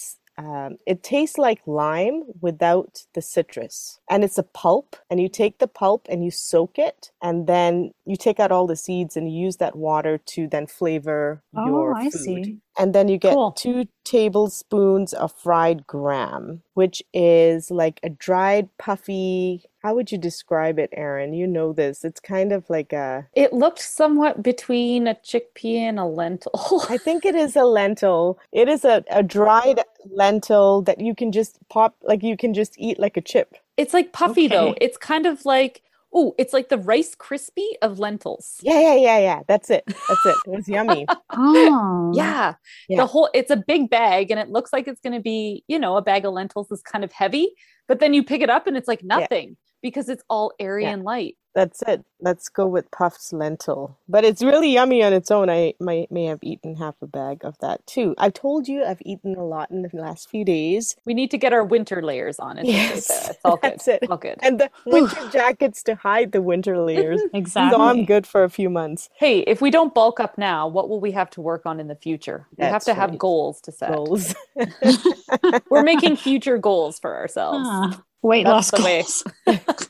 um, 0.46 0.78
it 0.88 1.04
tastes 1.04 1.38
like 1.38 1.62
lime 1.68 2.24
without 2.42 3.04
the 3.14 3.22
citrus. 3.22 4.00
And 4.10 4.24
it's 4.24 4.38
a 4.38 4.44
pulp, 4.44 4.96
and 5.10 5.20
you 5.20 5.30
take 5.30 5.60
the 5.60 5.68
pulp 5.68 6.08
and 6.10 6.24
you 6.26 6.32
soak 6.32 6.80
it, 6.80 7.12
and 7.22 7.46
then 7.48 7.92
you 8.06 8.16
take 8.16 8.40
out 8.40 8.52
all 8.52 8.66
the 8.68 8.76
seeds 8.76 9.16
and 9.16 9.32
you 9.32 9.46
use 9.46 9.58
that 9.58 9.76
water 9.76 10.18
to 10.34 10.48
then 10.48 10.66
flavor 10.68 11.44
Oh, 11.56 11.66
your 11.68 11.96
I 11.96 12.10
food. 12.10 12.14
see. 12.14 12.58
And 12.80 12.96
then 12.96 13.08
you 13.08 13.18
get 13.18 13.34
Cool. 13.34 13.52
two 13.52 13.86
tablespoons 14.06 15.14
of 15.14 15.32
fried 15.34 15.86
gram, 15.86 16.64
which 16.74 17.04
is 17.14 17.70
like 17.70 18.00
a 18.04 18.10
dried, 18.10 18.70
puffy. 18.78 19.64
How 19.82 19.96
would 19.96 20.12
you 20.12 20.18
describe 20.20 20.78
it, 20.78 20.90
Erin? 20.94 21.34
You 21.34 21.48
know 21.48 21.74
this. 21.74 22.06
It's 22.06 22.20
kind 22.20 22.52
of 22.52 22.70
like 22.70 22.94
a, 22.94 23.28
It 23.34 23.52
looked 23.52 23.80
somewhat 23.80 24.44
between 24.44 25.08
a 25.08 25.16
chickpea 25.16 25.80
and 25.80 26.00
a 26.00 26.06
lentil. 26.06 26.86
I 26.88 26.98
think 26.98 27.26
it 27.26 27.34
is 27.34 27.56
a 27.56 27.64
lentil. 27.64 28.38
It 28.52 28.70
is 28.70 28.86
a, 28.86 29.04
a 29.10 29.24
dried 29.24 29.82
lentil 30.12 30.84
that 30.84 31.02
you 31.02 31.16
can 31.16 31.32
just 31.32 31.58
pop, 31.70 31.96
like 32.04 32.22
you 32.22 32.38
can 32.38 32.54
just 32.54 32.76
eat 32.78 33.00
like 33.00 33.18
a 33.18 33.22
chip. 33.22 33.56
It's 33.76 33.94
like 33.94 34.14
puffy 34.14 34.48
though. 34.48 34.76
It's 34.80 34.98
kind 34.98 35.26
of 35.26 35.46
like 35.46 35.82
oh, 36.14 36.36
it's 36.38 36.54
like 36.54 36.70
the 36.70 36.78
rice 36.78 37.16
crispy 37.16 37.68
of 37.82 37.98
lentils. 37.98 38.58
Yeah, 38.62 38.82
yeah, 38.82 38.96
yeah, 38.96 39.18
yeah. 39.20 39.40
That's 39.48 39.70
it. 39.70 39.84
That's 39.88 40.26
it. 40.26 40.36
It 40.46 40.50
was 40.50 40.68
yummy. 40.68 41.08
Oh. 41.34 42.12
Yeah. 42.14 42.56
Yeah. 42.90 42.98
The 42.98 43.06
whole 43.08 43.30
it's 43.34 43.50
a 43.50 43.56
big 43.56 43.90
bag 43.90 44.32
and 44.32 44.40
it 44.40 44.50
looks 44.50 44.74
like 44.74 44.88
it's 44.88 45.00
going 45.00 45.14
to 45.14 45.22
be, 45.22 45.64
you 45.68 45.80
know, 45.80 45.96
a 45.96 46.02
bag 46.02 46.26
of 46.26 46.34
lentils 46.34 46.70
is 46.72 46.82
kind 46.82 47.06
of 47.06 47.12
heavy, 47.14 47.54
but 47.88 48.00
then 48.00 48.14
you 48.14 48.24
pick 48.24 48.42
it 48.42 48.50
up 48.50 48.68
and 48.68 48.76
it's 48.76 48.88
like 48.88 49.02
nothing 49.02 49.56
because 49.82 50.10
it's 50.10 50.24
all 50.30 50.54
airy 50.60 50.86
Yeah. 50.86 50.92
and 50.92 51.04
light. 51.04 51.38
That's 51.54 51.82
it. 51.82 52.06
Let's 52.22 52.48
go 52.50 52.66
with 52.68 52.90
puffs 52.92 53.34
lentil. 53.34 53.98
But 54.08 54.24
it's 54.24 54.42
really 54.42 54.72
yummy 54.72 55.04
on 55.04 55.12
its 55.12 55.30
own. 55.32 55.50
I 55.50 55.74
might 55.82 56.10
may 56.12 56.26
have 56.26 56.40
eaten 56.42 56.76
half 56.78 56.96
a 57.02 57.08
bag 57.08 57.44
of 57.44 57.58
that 57.60 57.86
too. 57.88 58.16
I've 58.18 58.34
told 58.34 58.68
you 58.70 58.86
I've 58.86 59.02
eaten 59.04 59.36
a 59.36 59.44
lot 59.46 59.70
in 59.70 59.82
the 59.82 59.90
last 59.94 60.30
few 60.30 60.46
days. 60.46 60.96
We 61.04 61.14
need 61.14 61.30
to 61.32 61.38
get 61.38 61.52
our 61.52 61.64
winter 61.66 62.02
layers 62.02 62.40
on 62.40 62.58
it. 62.58 62.66
Yes, 62.68 63.30
It's 63.32 63.40
all 63.46 63.58
good. 63.58 63.82
it. 63.86 64.10
All 64.10 64.18
good. 64.18 64.38
And 64.42 64.60
the 64.62 64.70
winter 64.86 65.30
jackets 65.30 65.84
to 65.84 65.96
hide 65.96 66.32
the 66.32 66.42
winter 66.42 66.78
layers. 66.80 67.22
Exactly. 67.34 67.78
So 67.78 67.82
I'm 67.84 68.06
good 68.06 68.26
for 68.28 68.44
a 68.44 68.50
few 68.50 68.70
months. 68.70 69.10
Hey, 69.16 69.40
if 69.40 69.62
we 69.62 69.72
don't 69.72 69.94
bulk 69.94 70.20
up 70.20 70.38
now, 70.38 70.68
what 70.68 70.90
will 70.90 71.00
we 71.02 71.12
have 71.12 71.30
to 71.32 71.42
work 71.42 71.66
on 71.66 71.80
in 71.80 71.88
the 71.88 71.96
future? 71.96 72.48
We 72.58 72.64
have 72.64 72.74
That's 72.74 72.86
to 72.86 72.94
have 72.94 73.18
goals 73.18 73.60
to 73.62 73.72
set. 73.72 73.94
Goals. 73.94 74.36
We're 75.70 75.84
making 75.84 76.18
future 76.18 76.58
goals 76.58 77.00
for 77.00 77.16
ourselves. 77.16 77.66
Ah, 77.70 78.02
weight 78.22 78.44
That's 78.46 78.72
loss 78.72 78.80
the 78.80 78.86
way. 78.86 79.02
goals. 79.02 79.90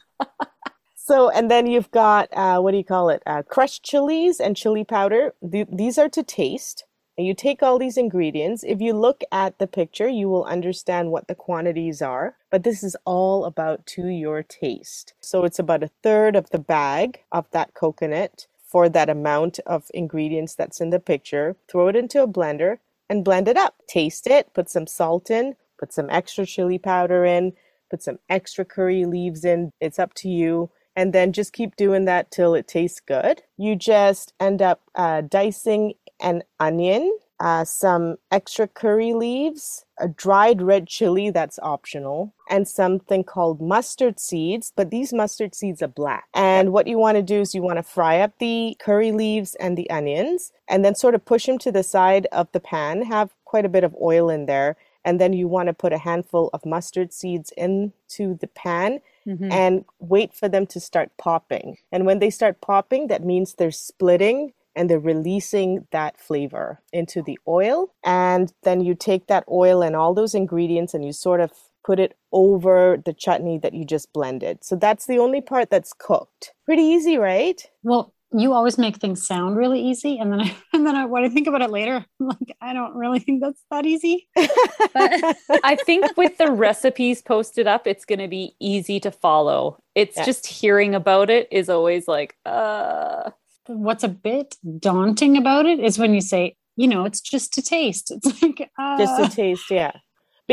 So, 1.03 1.31
and 1.31 1.49
then 1.49 1.65
you've 1.65 1.91
got, 1.91 2.29
uh, 2.31 2.59
what 2.61 2.71
do 2.71 2.77
you 2.77 2.83
call 2.83 3.09
it? 3.09 3.23
Uh, 3.25 3.41
crushed 3.41 3.83
chilies 3.83 4.39
and 4.39 4.55
chili 4.55 4.83
powder. 4.83 5.33
Th- 5.51 5.67
these 5.71 5.97
are 5.97 6.09
to 6.09 6.21
taste. 6.23 6.85
And 7.17 7.25
you 7.25 7.33
take 7.33 7.63
all 7.63 7.79
these 7.79 7.97
ingredients. 7.97 8.63
If 8.63 8.81
you 8.81 8.93
look 8.93 9.23
at 9.31 9.57
the 9.57 9.67
picture, 9.67 10.07
you 10.07 10.29
will 10.29 10.45
understand 10.45 11.11
what 11.11 11.27
the 11.27 11.35
quantities 11.35 12.03
are. 12.03 12.35
But 12.51 12.63
this 12.63 12.83
is 12.83 12.95
all 13.03 13.45
about 13.45 13.85
to 13.87 14.07
your 14.07 14.43
taste. 14.43 15.13
So 15.21 15.43
it's 15.43 15.59
about 15.59 15.83
a 15.83 15.91
third 16.03 16.35
of 16.35 16.51
the 16.51 16.59
bag 16.59 17.21
of 17.31 17.49
that 17.51 17.73
coconut 17.73 18.47
for 18.63 18.87
that 18.89 19.09
amount 19.09 19.59
of 19.65 19.89
ingredients 19.93 20.55
that's 20.55 20.81
in 20.81 20.91
the 20.91 20.99
picture. 20.99 21.55
Throw 21.67 21.87
it 21.89 21.95
into 21.95 22.21
a 22.21 22.27
blender 22.27 22.77
and 23.09 23.25
blend 23.25 23.47
it 23.47 23.57
up. 23.57 23.75
Taste 23.87 24.27
it, 24.27 24.53
put 24.53 24.69
some 24.69 24.87
salt 24.87 25.31
in, 25.31 25.55
put 25.79 25.93
some 25.93 26.09
extra 26.11 26.45
chili 26.45 26.77
powder 26.77 27.25
in, 27.25 27.53
put 27.89 28.03
some 28.03 28.19
extra 28.29 28.65
curry 28.65 29.05
leaves 29.05 29.43
in. 29.43 29.71
It's 29.81 29.99
up 29.99 30.13
to 30.15 30.29
you. 30.29 30.69
And 30.95 31.13
then 31.13 31.31
just 31.31 31.53
keep 31.53 31.75
doing 31.75 32.05
that 32.05 32.31
till 32.31 32.53
it 32.53 32.67
tastes 32.67 32.99
good. 32.99 33.41
You 33.57 33.75
just 33.75 34.33
end 34.39 34.61
up 34.61 34.81
uh, 34.95 35.21
dicing 35.21 35.93
an 36.19 36.43
onion, 36.59 37.17
uh, 37.39 37.63
some 37.63 38.17
extra 38.29 38.67
curry 38.67 39.13
leaves, 39.13 39.85
a 39.99 40.07
dried 40.07 40.61
red 40.61 40.87
chili 40.87 41.31
that's 41.31 41.57
optional, 41.63 42.33
and 42.49 42.67
something 42.67 43.23
called 43.23 43.61
mustard 43.61 44.19
seeds. 44.19 44.71
But 44.75 44.91
these 44.91 45.11
mustard 45.13 45.55
seeds 45.55 45.81
are 45.81 45.87
black. 45.87 46.25
And 46.35 46.71
what 46.71 46.87
you 46.87 46.99
want 46.99 47.15
to 47.15 47.23
do 47.23 47.41
is 47.41 47.55
you 47.55 47.63
want 47.63 47.77
to 47.77 47.83
fry 47.83 48.19
up 48.19 48.33
the 48.39 48.75
curry 48.79 49.11
leaves 49.11 49.55
and 49.55 49.77
the 49.77 49.89
onions, 49.89 50.51
and 50.69 50.85
then 50.85 50.93
sort 50.93 51.15
of 51.15 51.25
push 51.25 51.45
them 51.45 51.57
to 51.59 51.71
the 51.71 51.83
side 51.83 52.27
of 52.31 52.51
the 52.51 52.59
pan. 52.59 53.01
Have 53.03 53.31
quite 53.45 53.65
a 53.65 53.69
bit 53.69 53.83
of 53.83 53.95
oil 54.01 54.29
in 54.29 54.45
there. 54.45 54.75
And 55.05 55.19
then 55.19 55.33
you 55.33 55.47
want 55.47 55.67
to 55.67 55.73
put 55.73 55.93
a 55.93 55.97
handful 55.97 56.49
of 56.53 56.65
mustard 56.65 57.11
seeds 57.13 57.51
into 57.57 58.35
the 58.39 58.47
pan 58.47 58.99
Mhm. 59.25 59.51
and 59.51 59.85
wait 59.99 60.33
for 60.33 60.47
them 60.49 60.65
to 60.67 60.79
start 60.79 61.11
popping. 61.17 61.77
And 61.91 62.05
when 62.05 62.19
they 62.19 62.29
start 62.29 62.61
popping, 62.61 63.07
that 63.07 63.23
means 63.23 63.55
they're 63.55 63.71
splitting 63.71 64.53
and 64.75 64.89
they're 64.89 64.99
releasing 64.99 65.85
that 65.91 66.17
flavor 66.17 66.79
into 66.93 67.21
the 67.21 67.37
oil. 67.47 67.89
And 68.03 68.53
then 68.63 68.81
you 68.81 68.95
take 68.95 69.27
that 69.27 69.43
oil 69.49 69.81
and 69.81 69.95
all 69.95 70.13
those 70.13 70.33
ingredients 70.35 70.93
and 70.93 71.03
you 71.03 71.11
sort 71.11 71.41
of 71.41 71.51
put 71.83 71.99
it 71.99 72.15
over 72.31 73.01
the 73.03 73.11
chutney 73.13 73.57
that 73.57 73.73
you 73.73 73.83
just 73.83 74.13
blended. 74.13 74.63
So 74.63 74.75
that's 74.75 75.07
the 75.07 75.17
only 75.19 75.41
part 75.41 75.69
that's 75.71 75.93
cooked. 75.93 76.53
Pretty 76.65 76.83
easy, 76.83 77.17
right? 77.17 77.59
Well, 77.83 78.13
you 78.33 78.53
always 78.53 78.77
make 78.77 78.97
things 78.97 79.25
sound 79.25 79.57
really 79.57 79.81
easy, 79.81 80.17
and 80.17 80.31
then 80.31 80.41
I, 80.41 80.55
and 80.73 80.85
then 80.85 80.95
I, 80.95 81.05
when 81.05 81.23
I 81.23 81.29
think 81.29 81.47
about 81.47 81.61
it 81.61 81.69
later, 81.69 82.05
I'm 82.19 82.27
like, 82.27 82.55
I 82.61 82.73
don't 82.73 82.95
really 82.95 83.19
think 83.19 83.41
that's 83.41 83.61
that 83.71 83.85
easy. 83.85 84.27
But 84.35 85.35
I 85.63 85.75
think 85.85 86.15
with 86.17 86.37
the 86.37 86.51
recipes 86.51 87.21
posted 87.21 87.67
up, 87.67 87.87
it's 87.87 88.05
going 88.05 88.19
to 88.19 88.27
be 88.27 88.55
easy 88.59 88.99
to 89.01 89.11
follow. 89.11 89.77
It's 89.95 90.17
Yeah. 90.17 90.25
just 90.25 90.47
hearing 90.47 90.95
about 90.95 91.29
it 91.29 91.47
is 91.51 91.69
always 91.69 92.07
like, 92.07 92.35
uh, 92.45 93.31
what's 93.67 94.03
a 94.03 94.09
bit 94.09 94.55
daunting 94.79 95.37
about 95.37 95.65
it 95.65 95.79
is 95.79 95.99
when 95.99 96.13
you 96.13 96.21
say, 96.21 96.55
you 96.77 96.87
know, 96.87 97.05
it's 97.05 97.21
just 97.21 97.53
to 97.53 97.61
taste. 97.61 98.11
It's 98.11 98.41
like 98.41 98.69
uh, 98.79 98.97
Just 98.97 99.21
to 99.21 99.35
taste, 99.35 99.69
yeah. 99.69 99.91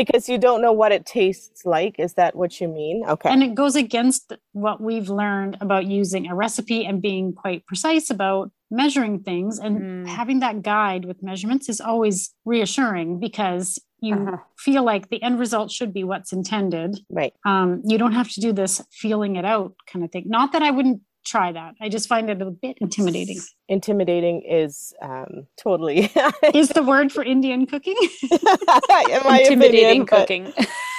Because 0.01 0.23
you 0.31 0.37
don't 0.37 0.61
know 0.65 0.71
what 0.81 0.91
it 0.97 1.03
tastes 1.05 1.59
like. 1.75 1.93
Is 2.05 2.13
that 2.19 2.31
what 2.35 2.51
you 2.61 2.67
mean? 2.81 2.97
Okay. 3.13 3.29
and 3.33 3.41
it 3.47 3.53
goes 3.61 3.75
against 3.85 4.25
what 4.53 4.77
we've 4.87 5.09
learned 5.23 5.53
about 5.65 5.85
using 5.99 6.23
a 6.31 6.35
recipe 6.45 6.79
and 6.87 7.01
being 7.09 7.33
quite 7.43 7.61
precise 7.71 8.09
about 8.09 8.45
measuring 8.81 9.15
things 9.29 9.53
and 9.59 9.73
Mm. 9.81 10.07
having 10.19 10.39
that 10.45 10.55
guide 10.61 11.03
with 11.09 11.19
measurements 11.29 11.65
is 11.73 11.79
always 11.81 12.17
reassuring 12.53 13.19
because 13.27 13.67
you 14.01 14.15
Uh-huh. 14.15 14.37
feel 14.57 14.83
like 14.91 15.03
the 15.09 15.21
end 15.27 15.37
result 15.45 15.67
should 15.77 15.91
be 15.99 16.03
what's 16.11 16.31
intended 16.39 16.91
right. 17.19 17.33
um, 17.51 17.69
you 17.91 17.97
don't 18.01 18.13
have 18.21 18.29
to 18.35 18.39
do 18.47 18.51
this 18.53 18.73
feeling 19.01 19.33
it 19.35 19.45
out 19.53 19.73
kind 19.91 20.05
of 20.05 20.11
thing 20.13 20.25
not 20.37 20.47
that 20.53 20.63
i 20.63 20.71
wouldn't 20.77 21.01
try 21.25 21.51
that 21.51 21.75
i 21.81 21.89
just 21.89 22.07
find 22.07 22.29
it 22.29 22.41
a 22.41 22.51
bit 22.51 22.77
intimidating 22.81 23.39
Intimidating 23.67 24.41
is 24.49 24.93
um, 25.01 25.45
totally 25.61 26.11
is 26.55 26.69
the 26.69 26.81
word 26.83 27.11
for 27.11 27.23
indian 27.23 27.65
cooking 27.67 27.95
in 28.31 28.39
my 29.23 29.39
intimidating 29.43 30.01
opinion, 30.01 30.05
but- 30.05 30.17
cooking. 30.27 30.53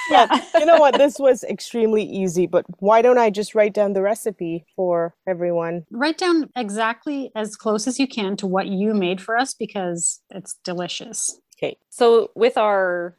yeah, 0.09 0.43
you 0.57 0.65
know 0.65 0.77
what? 0.77 0.97
This 0.97 1.19
was 1.19 1.43
extremely 1.43 2.03
easy, 2.03 2.45
but 2.47 2.65
why 2.79 3.01
don't 3.01 3.17
I 3.17 3.29
just 3.29 3.55
write 3.55 3.73
down 3.73 3.93
the 3.93 4.01
recipe 4.01 4.65
for 4.75 5.13
everyone? 5.27 5.85
write 5.91 6.17
down 6.17 6.49
exactly 6.55 7.31
as 7.35 7.55
close 7.55 7.87
as 7.87 7.99
you 7.99 8.07
can 8.07 8.35
to 8.37 8.47
what 8.47 8.67
you 8.67 8.93
made 8.93 9.21
for 9.21 9.37
us 9.37 9.53
because 9.53 10.21
it's 10.31 10.55
delicious 10.63 11.37
Okay. 11.57 11.77
So 11.89 12.31
with 12.35 12.57
our 12.57 13.15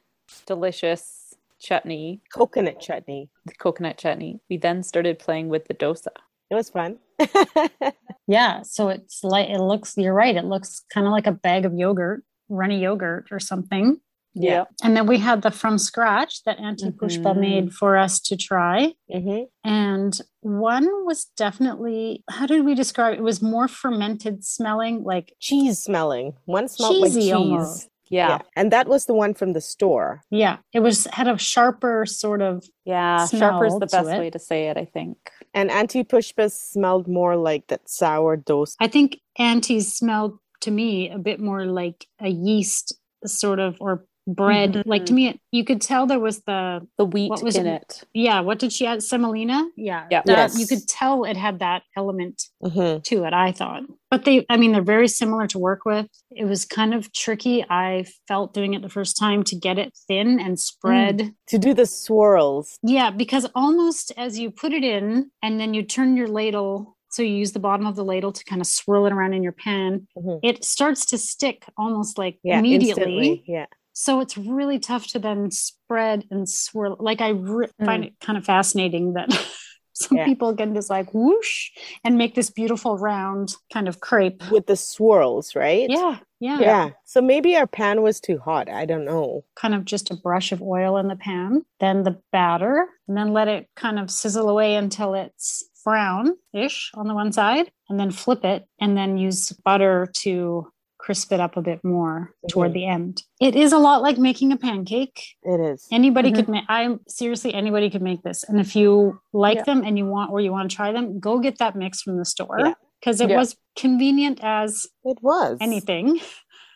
delicious 0.46 1.34
chutney, 1.60 2.20
Coconut 2.34 2.80
chutney. 2.80 3.30
the 3.46 3.54
coconut 3.54 3.96
chutney, 3.98 4.40
we 4.50 4.56
then 4.56 4.82
started 4.82 5.18
playing 5.18 5.48
with 5.48 5.66
the 5.68 5.74
dosa. 5.74 6.08
It 6.50 6.54
was 6.54 6.70
fun. 6.70 6.98
Yeah, 8.28 8.62
so 8.62 8.88
it's 8.88 9.24
like 9.24 9.48
it 9.50 9.58
looks. 9.60 9.96
You're 9.96 10.14
right. 10.14 10.36
It 10.36 10.44
looks 10.44 10.84
kind 10.94 11.06
of 11.06 11.12
like 11.12 11.26
a 11.26 11.32
bag 11.32 11.64
of 11.66 11.74
yogurt, 11.74 12.22
runny 12.48 12.80
yogurt 12.80 13.26
or 13.32 13.40
something. 13.40 13.98
Yeah. 14.34 14.64
And 14.82 14.96
then 14.96 15.06
we 15.08 15.18
had 15.18 15.42
the 15.42 15.50
from 15.50 15.76
scratch 15.76 16.42
that 16.44 16.58
Auntie 16.60 16.90
Pushpa 16.90 17.34
Mhm. 17.34 17.40
made 17.40 17.72
for 17.74 17.96
us 17.98 18.20
to 18.20 18.36
try. 18.36 18.94
hmm 19.10 19.40
And 19.64 20.18
one 20.40 20.86
was 21.04 21.26
definitely, 21.36 22.22
how 22.30 22.46
did 22.46 22.64
we 22.64 22.74
describe 22.74 23.14
it? 23.14 23.18
It 23.18 23.22
was 23.22 23.42
more 23.42 23.66
fermented 23.68 24.44
smelling, 24.44 25.02
like 25.02 25.34
Cheese 25.40 25.80
smelling. 25.82 26.34
One 26.46 26.68
smelled 26.68 26.98
like 26.98 27.10
Cheesy 27.10 27.20
cheese. 27.22 27.32
almost. 27.32 27.88
Yeah. 28.12 28.28
Yeah. 28.28 28.38
And 28.54 28.70
that 28.70 28.86
was 28.86 29.06
the 29.06 29.14
one 29.14 29.34
from 29.34 29.54
the 29.54 29.60
store. 29.60 30.20
yeah, 30.30 30.58
it 30.72 30.80
was 30.80 31.06
had 31.12 31.26
a 31.26 31.36
sharper 31.38 32.04
sort 32.06 32.42
of 32.42 32.64
Yeah. 32.84 33.26
sharper 33.26 33.66
is 33.66 33.78
the 33.78 33.86
best 33.86 34.10
it. 34.10 34.18
way 34.18 34.30
to 34.30 34.38
say 34.38 34.68
it, 34.68 34.76
I 34.76 34.84
think. 34.84 35.16
And 35.54 35.70
Auntie 35.70 36.04
Pushpa 36.04 36.52
smelled 36.52 37.08
more 37.08 37.36
like 37.36 37.66
that 37.68 37.88
sour 37.88 38.36
dosa. 38.36 38.76
I 38.80 38.88
think 38.88 39.18
Auntie's 39.38 39.92
smelled 39.92 40.38
to 40.60 40.70
me 40.70 41.10
a 41.10 41.18
bit 41.18 41.40
more 41.40 41.64
like 41.66 42.06
a 42.20 42.28
yeast 42.28 42.94
sort 43.26 43.58
of 43.58 43.76
or 43.80 44.04
bread. 44.26 44.82
Like 44.86 45.06
to 45.06 45.12
me, 45.12 45.40
you 45.50 45.64
could 45.64 45.80
tell 45.80 46.06
there 46.06 46.20
was 46.20 46.40
the 46.42 46.86
The 46.98 47.04
wheat 47.04 47.30
What 47.30 47.42
was 47.42 47.56
in 47.56 47.66
it? 47.66 47.82
it. 48.02 48.04
yeah. 48.14 48.40
What 48.40 48.58
did 48.58 48.72
she 48.72 48.86
add? 48.86 49.02
Semolina. 49.02 49.68
Yeah, 49.76 50.06
Yeah. 50.10 50.22
that- 50.26 50.54
You 50.56 50.66
could 50.66 50.86
tell 50.88 51.24
it 51.24 51.36
had 51.36 51.58
that 51.60 51.82
element 51.96 52.42
hmm 52.62 52.98
to 53.02 53.24
it. 53.24 53.32
I 53.32 53.52
thought, 53.52 53.82
but 54.10 54.24
they, 54.24 54.46
I 54.48 54.56
mean, 54.56 54.72
they're 54.72 54.82
very 54.82 55.08
similar 55.08 55.46
to 55.48 55.58
work 55.58 55.84
with. 55.84 56.06
It 56.30 56.44
was 56.44 56.64
kind 56.64 56.94
of 56.94 57.12
tricky. 57.12 57.64
I 57.68 58.04
felt 58.28 58.54
doing 58.54 58.74
it 58.74 58.82
the 58.82 58.88
first 58.88 59.16
time 59.18 59.42
to 59.44 59.56
get 59.56 59.78
it 59.78 59.92
thin 60.08 60.38
and 60.40 60.58
spread. 60.58 61.34
To 61.48 61.58
do 61.58 61.74
the 61.74 61.86
swirls. 61.86 62.78
Yeah, 62.82 63.10
because 63.10 63.46
almost 63.54 64.12
as 64.16 64.38
you 64.38 64.50
put 64.50 64.72
it 64.72 64.84
in 64.84 65.30
and 65.42 65.58
then 65.58 65.74
you 65.74 65.82
turn 65.82 66.16
your 66.16 66.28
ladle, 66.28 66.96
so 67.10 67.22
you 67.22 67.34
use 67.34 67.52
the 67.52 67.58
bottom 67.60 67.86
of 67.86 67.94
the 67.96 68.04
ladle 68.04 68.32
to 68.32 68.44
kind 68.44 68.60
of 68.62 68.66
swirl 68.66 69.04
it 69.06 69.12
around 69.12 69.34
in 69.34 69.42
your 69.42 69.52
pan, 69.52 70.06
Mhm. 70.16 70.40
it 70.42 70.64
starts 70.64 71.04
to 71.06 71.18
stick 71.18 71.64
almost 71.76 72.16
like 72.16 72.38
Yeah. 72.42 72.58
immediately. 72.58 73.02
Instantly. 73.02 73.44
Yeah. 73.46 73.66
So 73.92 74.20
it's 74.20 74.36
really 74.38 74.78
tough 74.78 75.06
to 75.08 75.18
then 75.18 75.50
spread 75.50 76.24
and 76.30 76.48
swirl. 76.48 76.96
Like 76.98 77.20
I 77.20 77.30
re- 77.30 77.68
Mm. 77.80 77.86
find 77.86 78.04
it 78.04 78.14
kind 78.20 78.38
of 78.38 78.44
fascinating 78.44 79.14
that 79.14 79.28
some 79.94 80.18
Yeah. 80.18 80.24
people 80.24 80.54
can 80.56 80.74
just 80.74 80.88
like 80.90 81.12
whoosh 81.12 81.70
and 82.04 82.16
make 82.16 82.34
this 82.34 82.50
beautiful 82.50 82.96
round 82.98 83.54
kind 83.72 83.88
of 83.88 84.00
crepe. 84.00 84.42
With 84.50 84.66
the 84.66 84.76
swirls, 84.76 85.54
right? 85.54 85.88
Yeah, 85.90 86.18
yeah, 86.40 86.60
Yeah. 86.60 86.90
So 87.04 87.20
maybe 87.20 87.54
our 87.56 87.66
pan 87.66 88.02
was 88.02 88.18
too 88.20 88.38
hot. 88.38 88.70
I 88.70 88.86
don't 88.86 89.04
know. 89.04 89.44
Kind 89.56 89.74
of 89.74 89.84
just 89.84 90.10
a 90.10 90.16
brush 90.16 90.50
of 90.52 90.62
oil 90.62 90.96
in 90.96 91.08
the 91.08 91.16
pan, 91.16 91.62
then 91.78 92.02
the 92.04 92.18
batter, 92.32 92.88
and 93.06 93.16
then 93.16 93.32
let 93.34 93.48
it 93.48 93.68
kind 93.76 93.98
of 93.98 94.10
sizzle 94.10 94.48
away 94.48 94.74
until 94.76 95.14
it's 95.14 95.64
brown 95.84 96.32
ish 96.54 96.90
on 96.94 97.08
the 97.08 97.14
one 97.14 97.32
side, 97.32 97.70
and 97.88 97.98
then 98.00 98.10
flip 98.10 98.44
it, 98.44 98.64
and 98.80 98.96
then 98.96 99.18
use 99.18 99.50
butter 99.64 100.08
to 100.14 100.68
crisp 101.02 101.32
it 101.32 101.40
up 101.40 101.56
a 101.56 101.62
bit 101.62 101.82
more 101.82 102.32
toward 102.48 102.70
Mhm. 102.70 102.74
the 102.74 102.86
end. 102.86 103.22
It 103.40 103.56
is 103.56 103.72
a 103.72 103.78
lot 103.78 104.02
like 104.02 104.18
making 104.18 104.52
a 104.52 104.56
pancake. 104.56 105.18
It 105.42 105.60
is. 105.60 105.86
Anybody 105.90 106.30
Mhm. 106.30 106.36
could 106.36 106.48
make. 106.48 106.64
I'm 106.68 107.00
seriously, 107.08 107.52
anybody 107.52 107.90
could 107.90 108.02
make 108.02 108.22
this. 108.22 108.44
And 108.44 108.60
if 108.60 108.76
you 108.76 109.18
like 109.32 109.56
Yeah. 109.58 109.64
them 109.64 109.82
and 109.84 109.98
you 109.98 110.06
want 110.06 110.30
or 110.30 110.40
you 110.40 110.52
want 110.52 110.70
to 110.70 110.76
try 110.76 110.92
them, 110.92 111.18
go 111.18 111.40
get 111.40 111.58
that 111.58 111.74
mix 111.74 112.02
from 112.02 112.18
the 112.18 112.24
store 112.24 112.56
Yeah. 112.60 112.74
because 113.00 113.20
it 113.20 113.30
Yeah. 113.30 113.38
was 113.38 113.56
convenient 113.74 114.38
as 114.42 114.86
It 115.04 115.18
was. 115.22 115.58
anything. 115.60 116.20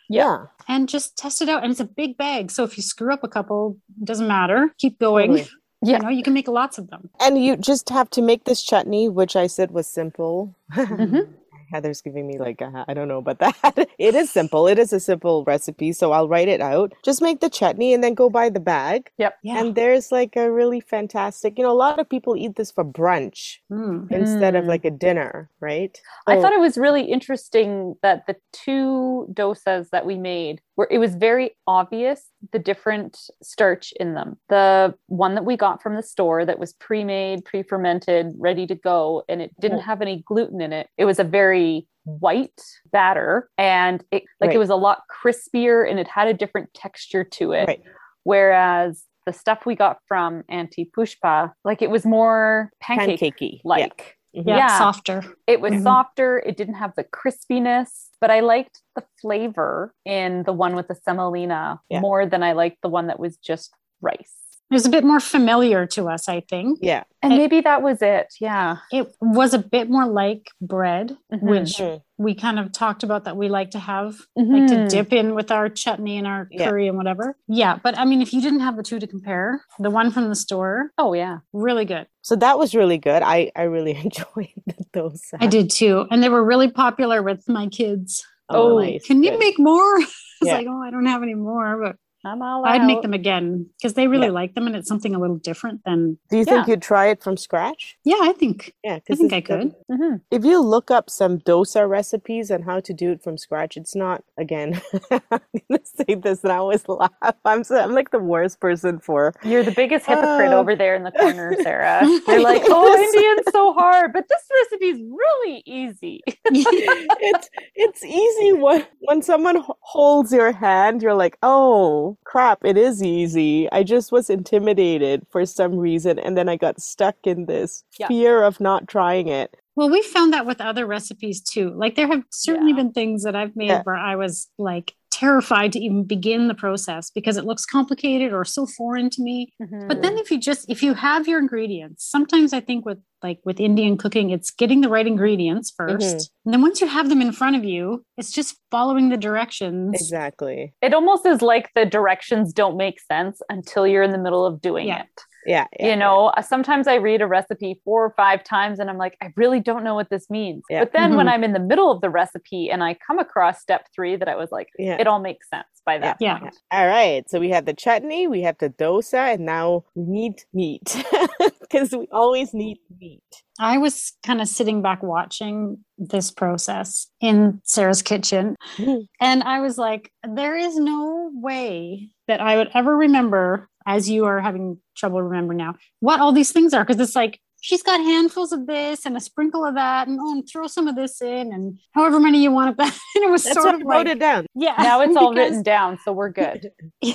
Yeah. 0.08 0.46
And 0.68 0.88
just 0.88 1.16
test 1.18 1.42
it 1.42 1.48
out. 1.48 1.62
And 1.64 1.72
it's 1.72 1.80
a 1.80 1.84
big 1.84 2.16
bag, 2.16 2.52
so 2.52 2.62
if 2.62 2.76
you 2.76 2.82
screw 2.84 3.12
up 3.12 3.24
a 3.24 3.28
couple, 3.28 3.76
doesn't 4.04 4.28
matter. 4.28 4.72
Keep 4.78 5.00
going. 5.00 5.30
Totally. 5.30 5.48
Yeah. 5.82 5.96
You 5.96 6.02
know, 6.04 6.08
you 6.10 6.22
can 6.22 6.32
make 6.32 6.46
lots 6.46 6.78
of 6.78 6.90
them. 6.90 7.10
And 7.20 7.42
you 7.44 7.56
just 7.56 7.88
have 7.90 8.08
to 8.10 8.22
make 8.22 8.44
this 8.44 8.62
chutney, 8.62 9.08
which 9.08 9.34
I 9.34 9.48
said 9.48 9.72
was 9.72 9.88
simple. 9.88 10.54
Mhm. 10.72 11.28
Heather's 11.70 12.00
giving 12.00 12.26
me 12.26 12.38
like, 12.38 12.60
uh, 12.62 12.84
I 12.88 12.94
don't 12.94 13.08
know 13.08 13.18
about 13.18 13.38
that. 13.40 13.88
it 13.98 14.14
is 14.14 14.30
simple. 14.30 14.66
It 14.66 14.78
is 14.78 14.92
a 14.92 15.00
simple 15.00 15.44
recipe. 15.44 15.92
So 15.92 16.12
I'll 16.12 16.28
write 16.28 16.48
it 16.48 16.60
out. 16.60 16.92
Just 17.04 17.22
make 17.22 17.40
the 17.40 17.50
chutney 17.50 17.92
and 17.94 18.02
then 18.02 18.14
go 18.14 18.30
buy 18.30 18.48
the 18.50 18.60
bag. 18.60 19.10
Yep. 19.18 19.34
Yeah. 19.42 19.58
And 19.60 19.74
there's 19.74 20.10
like 20.12 20.36
a 20.36 20.50
really 20.50 20.80
fantastic, 20.80 21.58
you 21.58 21.64
know, 21.64 21.70
a 21.72 21.74
lot 21.86 21.98
of 21.98 22.08
people 22.08 22.36
eat 22.36 22.56
this 22.56 22.70
for 22.70 22.84
brunch 22.84 23.58
Mm. 23.70 24.10
instead 24.12 24.54
of 24.54 24.64
Mm. 24.64 24.68
like 24.68 24.84
a 24.84 24.90
dinner, 24.90 25.50
right? 25.60 26.00
I 26.26 26.40
thought 26.40 26.52
it 26.52 26.60
was 26.60 26.76
really 26.78 27.02
interesting 27.02 27.96
that 28.02 28.26
the 28.26 28.36
two 28.52 29.26
dosas 29.32 29.90
that 29.90 30.06
we 30.06 30.16
made 30.18 30.60
were 30.76 30.88
it 30.90 30.98
was 30.98 31.14
very 31.14 31.52
obvious 31.66 32.30
the 32.52 32.58
different 32.58 33.18
starch 33.42 33.92
in 33.98 34.14
them. 34.14 34.36
The 34.48 34.94
one 35.06 35.34
that 35.34 35.44
we 35.44 35.56
got 35.56 35.82
from 35.82 35.96
the 35.96 36.02
store 36.02 36.44
that 36.44 36.58
was 36.58 36.72
pre-made, 36.74 37.44
pre-fermented, 37.44 38.34
ready 38.38 38.66
to 38.66 38.74
go, 38.74 39.24
and 39.28 39.40
it 39.42 39.52
didn't 39.60 39.80
have 39.80 40.02
any 40.02 40.22
gluten 40.26 40.60
in 40.60 40.72
it. 40.72 40.88
It 40.96 41.04
was 41.04 41.18
a 41.18 41.24
very 41.24 41.86
white 42.04 42.60
batter 42.92 43.50
and 43.58 44.04
it 44.12 44.22
like 44.40 44.48
Right. 44.48 44.56
it 44.56 44.58
was 44.58 44.70
a 44.70 44.76
lot 44.76 45.02
crispier 45.10 45.88
and 45.90 45.98
it 45.98 46.06
had 46.06 46.28
a 46.28 46.34
different 46.34 46.72
texture 46.72 47.24
to 47.24 47.52
it. 47.52 47.66
Right. 47.66 47.82
Whereas 48.22 49.04
the 49.24 49.32
stuff 49.32 49.66
we 49.66 49.74
got 49.74 49.98
from 50.06 50.44
Auntie 50.48 50.88
Pushpa, 50.96 51.52
like 51.64 51.82
it 51.82 51.90
was 51.90 52.04
more 52.06 52.70
pancake 52.80 53.20
pancakey. 53.20 53.60
like. 53.64 53.98
Yeah. 53.98 54.12
Mhm. 54.36 54.44
Yeah, 54.46 54.56
Yeah. 54.58 54.78
softer. 54.78 55.22
It 55.46 55.60
was 55.60 55.72
Mhm. 55.74 55.82
softer. 55.82 56.38
It 56.46 56.56
didn't 56.56 56.74
have 56.74 56.94
the 56.96 57.04
crispiness, 57.04 58.10
but 58.20 58.30
I 58.30 58.40
liked 58.40 58.82
the 58.94 59.04
flavor 59.20 59.94
in 60.04 60.42
the 60.44 60.52
one 60.52 60.76
with 60.76 60.88
the 60.88 60.94
semolina 60.94 61.80
Yeah. 61.88 62.00
more 62.00 62.26
than 62.26 62.42
I 62.42 62.52
liked 62.52 62.82
the 62.82 62.88
one 62.88 63.06
that 63.08 63.18
was 63.18 63.36
just 63.38 63.72
rice. 64.00 64.34
It 64.68 64.74
was 64.74 64.84
a 64.84 64.90
bit 64.90 65.04
more 65.04 65.20
familiar 65.20 65.86
to 65.88 66.08
us, 66.08 66.28
I 66.28 66.40
think. 66.40 66.80
Yeah. 66.82 67.04
And 67.22 67.32
It- 67.32 67.36
maybe 67.36 67.60
that 67.60 67.82
was 67.82 68.02
it. 68.02 68.34
Yeah. 68.40 68.78
It 68.90 69.06
was 69.20 69.54
a 69.54 69.60
bit 69.60 69.88
more 69.88 70.06
like 70.06 70.48
bread, 70.60 71.16
Mhm. 71.32 71.42
which 71.42 71.76
Mhm. 71.78 72.00
we 72.18 72.34
kind 72.34 72.58
of 72.58 72.72
talked 72.72 73.04
about 73.04 73.24
that 73.24 73.36
we 73.36 73.48
like 73.48 73.70
to 73.72 73.78
have, 73.78 74.16
like 74.34 74.66
to 74.66 74.74
Mhm. 74.74 74.88
dip 74.88 75.12
in 75.12 75.36
with 75.36 75.52
our 75.52 75.68
chutney 75.68 76.18
and 76.18 76.26
our 76.26 76.48
Yeah. 76.50 76.68
curry 76.68 76.88
and 76.88 76.96
whatever. 76.96 77.36
Yeah, 77.46 77.78
but 77.80 77.96
I 77.96 78.04
mean, 78.04 78.20
if 78.20 78.34
you 78.34 78.40
didn't 78.40 78.60
have 78.60 78.76
the 78.76 78.82
two 78.82 78.98
to 78.98 79.06
compare, 79.06 79.62
the 79.78 79.90
one 79.90 80.10
from 80.10 80.28
the 80.28 80.34
store, 80.34 80.90
Oh, 80.98 81.12
yeah. 81.12 81.38
really 81.52 81.84
good. 81.84 82.08
So 82.22 82.34
that 82.34 82.58
was 82.58 82.74
really 82.74 82.98
good. 82.98 83.22
I, 83.22 83.52
I 83.54 83.62
really 83.64 83.92
enjoyed 84.04 84.48
those. 84.92 85.22
I 85.38 85.46
did 85.46 85.70
too. 85.70 86.06
And 86.10 86.22
they 86.24 86.28
were 86.28 86.44
really 86.44 86.70
popular 86.72 87.22
with 87.22 87.48
my 87.48 87.68
kids. 87.68 88.24
Oh, 88.48 88.76
Oh, 88.76 88.78
nice. 88.80 89.06
Can 89.06 89.22
you 89.22 89.30
Good. 89.30 89.38
make 89.40 89.58
more? 89.60 89.98
It's 90.42 90.48
Yeah. 90.50 90.58
like, 90.58 90.66
oh, 90.68 90.82
I 90.82 90.90
don't 90.90 91.06
have 91.06 91.22
any 91.22 91.34
more, 91.34 91.80
but 91.82 91.96
I'm 92.26 92.42
all 92.42 92.64
I'd 92.66 92.84
make 92.84 93.02
them 93.02 93.14
again 93.14 93.66
because 93.78 93.94
they 93.94 94.08
really 94.08 94.26
Yeah. 94.26 94.32
like 94.32 94.54
them 94.54 94.66
and 94.66 94.74
it's 94.76 94.88
something 94.88 95.14
a 95.14 95.18
little 95.20 95.36
different 95.36 95.82
than, 95.84 96.18
Do 96.30 96.36
you 96.38 96.44
think 96.44 96.66
you'd 96.66 96.82
try 96.82 97.06
it 97.06 97.22
from 97.22 97.36
scratch? 97.36 97.96
yeah, 98.04 98.16
I 98.20 98.32
think. 98.32 98.74
Yeah, 98.84 98.98
I 99.08 99.14
think 99.14 99.32
I 99.32 99.40
could. 99.40 99.74
Mhm. 99.90 100.20
If 100.30 100.44
you 100.44 100.60
look 100.60 100.90
up 100.90 101.08
some 101.08 101.38
dosa 101.38 101.88
recipes 101.88 102.50
and 102.50 102.64
how 102.64 102.80
to 102.80 102.92
do 102.92 103.12
it 103.12 103.22
from 103.22 103.38
scratch, 103.38 103.76
it's 103.76 103.94
not. 103.94 104.24
Again, 104.38 104.80
I'm 105.10 105.40
gonna 105.70 105.80
say 105.84 106.14
this 106.16 106.42
and 106.42 106.52
I 106.52 106.56
always 106.56 106.86
laugh. 106.88 107.10
I'm 107.44 107.62
so, 107.64 107.76
I'm 107.80 107.92
like 107.92 108.10
the 108.10 108.18
worst 108.18 108.60
person 108.60 108.98
for. 108.98 109.32
You're 109.44 109.62
the 109.62 109.70
biggest 109.82 110.06
hypocrite 110.06 110.52
Uh, 110.52 110.56
over 110.58 110.74
there 110.76 110.94
in 110.96 111.04
the 111.04 111.12
corner, 111.12 111.54
Sarah. 111.62 112.00
You're 112.28 112.42
like, 112.42 112.62
oh, 112.66 113.02
Indian's 113.04 113.46
so 113.52 113.72
hard, 113.72 114.12
but 114.12 114.24
this 114.28 114.42
recipe's 114.72 115.00
really 115.00 115.62
easy. 115.66 116.20
it's 116.46 117.48
it's 117.74 118.04
easy 118.04 118.52
when 118.52 118.84
when 119.00 119.22
someone 119.22 119.62
holds 119.80 120.32
your 120.32 120.52
hand. 120.52 121.02
You're 121.02 121.14
like, 121.14 121.36
oh 121.42 122.15
crap, 122.24 122.64
it 122.64 122.76
is 122.76 123.02
easy. 123.02 123.70
I 123.72 123.82
just 123.82 124.12
was 124.12 124.30
intimidated 124.30 125.26
for 125.30 125.44
some 125.46 125.76
reason, 125.76 126.18
and 126.18 126.36
then 126.36 126.48
I 126.48 126.56
got 126.56 126.80
stuck 126.80 127.16
in 127.24 127.46
this 127.46 127.84
Yeah. 127.98 128.08
fear 128.08 128.42
of 128.42 128.60
not 128.60 128.88
trying 128.88 129.28
it. 129.28 129.56
Well, 129.76 129.90
we 129.90 130.00
found 130.02 130.32
that 130.32 130.46
with 130.46 130.60
other 130.60 130.86
recipes 130.86 131.42
too. 131.42 131.70
Like 131.76 131.96
there 131.96 132.06
have 132.08 132.22
certainly 132.30 132.72
Yeah. 132.72 132.76
been 132.78 132.92
things 132.92 133.24
that 133.24 133.36
I've 133.36 133.54
made 133.56 133.68
Yeah. 133.68 133.82
where 133.82 133.96
I 133.96 134.16
was 134.16 134.48
like 134.58 134.94
terrified 135.16 135.72
to 135.72 135.80
even 135.80 136.04
begin 136.04 136.46
the 136.46 136.54
process 136.54 137.10
because 137.10 137.38
it 137.38 137.46
looks 137.46 137.64
complicated 137.64 138.34
or 138.34 138.44
so 138.44 138.66
foreign 138.66 139.08
to 139.08 139.22
me. 139.22 139.50
Mm-hmm. 139.62 139.88
But 139.88 140.02
then 140.02 140.18
if 140.18 140.30
you 140.30 140.38
just 140.38 140.68
if 140.68 140.82
you 140.82 140.92
have 140.92 141.26
your 141.26 141.38
ingredients, 141.38 142.04
sometimes 142.04 142.52
I 142.52 142.60
think 142.60 142.84
with 142.84 142.98
like 143.22 143.40
with 143.44 143.58
Indian 143.58 143.96
cooking, 143.96 144.28
it's 144.30 144.50
getting 144.50 144.82
the 144.82 144.90
right 144.90 145.06
ingredients 145.06 145.72
mm-hmm. 145.72 145.96
1st 145.96 146.28
And 146.44 146.52
then 146.52 146.60
once 146.60 146.82
you 146.82 146.86
have 146.86 147.08
them 147.08 147.22
in 147.22 147.32
front 147.32 147.56
of 147.56 147.64
you, 147.64 148.04
it's 148.18 148.30
just 148.30 148.56
following 148.70 149.08
the 149.08 149.16
directions. 149.16 149.94
Exactly. 149.94 150.74
it 150.82 150.92
almost 150.92 151.24
is 151.24 151.40
like 151.40 151.70
the 151.74 151.86
directions 151.86 152.52
don't 152.52 152.76
make 152.76 153.00
sense 153.00 153.40
until 153.48 153.86
you're 153.86 154.02
in 154.02 154.12
the 154.12 154.18
middle 154.18 154.44
of 154.44 154.60
doing 154.60 154.88
Yeah. 154.88 155.02
it. 155.02 155.20
Yeah. 155.46 155.66
yeah, 155.78 155.88
you 155.90 155.96
know, 155.96 156.26
uh, 156.36 156.42
sometimes 156.42 156.86
I 156.88 156.94
read 156.96 157.22
a 157.22 157.26
recipe 157.26 157.80
four 157.84 158.04
or 158.04 158.10
five 158.16 158.42
times 158.44 158.78
and 158.78 158.90
I'm 158.90 158.98
like, 158.98 159.16
I 159.22 159.32
really 159.36 159.60
don't 159.60 159.84
know 159.84 159.94
what 159.94 160.10
this 160.10 160.28
means. 160.28 160.62
Yeah. 160.68 160.80
But 160.80 160.92
then 160.92 161.16
when 161.16 161.26
Mhm. 161.26 161.30
I'm 161.30 161.44
in 161.44 161.52
the 161.52 161.60
middle 161.60 161.90
of 161.90 162.00
the 162.00 162.10
recipe 162.10 162.70
and 162.70 162.82
I 162.82 162.94
come 162.94 163.18
across 163.18 163.60
step 163.60 163.86
three, 163.94 164.16
that 164.16 164.28
I 164.28 164.36
was 164.36 164.50
like, 164.50 164.68
Yeah. 164.78 164.96
it 165.00 165.06
all 165.06 165.20
makes 165.20 165.48
sense 165.48 165.66
by 165.84 165.98
that 165.98 166.16
Yeah. 166.20 166.38
point. 166.38 166.56
All 166.72 166.86
right. 166.86 167.28
So 167.30 167.38
we 167.38 167.50
have 167.50 167.64
the 167.64 167.74
chutney, 167.74 168.26
we 168.26 168.42
have 168.42 168.58
the 168.58 168.70
dosa, 168.70 169.34
and 169.34 169.46
now 169.46 169.84
we 169.94 170.04
need 170.04 170.42
meat. 170.52 170.96
because 171.60 171.90
we 171.92 172.06
always 172.12 172.54
need 172.54 172.78
meat. 173.00 173.22
I 173.58 173.78
was 173.78 174.12
kind 174.24 174.40
of 174.40 174.46
sitting 174.48 174.82
back 174.82 175.02
watching 175.02 175.78
this 175.98 176.30
process 176.30 177.08
in 177.20 177.60
Sarah's 177.64 178.02
kitchen. 178.02 178.54
Mhm. 178.76 179.06
And 179.20 179.42
I 179.42 179.60
was 179.60 179.76
like, 179.78 180.10
there 180.26 180.54
is 180.56 180.76
no 180.78 181.30
way 181.34 182.10
that 182.28 182.40
I 182.40 182.56
would 182.56 182.70
ever 182.74 182.96
remember, 182.96 183.68
as 183.86 184.10
you 184.10 184.24
are 184.24 184.40
having 184.40 184.78
trouble 184.96 185.22
remembering 185.22 185.58
now, 185.58 185.76
what 186.00 186.20
all 186.20 186.32
these 186.32 186.52
things 186.52 186.74
are. 186.74 186.84
Because 186.84 187.00
it's 187.00 187.16
like, 187.16 187.40
she's 187.60 187.82
got 187.82 188.00
handfuls 188.00 188.52
of 188.52 188.66
this 188.66 189.06
and 189.06 189.16
a 189.16 189.20
sprinkle 189.20 189.64
of 189.64 189.74
that, 189.76 190.08
and 190.08 190.18
oh, 190.20 190.32
and 190.32 190.48
throw 190.48 190.66
some 190.66 190.88
of 190.88 190.96
this 190.96 191.22
in, 191.22 191.52
and 191.52 191.78
however 191.92 192.20
many 192.20 192.42
you 192.42 192.50
want 192.50 192.70
of 192.70 192.76
that. 192.76 192.92
And 193.14 193.24
it 193.24 193.30
was 193.30 193.44
That's 193.44 193.54
sort 193.56 193.74
of 193.74 193.80
like, 193.82 193.88
wrote 193.88 194.06
it 194.08 194.18
down. 194.18 194.46
yeah. 194.54 194.74
now 194.78 195.00
it's 195.00 195.16
all 195.16 195.30
because- 195.34 195.48
written 195.50 195.62
down, 195.62 195.98
so 196.04 196.12
we're 196.12 196.30
good. 196.30 196.70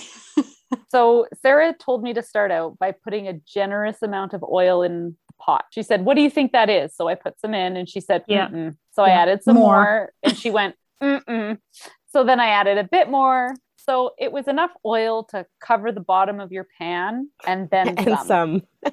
So 0.90 1.26
Sarah 1.42 1.74
told 1.78 2.02
me 2.04 2.14
to 2.14 2.24
start 2.24 2.50
out 2.52 2.78
by 2.80 2.92
putting 2.94 3.28
a 3.28 3.34
generous 3.34 4.02
amount 4.02 4.34
of 4.34 4.44
oil 4.44 4.84
in 4.84 5.16
the 5.28 5.34
pot. 5.40 5.66
She 5.72 5.84
said, 5.84 6.06
"What 6.06 6.16
do 6.16 6.22
you 6.22 6.30
think 6.30 6.52
that 6.54 6.70
is?" 6.70 6.96
So 6.96 7.08
I 7.10 7.16
put 7.16 7.40
some 7.40 7.54
in, 7.54 7.76
and 7.78 7.88
she 7.90 8.00
said, 8.02 8.24
Yeah. 8.28 8.48
"Mm-mm." 8.48 8.76
So 8.92 9.04
I 9.04 9.10
added 9.10 9.44
some 9.44 9.56
More. 9.56 9.84
more. 9.84 10.14
and 10.24 10.38
she 10.38 10.50
went, 10.50 10.76
Mm-mm. 11.02 11.58
So 12.14 12.24
then 12.24 12.40
I 12.40 12.50
added 12.50 12.78
a 12.78 12.84
bit 12.86 13.10
more. 13.10 13.54
So 13.84 14.12
it 14.20 14.32
was 14.32 14.48
enough 14.48 14.72
oil 14.86 15.24
to 15.32 15.46
cover 15.60 15.92
the 15.92 16.02
bottom 16.02 16.40
of 16.40 16.52
your 16.52 16.68
pan, 16.78 17.30
and 17.48 17.70
then 17.72 17.88
and 17.98 18.20
some. 18.20 18.28
some. 18.28 18.62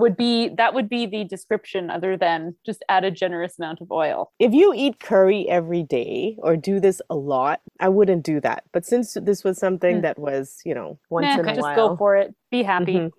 would 0.00 0.16
be 0.16 0.48
that 0.50 0.74
would 0.74 0.88
be 0.88 1.06
the 1.06 1.24
description, 1.24 1.90
other 1.90 2.16
than 2.16 2.54
just 2.64 2.84
add 2.88 3.02
a 3.04 3.10
generous 3.10 3.58
amount 3.58 3.80
of 3.80 3.90
oil. 3.90 4.30
If 4.38 4.52
you 4.52 4.72
eat 4.76 5.00
curry 5.00 5.48
every 5.48 5.82
day 5.82 6.36
or 6.38 6.56
do 6.56 6.78
this 6.80 7.00
a 7.10 7.14
lot, 7.16 7.60
I 7.80 7.88
wouldn't 7.88 8.22
do 8.24 8.40
that. 8.42 8.64
But 8.72 8.84
since 8.84 9.14
this 9.20 9.42
was 9.42 9.58
something 9.58 9.98
Mm. 9.98 10.02
that 10.02 10.18
was, 10.18 10.60
you 10.64 10.74
know, 10.74 10.98
once 11.10 11.24
Nah, 11.24 11.32
in 11.34 11.40
a 11.40 11.42
while, 11.44 11.54
just 11.54 11.62
while, 11.62 11.88
go 11.88 11.96
for 11.96 12.16
it. 12.16 12.34
Be 12.50 12.62
happy. 12.62 12.94
Mhm. 12.94 13.10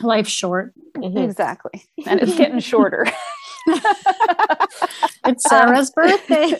Life's 0.00 0.30
short. 0.30 0.72
Mhm. 0.96 1.22
Exactly, 1.24 1.82
and 2.06 2.20
it's 2.22 2.36
getting 2.36 2.58
shorter. 2.72 3.06
It's 5.26 5.48
Sarah's 5.48 5.90
birthday. 5.90 6.58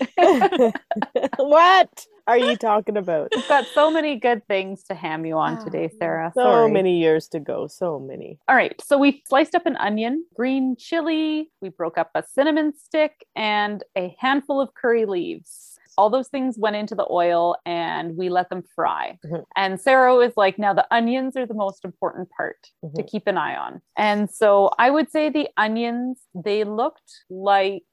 what 1.39 2.07
are 2.27 2.39
you 2.39 2.57
talking 2.57 2.97
about? 2.97 3.31
We've 3.35 3.49
got 3.49 3.67
so 3.75 3.91
many 3.91 4.17
good 4.17 4.47
things 4.47 4.83
to 4.85 4.95
ham 4.95 5.27
you 5.27 5.37
on 5.37 5.63
today, 5.63 5.91
Sarah. 5.99 6.33
So 6.35 6.43
Sorry. 6.43 6.73
many 6.73 6.99
years 6.99 7.29
to 7.29 7.41
go. 7.41 7.67
So 7.67 7.99
many. 7.99 8.39
All 8.49 8.57
right. 8.57 8.79
So 8.83 8.99
we 8.99 9.23
sliced 9.29 9.55
up 9.55 9.67
an 9.67 9.77
onion, 9.77 10.25
green 10.35 10.77
chili, 10.79 11.51
we 11.61 11.69
broke 11.69 11.99
up 11.99 12.11
a 12.15 12.23
cinnamon 12.23 12.73
stick, 12.77 13.27
and 13.37 13.83
a 13.97 14.15
handful 14.19 14.61
of 14.61 14.73
curry 14.75 15.05
leaves. 15.07 15.79
All 15.97 16.11
those 16.11 16.27
things 16.29 16.59
went 16.59 16.75
into 16.75 16.97
the 16.97 17.07
oil 17.09 17.55
and 17.65 18.17
we 18.17 18.29
let 18.29 18.49
them 18.51 18.65
fry. 18.75 19.17
Mhm. 19.25 19.45
And 19.57 19.81
Sarah 19.81 20.17
was 20.17 20.33
like, 20.37 20.59
now 20.59 20.75
the 20.75 20.87
onions 20.93 21.37
are 21.37 21.47
the 21.47 21.55
most 21.55 21.85
important 21.85 22.29
part 22.37 22.57
to 22.97 23.03
Mhm. 23.03 23.09
keep 23.09 23.29
an 23.29 23.39
eye 23.39 23.55
on. 23.57 23.81
And 23.97 24.29
so 24.29 24.71
I 24.77 24.91
would 24.91 25.09
say 25.11 25.29
the 25.29 25.49
onions, 25.57 26.27
they 26.35 26.65
looked 26.65 27.13
like 27.31 27.85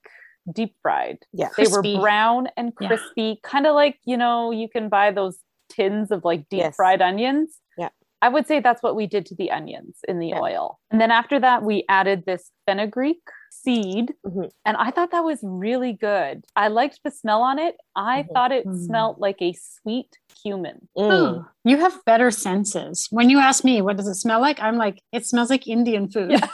deep 0.54 0.76
fried. 0.82 1.20
Yeah. 1.34 1.50
They 1.58 1.68
were 1.68 1.82
brown 1.82 2.48
and 2.58 2.74
Yeah. 2.80 2.88
crispy, 2.88 3.40
kind 3.44 3.66
of 3.68 3.76
like, 3.76 4.00
you 4.06 4.18
know, 4.18 4.52
you 4.52 4.68
can 4.70 4.90
buy 4.90 5.12
those 5.12 5.40
tins 5.70 6.12
of 6.12 6.24
like 6.26 6.48
deep 6.50 6.60
Yes. 6.60 6.76
fried 6.76 7.02
onions. 7.02 7.58
Yeah. 7.78 7.90
I 8.22 8.30
would 8.30 8.46
say 8.48 8.60
that's 8.60 8.84
what 8.84 8.96
we 8.96 9.08
did 9.08 9.26
to 9.28 9.36
the 9.36 9.50
onions 9.52 10.00
in 10.08 10.20
the 10.20 10.28
Yeah. 10.30 10.40
oil. 10.42 10.80
And 10.92 11.02
then 11.02 11.10
after 11.12 11.40
that, 11.40 11.64
we 11.64 11.86
added 11.90 12.26
this 12.26 12.52
fenugreek 12.66 13.22
seed. 13.52 14.14
Mhm. 14.26 14.50
And 14.66 14.78
I 14.78 14.92
thought 14.92 15.12
that 15.12 15.24
was 15.24 15.40
really 15.44 15.94
good. 15.94 16.46
I 16.56 16.68
liked 16.68 17.00
the 17.04 17.12
smell 17.12 17.42
on 17.42 17.58
it. 17.60 17.78
I 17.96 18.24
Mhm. 18.24 18.34
thought 18.34 18.52
it 18.52 18.66
Mm. 18.68 18.86
smelled 18.86 19.18
like 19.20 19.42
a 19.42 19.54
sweet 19.54 20.18
cumin. 20.42 20.88
Mm. 20.98 21.48
You 21.64 21.78
have 21.78 22.04
better 22.06 22.32
senses. 22.32 23.08
When 23.12 23.30
you 23.30 23.40
ask 23.40 23.64
me, 23.64 23.82
what 23.82 23.98
does 23.98 24.08
it 24.08 24.16
smell 24.16 24.40
like? 24.40 24.62
I'm 24.62 24.78
like, 24.78 25.02
it 25.12 25.26
smells 25.26 25.50
like 25.50 25.68
Indian 25.68 26.10
food. 26.10 26.32
Yeah. 26.32 26.48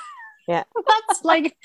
Yeah. 0.47 0.63
that's 0.87 1.23
like, 1.23 1.57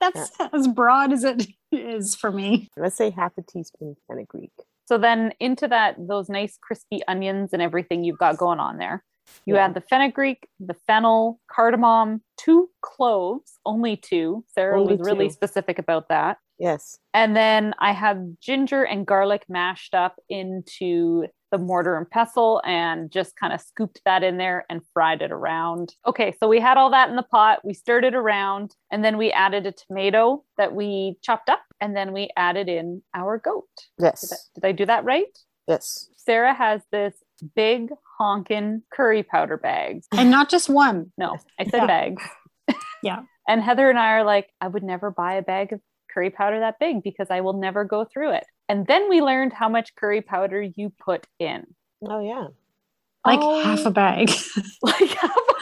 that's 0.00 0.32
as 0.52 0.66
broad 0.68 1.12
as 1.12 1.24
it 1.24 1.46
is 1.76 2.14
for 2.14 2.30
me. 2.30 2.70
Let's 2.76 2.96
say 2.96 3.10
half 3.10 3.32
a 3.38 3.42
teaspoon 3.42 3.90
of 3.90 3.96
fenugreek. 4.08 4.52
So 4.86 4.98
then 4.98 5.32
into 5.40 5.66
that, 5.68 5.96
those 5.98 6.28
nice 6.28 6.58
crispy 6.60 7.00
onions 7.08 7.50
and 7.52 7.62
everything 7.62 8.04
you've 8.04 8.18
got 8.18 8.36
going 8.36 8.60
on 8.60 8.78
there. 8.78 9.02
You 9.46 9.54
Yeah. 9.54 9.64
add 9.64 9.74
the 9.74 9.80
fenugreek, 9.80 10.48
the 10.60 10.74
fennel, 10.74 11.40
cardamom, 11.50 12.22
two 12.36 12.68
cloves, 12.82 13.58
only 13.64 13.96
two. 13.96 14.44
Sarah 14.48 14.78
Only 14.78 14.96
was 14.96 15.06
really 15.06 15.30
specific 15.30 15.78
about 15.78 16.08
that. 16.08 16.38
Yes. 16.58 16.98
And 17.12 17.34
then 17.36 17.74
I 17.78 17.92
have 17.92 18.18
ginger 18.40 18.84
and 18.84 19.06
garlic 19.06 19.44
mashed 19.48 19.94
up 19.94 20.16
into 20.28 21.26
the 21.50 21.58
mortar 21.58 21.96
and 21.96 22.08
pestle 22.10 22.60
and 22.64 23.10
just 23.12 23.36
kind 23.36 23.52
of 23.52 23.60
scooped 23.60 24.00
that 24.04 24.22
in 24.24 24.38
there 24.38 24.64
and 24.68 24.80
fried 24.92 25.22
it 25.22 25.30
around. 25.30 25.94
Okay, 26.06 26.34
so 26.40 26.48
we 26.48 26.58
had 26.60 26.76
all 26.76 26.90
that 26.90 27.10
in 27.10 27.16
the 27.16 27.22
pot. 27.22 27.60
We 27.64 27.74
stirred 27.74 28.04
it 28.04 28.14
around 28.14 28.74
and 28.90 29.04
then 29.04 29.16
we 29.16 29.30
added 29.30 29.66
a 29.66 29.72
tomato 29.72 30.44
that 30.58 30.74
we 30.74 31.16
chopped 31.22 31.48
up 31.48 31.60
and 31.80 31.96
then 31.96 32.12
we 32.12 32.28
added 32.36 32.68
in 32.68 33.02
our 33.14 33.38
goat. 33.38 33.66
Did 33.98 34.04
I, 34.04 34.08
Yes. 34.08 34.48
did 34.54 34.64
I 34.64 34.72
do 34.72 34.86
that 34.86 35.04
right? 35.04 35.26
Yes. 35.68 36.08
Sarah 36.16 36.54
has 36.54 36.82
this 36.90 37.14
big 37.54 37.90
honkin' 38.20 38.82
curry 38.92 39.22
powder 39.22 39.56
bag. 39.56 40.02
And 40.12 40.30
not 40.30 40.48
just 40.50 40.68
one. 40.68 41.12
No, 41.18 41.36
I 41.58 41.64
said 41.64 41.78
Yeah. 41.82 41.86
bags. 41.86 42.22
Yeah. 43.02 43.22
And 43.46 43.60
Heather 43.60 43.90
and 43.90 43.98
I 43.98 44.12
are 44.12 44.24
like, 44.24 44.48
I 44.62 44.68
would 44.68 44.82
never 44.82 45.10
buy 45.10 45.34
a 45.34 45.42
bag 45.42 45.74
of 45.74 45.80
curry 46.14 46.30
powder 46.30 46.60
that 46.60 46.78
big 46.78 47.02
because 47.02 47.26
I 47.30 47.40
will 47.40 47.54
never 47.54 47.84
go 47.84 48.04
through 48.04 48.34
it. 48.34 48.44
And 48.68 48.86
then 48.86 49.08
we 49.10 49.20
learned 49.20 49.52
how 49.52 49.68
much 49.68 49.94
curry 49.96 50.20
powder 50.22 50.62
you 50.62 50.92
put 51.04 51.26
in. 51.40 51.66
Oh 52.08 52.20
yeah. 52.20 52.46
Like 53.26 53.40
Oh. 53.42 53.62
half 53.64 53.80
a 53.80 53.86
um, 53.88 53.92
bag. 53.92 54.30
Like 54.82 55.08
half 55.10 55.30
a 55.30 55.52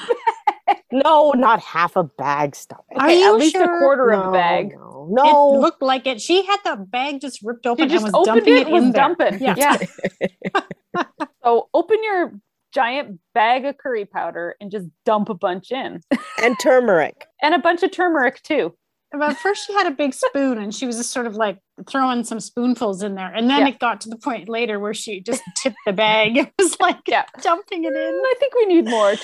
bag. 0.68 0.78
No, 0.92 1.30
not 1.32 1.60
half 1.60 1.96
a 1.96 2.04
bag. 2.04 2.54
Stop 2.54 2.84
it. 2.90 2.98
Are 3.00 3.06
Okay, 3.08 3.20
you 3.20 3.32
at 3.34 3.38
least 3.40 3.52
sure? 3.56 3.76
a 3.76 3.78
quarter 3.80 4.10
of 4.12 4.26
a 4.28 4.30
bag. 4.32 4.72
No, 4.74 5.08
no. 5.10 5.54
It 5.54 5.58
looked 5.60 5.80
like 5.82 6.06
it. 6.06 6.20
She 6.20 6.44
had 6.44 6.58
the 6.64 6.76
bag 6.76 7.20
just 7.22 7.40
ripped 7.42 7.66
open 7.66 7.88
She 7.88 7.94
just 7.94 8.04
and 8.04 8.12
was 8.12 8.28
opened 8.28 8.44
dumping 8.46 8.56
it, 8.58 8.66
it, 8.68 8.70
was 8.70 8.82
in 8.84 8.92
there. 8.92 9.02
dumping. 9.08 9.40
Yeah. 9.42 9.54
Yeah. 9.56 10.60
so 11.44 11.70
open 11.72 11.96
your 12.04 12.32
giant 12.74 13.20
bag 13.34 13.64
of 13.64 13.78
curry 13.78 14.04
powder 14.04 14.54
and 14.60 14.70
just 14.70 14.86
dump 15.06 15.28
a 15.30 15.34
bunch 15.34 15.72
in. 15.72 16.00
and 16.42 16.58
turmeric. 16.60 17.26
And 17.40 17.54
a 17.54 17.58
bunch 17.58 17.82
of 17.82 17.90
turmeric 17.90 18.42
too. 18.42 18.74
But 19.12 19.36
first 19.36 19.66
she 19.66 19.72
had 19.74 19.86
a 19.86 19.90
big 19.90 20.14
spoon 20.14 20.58
and 20.58 20.74
she 20.74 20.86
was 20.86 20.96
just 20.96 21.10
sort 21.10 21.26
of 21.26 21.34
like 21.36 21.58
throwing 21.88 22.24
some 22.24 22.40
spoonfuls 22.40 23.02
in 23.02 23.14
there. 23.14 23.32
And 23.32 23.48
then 23.50 23.60
Yeah. 23.60 23.68
it 23.68 23.78
got 23.78 24.00
to 24.02 24.08
the 24.08 24.16
point 24.16 24.48
later 24.48 24.78
where 24.80 24.94
she 24.94 25.20
just 25.20 25.42
tipped 25.62 25.76
the 25.86 25.92
bag. 25.92 26.36
It 26.38 26.52
was 26.58 26.78
like 26.80 27.00
Yeah. 27.06 27.24
dumping 27.40 27.84
it 27.84 27.92
in. 27.94 28.22
I 28.24 28.34
think 28.38 28.54
we 28.54 28.66
need 28.66 28.86
more. 28.86 29.14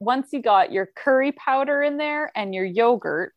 Once 0.00 0.28
you 0.32 0.40
got 0.42 0.72
your 0.72 0.86
curry 0.96 1.32
powder 1.32 1.82
in 1.82 1.96
there 1.96 2.30
and 2.34 2.54
your 2.54 2.64
yogurt, 2.64 3.34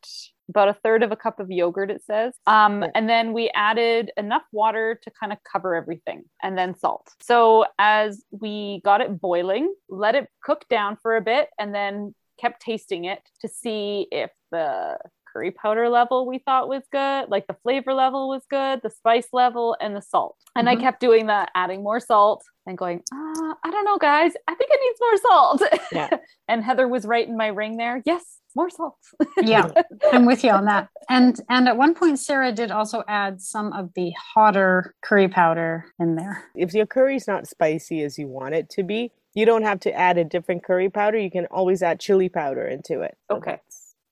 about 0.49 0.67
a 0.67 0.73
third 0.73 1.01
of 1.01 1.11
a 1.11 1.15
cup 1.15 1.39
of 1.39 1.49
yogurt, 1.49 1.89
it 1.89 2.03
says. 2.03 2.33
Um. 2.45 2.83
And 2.93 3.07
then 3.07 3.31
we 3.33 3.49
added 3.55 4.11
enough 4.17 4.43
water 4.51 4.99
to 5.03 5.11
kind 5.11 5.31
of 5.31 5.37
cover 5.49 5.75
everything 5.75 6.23
and 6.43 6.57
then 6.57 6.75
salt. 6.77 7.07
So 7.21 7.65
as 7.79 8.23
we 8.31 8.81
got 8.83 9.01
it 9.01 9.19
boiling, 9.21 9.73
let 9.87 10.15
it 10.15 10.27
cook 10.43 10.65
down 10.69 10.97
for 11.01 11.15
a 11.15 11.21
bit 11.21 11.49
and 11.59 11.73
then 11.73 12.13
kept 12.39 12.61
tasting 12.61 13.05
it 13.05 13.21
to 13.41 13.47
see 13.47 14.07
if 14.11 14.31
the 14.51 14.97
curry 15.31 15.51
powder 15.51 15.89
level 15.89 16.25
we 16.27 16.39
thought 16.39 16.67
was 16.67 16.83
good, 16.91 17.29
like 17.29 17.47
the 17.47 17.55
flavor 17.63 17.93
level 17.93 18.29
was 18.29 18.43
good, 18.49 18.81
the 18.83 18.89
spice 18.89 19.27
level, 19.33 19.75
and 19.79 19.95
the 19.95 20.01
salt. 20.01 20.35
And 20.55 20.69
I 20.69 20.75
Mhm. 20.75 20.81
kept 20.81 20.99
doing 20.99 21.27
that, 21.27 21.49
adding 21.55 21.83
more 21.83 21.99
salt 21.99 22.43
and 22.65 22.77
going, 22.77 22.99
uh, 23.13 23.53
I 23.63 23.71
don't 23.71 23.85
know, 23.85 23.97
guys. 23.97 24.33
I 24.47 24.55
think 24.55 24.69
it 24.71 24.79
needs 24.83 24.99
more 24.99 25.17
salt. 25.17 25.61
Yeah. 25.91 26.09
and 26.47 26.63
Heather 26.63 26.87
was 26.87 27.05
right 27.05 27.27
in 27.27 27.37
my 27.37 27.47
ring 27.47 27.77
there. 27.77 28.01
Yes, 28.05 28.39
more 28.55 28.69
salt. 28.69 28.97
Yeah, 29.41 29.69
I'm 30.11 30.25
with 30.25 30.43
you 30.43 30.51
on 30.51 30.65
that. 30.65 30.87
And 31.09 31.39
and 31.49 31.67
at 31.67 31.75
one 31.77 31.93
point 31.95 32.19
Sarah 32.19 32.51
did 32.53 32.71
also 32.71 33.03
add 33.07 33.41
some 33.41 33.73
of 33.73 33.93
the 33.95 34.11
hotter 34.33 34.93
curry 35.01 35.27
powder 35.27 35.85
in 35.99 36.15
there. 36.15 36.45
If 36.55 36.73
your 36.73 36.85
curry's 36.85 37.27
not 37.27 37.47
spicy 37.47 38.01
as 38.03 38.17
you 38.17 38.27
want 38.27 38.53
it 38.55 38.69
to 38.71 38.83
be, 38.83 39.11
you 39.33 39.45
don't 39.45 39.63
have 39.63 39.79
to 39.81 39.91
add 39.93 40.17
a 40.17 40.23
different 40.23 40.63
curry 40.63 40.89
powder. 40.89 41.17
You 41.17 41.31
can 41.31 41.47
always 41.47 41.81
add 41.83 41.99
chili 41.99 42.29
powder 42.29 42.65
into 42.67 43.01
it. 43.01 43.17
Okay. 43.29 43.59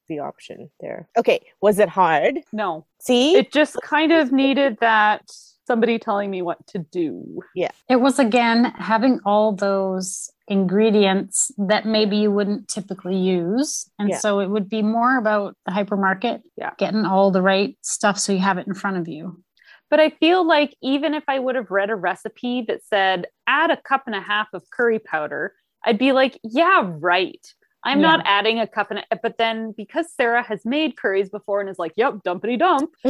That's 0.10 0.20
the 0.20 0.20
option 0.26 0.70
there. 0.80 1.08
Okay. 1.18 1.42
Was 1.62 1.80
it 1.80 1.90
hard? 1.90 2.40
no, 2.52 2.86
See? 3.00 3.36
it 3.36 3.52
just 3.52 3.78
kind 3.84 4.12
of 4.12 4.32
needed 4.32 4.78
that 4.82 5.24
somebody 5.68 6.00
telling 6.00 6.32
me 6.32 6.42
what 6.42 6.66
to 6.68 6.80
do. 6.80 7.42
Yeah. 7.56 7.70
It 7.88 7.98
was 7.98 8.18
again 8.20 8.66
having 8.78 9.20
all 9.26 9.54
those 9.56 10.32
ingredients 10.48 11.52
that 11.60 11.86
maybe 11.86 12.18
you 12.18 12.32
wouldn't 12.32 12.68
typically 12.68 13.18
use. 13.18 13.88
And 14.00 14.10
Yeah. 14.10 14.18
so 14.18 14.40
it 14.40 14.50
would 14.50 14.68
be 14.68 14.82
more 14.82 15.18
about 15.18 15.56
the 15.66 15.72
hypermarket, 15.72 16.42
Yeah. 16.58 16.72
getting 16.80 17.06
all 17.06 17.30
the 17.30 17.44
right 17.44 17.78
stuff 17.84 18.18
so 18.18 18.34
you 18.34 18.40
have 18.40 18.58
it 18.58 18.66
in 18.68 18.74
front 18.74 18.98
of 18.98 19.08
you. 19.08 19.44
But 19.92 20.00
I 20.00 20.10
feel 20.10 20.44
like 20.46 20.76
even 20.82 21.14
if 21.14 21.24
I 21.28 21.38
would 21.40 21.56
have 21.56 21.70
read 21.72 21.90
a 21.92 21.96
recipe 21.96 22.64
that 22.68 22.84
said 22.84 23.28
add 23.48 23.70
a 23.72 23.78
cup 23.78 24.04
and 24.08 24.16
a 24.16 24.22
half 24.22 24.48
of 24.54 24.64
curry 24.72 25.00
powder, 25.00 25.54
I'd 25.86 25.98
be 26.00 26.12
like, 26.14 26.40
yeah, 26.44 26.82
right. 27.00 27.46
I'm 27.84 28.00
Yeah. 28.02 28.08
not 28.08 28.22
adding 28.26 28.60
a 28.60 28.68
cup 28.68 28.92
and 28.92 29.06
a, 29.12 29.16
but 29.22 29.38
then 29.38 29.74
because 29.78 30.12
Sarah 30.12 30.44
has 30.44 30.66
made 30.66 30.98
curries 30.98 31.30
before 31.30 31.62
and 31.62 31.70
is 31.70 31.80
like, 31.80 31.94
yep, 31.96 32.16
dumpity 32.26 32.58
dump. 32.60 32.92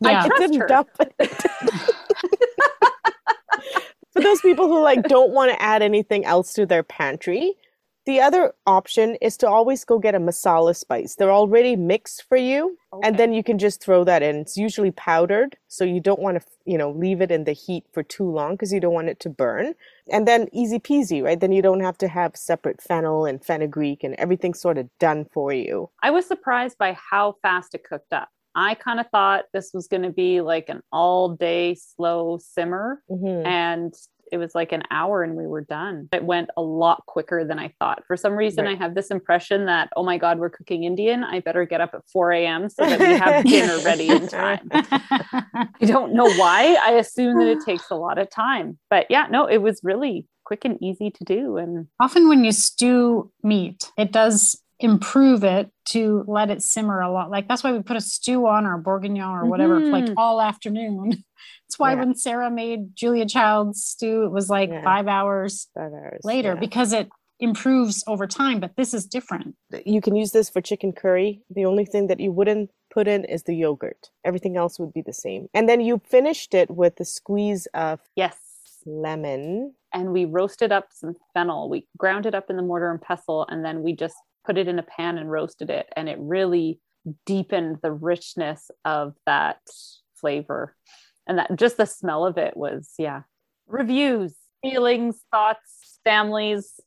Yeah. 0.00 0.24
I 0.24 0.28
trust 0.28 0.54
her. 0.56 0.66
dump. 0.66 0.88
For 4.12 4.22
those 4.22 4.40
people 4.40 4.68
who 4.68 4.80
like 4.82 5.02
don't 5.04 5.32
want 5.32 5.50
to 5.52 5.60
add 5.60 5.82
anything 5.82 6.24
else 6.24 6.52
to 6.54 6.64
their 6.66 6.82
pantry, 6.84 7.54
The 8.06 8.20
other 8.20 8.52
option 8.66 9.16
is 9.22 9.36
to 9.38 9.48
always 9.48 9.84
go 9.84 9.98
get 9.98 10.14
a 10.14 10.20
masala 10.20 10.76
spice. 10.76 11.14
They're 11.14 11.32
already 11.32 11.74
mixed 11.74 12.24
for 12.24 12.36
you, 12.36 12.76
and 13.02 13.16
then 13.18 13.32
you 13.32 13.42
can 13.42 13.58
just 13.58 13.82
throw 13.82 14.04
that 14.04 14.22
in. 14.22 14.36
It's 14.36 14.56
usually 14.58 14.90
powdered, 14.90 15.56
so 15.68 15.84
you 15.84 16.00
don't 16.00 16.20
want 16.20 16.40
to, 16.40 16.46
you 16.66 16.76
know, 16.76 16.90
leave 16.90 17.22
it 17.22 17.30
in 17.30 17.44
the 17.44 17.52
heat 17.52 17.84
for 17.92 18.02
too 18.02 18.30
long 18.30 18.52
because 18.54 18.72
you 18.74 18.80
don't 18.80 18.92
want 18.92 19.08
it 19.08 19.20
to 19.20 19.30
burn. 19.30 19.74
And 20.12 20.28
then 20.28 20.48
easy 20.52 20.78
peasy, 20.78 21.22
right? 21.22 21.40
Then 21.40 21.52
you 21.52 21.62
don't 21.62 21.80
have 21.80 21.96
to 21.98 22.08
have 22.08 22.36
separate 22.36 22.82
fennel 22.82 23.24
and 23.24 23.42
fenugreek 23.42 24.04
and 24.04 24.14
everything 24.16 24.52
sort 24.52 24.76
of 24.76 24.90
done 25.00 25.24
for 25.32 25.52
you. 25.52 25.88
I 26.02 26.10
was 26.10 26.26
surprised 26.26 26.76
by 26.76 26.92
how 27.10 27.36
fast 27.40 27.74
it 27.74 27.84
cooked 27.84 28.12
up. 28.12 28.28
I 28.54 28.74
kind 28.74 29.00
of 29.00 29.06
thought 29.10 29.46
this 29.52 29.72
was 29.74 29.88
going 29.88 30.02
to 30.02 30.10
be 30.12 30.40
like 30.40 30.68
an 30.68 30.80
all 30.92 31.30
day 31.30 31.74
slow 31.74 32.38
simmer, 32.38 33.02
Mhm. 33.10 33.44
and 33.46 33.94
it 34.32 34.38
was 34.38 34.54
like 34.54 34.72
an 34.72 34.82
hour 34.90 35.22
and 35.22 35.34
we 35.36 35.46
were 35.46 35.60
done. 35.62 36.08
It 36.12 36.24
went 36.24 36.50
a 36.56 36.62
lot 36.62 37.04
quicker 37.06 37.44
than 37.44 37.58
I 37.58 37.74
thought. 37.78 38.02
For 38.06 38.16
some 38.16 38.34
reason, 38.34 38.64
Right. 38.64 38.76
I 38.76 38.82
have 38.82 38.94
this 38.94 39.10
impression 39.10 39.66
that, 39.66 39.90
oh 39.96 40.02
my 40.04 40.18
God, 40.18 40.38
we're 40.38 40.50
cooking 40.50 40.84
Indian. 40.84 41.24
I 41.24 41.40
better 41.40 41.64
get 41.64 41.80
up 41.80 41.90
at 41.94 42.02
4 42.12 42.32
a.m. 42.32 42.68
so 42.68 42.84
that 42.84 42.98
we 42.98 43.18
have 43.18 43.44
dinner 43.46 43.78
ready 43.84 44.08
in 44.08 44.26
time. 44.28 44.68
I 44.72 45.68
don't 45.82 46.14
know 46.14 46.30
why. 46.34 46.76
I 46.82 46.92
assume 46.92 47.38
that 47.38 47.48
it 47.48 47.58
takes 47.64 47.90
a 47.90 47.96
lot 47.96 48.18
of 48.18 48.30
time. 48.30 48.78
But 48.90 49.06
yeah, 49.10 49.26
no, 49.30 49.46
it 49.46 49.58
was 49.58 49.80
really 49.82 50.26
quick 50.44 50.64
and 50.64 50.78
easy 50.82 51.10
to 51.10 51.24
do. 51.24 51.56
And 51.56 51.86
Often 52.00 52.28
when 52.28 52.44
you 52.44 52.52
stew 52.52 53.30
meat, 53.42 53.90
it 53.96 54.12
does 54.12 54.60
improve 54.84 55.44
it 55.44 55.70
to 55.86 56.24
let 56.26 56.50
it 56.50 56.62
simmer 56.62 57.00
a 57.00 57.10
lot. 57.10 57.30
Like 57.30 57.48
that's 57.48 57.64
why 57.64 57.72
we 57.72 57.82
put 57.82 57.96
a 57.96 58.00
stew 58.00 58.46
on 58.46 58.66
or 58.66 58.76
bourguignon 58.78 59.38
or 59.38 59.46
whatever 59.46 59.80
for 59.80 59.86
like 59.86 60.04
mm-hmm. 60.04 60.18
all 60.18 60.40
afternoon. 60.40 61.10
That's 61.66 61.78
why 61.78 61.92
Yeah. 61.92 62.00
when 62.00 62.14
Sarah 62.14 62.50
made 62.50 62.94
Julia 62.94 63.26
Child's 63.26 63.82
stew, 63.82 64.24
it 64.24 64.30
was 64.30 64.48
like 64.50 64.70
Yeah. 64.70 64.82
five 64.82 65.08
hours 65.08 65.68
Five 65.74 65.92
hours, 65.92 66.20
later 66.22 66.54
yeah. 66.54 66.60
because 66.60 66.92
it 66.92 67.08
improves 67.40 68.04
over 68.06 68.26
time. 68.26 68.60
But 68.60 68.76
this 68.76 68.94
is 68.94 69.06
different. 69.06 69.56
you 69.84 70.00
can 70.00 70.14
use 70.14 70.32
this 70.32 70.48
for 70.50 70.60
chicken 70.60 70.92
curry. 70.92 71.40
The 71.50 71.64
only 71.64 71.84
thing 71.84 72.06
that 72.08 72.20
you 72.20 72.30
wouldn't 72.30 72.70
put 72.92 73.08
in 73.08 73.24
is 73.24 73.42
the 73.44 73.54
yogurt. 73.54 74.10
Everything 74.24 74.56
else 74.56 74.78
would 74.78 74.92
be 74.92 75.02
the 75.02 75.12
same. 75.12 75.48
And 75.54 75.68
then 75.68 75.80
you 75.80 76.00
finished 76.08 76.54
it 76.54 76.70
with 76.70 77.00
a 77.00 77.04
squeeze 77.04 77.66
of 77.74 78.00
yes, 78.14 78.36
lemon. 78.86 79.74
and 79.92 80.12
we 80.12 80.24
roasted 80.26 80.70
up 80.72 80.88
some 80.92 81.16
fennel. 81.32 81.68
We 81.68 81.86
ground 81.98 82.26
it 82.26 82.34
up 82.34 82.50
in 82.50 82.56
the 82.56 82.62
mortar 82.62 82.90
and 82.90 83.00
pestle, 83.00 83.46
and 83.48 83.64
then 83.64 83.82
we 83.82 83.94
just 83.96 84.16
put 84.44 84.58
it 84.58 84.68
in 84.68 84.78
a 84.78 84.82
pan 84.82 85.18
and 85.18 85.30
roasted 85.30 85.70
it. 85.70 85.86
And 85.96 86.08
it 86.08 86.18
really 86.20 86.80
deepened 87.26 87.78
the 87.82 87.92
richness 87.92 88.70
of 88.84 89.14
that 89.26 89.60
flavor. 90.14 90.74
And 91.26 91.38
that 91.38 91.56
just 91.56 91.76
the 91.76 91.86
smell 91.86 92.26
of 92.26 92.38
it 92.38 92.56
was, 92.56 92.92
yeah. 92.98 93.22
Reviews, 93.66 94.34
feelings, 94.62 95.16
thoughts, 95.30 95.98
families. 96.04 96.80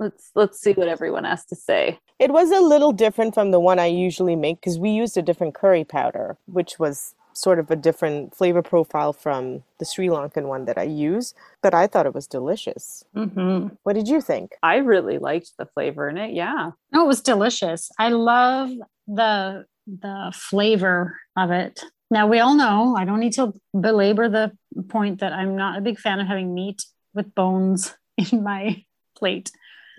Let's 0.00 0.30
let's 0.34 0.60
see 0.60 0.72
what 0.72 0.88
everyone 0.88 1.24
has 1.24 1.44
to 1.46 1.56
say. 1.56 2.00
It 2.18 2.32
was 2.32 2.50
a 2.50 2.60
little 2.60 2.92
different 2.92 3.34
from 3.34 3.52
the 3.52 3.60
one 3.60 3.78
I 3.78 3.86
usually 3.86 4.34
make 4.34 4.60
because 4.60 4.78
we 4.78 4.90
used 4.90 5.16
a 5.16 5.22
different 5.22 5.54
curry 5.54 5.84
powder, 5.84 6.36
which 6.46 6.78
was 6.78 7.14
sort 7.34 7.58
of 7.58 7.70
a 7.70 7.76
different 7.76 8.34
flavor 8.34 8.62
profile 8.62 9.12
from 9.12 9.62
the 9.78 9.84
Sri 9.84 10.06
Lankan 10.08 10.46
one 10.46 10.64
that 10.64 10.78
I 10.78 10.84
use. 10.84 11.34
But 11.62 11.74
I 11.74 11.86
thought 11.86 12.06
it 12.06 12.14
was 12.14 12.26
delicious. 12.26 13.04
Mm-hmm. 13.14 13.74
What 13.82 13.92
did 13.94 14.08
you 14.08 14.20
think? 14.20 14.54
I 14.62 14.76
really 14.76 15.18
liked 15.18 15.52
the 15.58 15.66
flavor 15.66 16.08
in 16.08 16.16
it. 16.16 16.32
Yeah. 16.32 16.70
No, 16.92 17.04
it 17.04 17.08
was 17.08 17.20
delicious. 17.20 17.90
I 17.98 18.08
love 18.08 18.70
the 19.06 19.66
the 19.86 20.32
flavor 20.34 21.18
of 21.36 21.50
it. 21.50 21.82
Now 22.10 22.26
we 22.26 22.38
all 22.38 22.54
know 22.54 22.96
I 22.96 23.04
don't 23.04 23.20
need 23.20 23.34
to 23.34 23.52
belabor 23.78 24.28
the 24.28 24.56
point 24.88 25.20
that 25.20 25.32
I'm 25.32 25.56
not 25.56 25.78
a 25.78 25.82
big 25.82 25.98
fan 25.98 26.20
of 26.20 26.26
having 26.26 26.54
meat 26.54 26.82
with 27.12 27.34
bones 27.34 27.94
in 28.16 28.42
my 28.42 28.84
plate. 29.16 29.50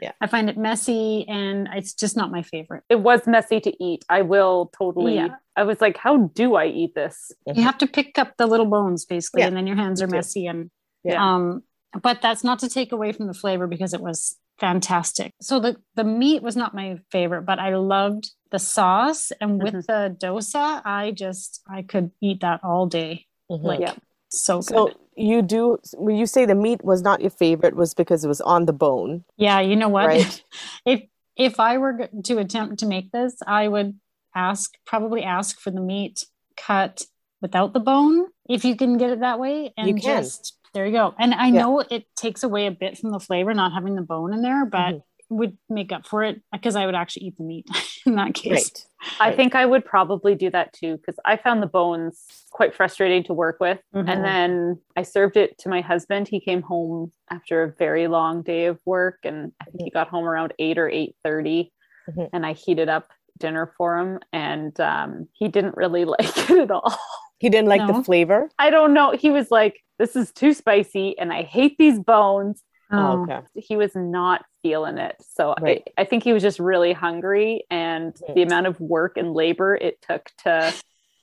Yeah. 0.02 0.12
I 0.22 0.28
find 0.28 0.50
it 0.50 0.58
messy 0.58 1.26
and 1.28 1.68
it's 1.74 1.93
just 1.93 2.18
not 2.18 2.32
my 2.32 2.41
favorite. 2.41 2.84
It 2.89 3.00
was 3.00 3.26
messy 3.28 3.60
to 3.62 3.84
eat. 3.84 4.04
I 4.10 4.22
will 4.24 4.72
totally 4.78 5.16
Yeah. 5.16 5.36
I 5.56 5.64
was 5.64 5.80
like, 5.80 5.96
how 5.98 6.18
do 6.34 6.56
I 6.56 6.66
eat 6.68 6.96
this? 6.96 7.32
You 7.48 7.64
have 7.64 7.78
to 7.78 7.88
pick 7.88 8.18
up 8.20 8.36
the 8.38 8.46
little 8.46 8.66
bones 8.66 9.06
basically, 9.06 9.41
Yeah, 9.41 9.48
and 9.48 9.56
then 9.58 9.68
your 9.68 9.78
hands 9.78 10.02
are 10.02 10.08
messy 10.08 10.48
and 10.48 10.70
Yeah. 11.04 11.24
um 11.36 11.64
but 12.02 12.22
that's 12.22 12.43
not 12.43 12.60
to 12.60 12.68
take 12.68 12.91
away 12.91 13.14
from 13.14 13.28
the 13.28 13.34
flavor 13.34 13.68
because 13.68 13.93
it 13.93 14.02
was 14.02 14.38
fantastic. 14.60 15.32
So 15.41 15.60
the 15.60 15.78
the 15.96 16.04
meat 16.04 16.41
was 16.43 16.56
not 16.58 16.74
my 16.76 17.00
favorite, 17.12 17.43
but 17.43 17.60
I 17.60 17.76
loved 17.76 18.32
the 18.52 18.60
sauce 18.60 19.32
and 19.39 19.62
with 19.64 19.74
Mhm. 19.76 19.86
the 19.88 20.18
dosa, 20.28 20.82
I 20.86 21.12
just 21.12 21.62
I 21.70 21.84
could 21.84 22.12
eat 22.22 22.41
that 22.41 22.60
all 22.64 22.86
day. 22.88 23.26
Mhm. 23.50 23.64
Like 23.64 23.80
Yeah. 23.80 23.93
So 24.40 24.60
good. 24.60 24.68
So 24.68 24.94
you 25.16 25.42
do 25.42 25.78
when 25.98 26.16
you 26.16 26.26
say 26.26 26.46
the 26.46 26.56
meat 26.56 26.84
was 26.84 27.02
not 27.02 27.22
your 27.22 27.30
favorite 27.30 27.76
was 27.76 27.94
because 27.94 28.24
it 28.26 28.28
was 28.28 28.42
on 28.42 28.66
the 28.66 28.74
bone, 28.74 29.24
yeah, 29.38 29.60
you 29.60 29.76
know 29.76 29.90
what? 29.90 30.08
right? 30.08 30.44
if 30.86 31.02
if 31.38 31.60
I 31.60 31.78
were 31.78 32.10
to 32.24 32.38
attempt 32.38 32.80
to 32.80 32.86
make 32.86 33.12
this, 33.12 33.36
I 33.46 33.68
would 33.68 34.00
ask 34.36 34.74
probably 34.86 35.24
ask 35.24 35.60
for 35.60 35.72
the 35.72 35.82
meat 35.82 36.26
cut 36.58 37.04
without 37.42 37.74
the 37.74 37.80
bone 37.80 38.28
if 38.50 38.66
you 38.66 38.76
can 38.76 38.98
get 38.98 39.10
it 39.12 39.20
that 39.22 39.40
way 39.40 39.74
and 39.78 39.88
You 39.88 39.96
can. 39.96 40.24
just 40.24 40.58
there 40.74 40.86
you 40.86 40.92
go. 40.92 41.14
And 41.18 41.34
I 41.34 41.48
Yeah. 41.48 41.62
know 41.62 41.80
it 41.80 42.06
takes 42.18 42.44
away 42.44 42.68
a 42.68 42.72
bit 42.72 42.98
from 42.98 43.12
the 43.12 43.20
flavor 43.20 43.54
not 43.54 43.72
having 43.72 43.96
the 43.96 44.02
bone 44.02 44.34
in 44.34 44.42
there, 44.42 44.66
but 44.66 44.96
Mhm. 44.96 45.04
Would 45.30 45.58
make 45.70 45.92
up 45.92 46.06
for 46.06 46.24
it 46.24 46.42
because 46.52 46.76
I 46.76 46.86
would 46.86 46.96
actually 46.96 47.28
eat 47.28 47.38
the 47.38 47.44
meat 47.44 47.66
in 48.06 48.16
that 48.16 48.34
case. 48.34 48.52
Right. 48.52 48.86
I 49.20 49.28
Right. 49.30 49.36
think 49.36 49.56
I 49.56 49.66
would 49.66 49.86
probably 49.86 50.36
do 50.36 50.50
that 50.52 50.74
too 50.74 50.98
because 50.98 51.16
I 51.26 51.38
found 51.38 51.62
the 51.62 51.68
bones 51.68 52.24
quite 52.52 52.74
frustrating 52.76 53.24
to 53.26 53.34
work 53.34 53.58
with. 53.60 53.80
Mhm. 53.94 54.08
And 54.10 54.24
then 54.24 54.80
I 54.96 55.04
served 55.04 55.38
it 55.38 55.58
to 55.60 55.70
my 55.70 55.82
husband. 55.82 56.28
He 56.28 56.40
came 56.40 56.62
home 56.62 57.12
after 57.30 57.64
a 57.64 57.72
very 57.72 58.08
long 58.08 58.42
day 58.44 58.66
of 58.66 58.80
work, 58.86 59.20
and 59.24 59.52
I 59.62 59.66
think 59.66 59.82
he 59.84 59.90
got 59.90 60.08
home 60.10 60.26
around 60.26 60.54
eight 60.60 60.78
or 60.78 60.90
eight 60.90 61.16
Mhm. 61.26 62.30
And 62.34 62.46
I 62.46 62.54
heated 62.54 62.88
up 62.88 63.10
dinner 63.40 63.74
for 63.78 63.98
him, 63.98 64.20
and 64.32 64.80
um, 64.80 65.28
he 65.34 65.48
didn't 65.48 65.76
really 65.76 66.06
like 66.16 66.50
it 66.50 66.58
at 66.60 66.72
all. 66.72 66.96
He 67.40 67.50
didn't 67.50 67.68
like 67.68 67.82
No. 67.82 67.98
the 67.98 68.04
flavor. 68.04 68.50
I 68.60 68.70
don't 68.70 68.94
know. 68.94 69.12
He 69.12 69.30
was 69.30 69.52
like, 69.52 69.82
"This 70.00 70.16
is 70.16 70.32
too 70.32 70.54
spicy, 70.54 71.18
and 71.20 71.34
I 71.34 71.42
hate 71.42 71.78
these 71.78 72.00
bones." 72.00 72.64
Oh, 72.92 72.98
Oh, 72.98 73.22
okay. 73.24 73.42
he 73.56 73.76
was 73.78 73.96
not 73.96 74.46
feeling 74.62 74.98
it. 74.98 75.16
So 75.22 75.56
Right. 75.62 75.84
I, 75.98 76.02
I 76.02 76.06
think 76.06 76.24
he 76.24 76.34
was 76.34 76.44
just 76.44 76.60
really 76.60 76.94
hungry, 76.94 77.64
and 77.70 78.14
Mhm. 78.14 78.36
the 78.36 78.42
amount 78.44 78.68
of 78.68 78.80
work 78.80 79.18
and 79.18 79.34
labor 79.34 79.76
it 79.76 80.02
took 80.02 80.30
to 80.44 80.74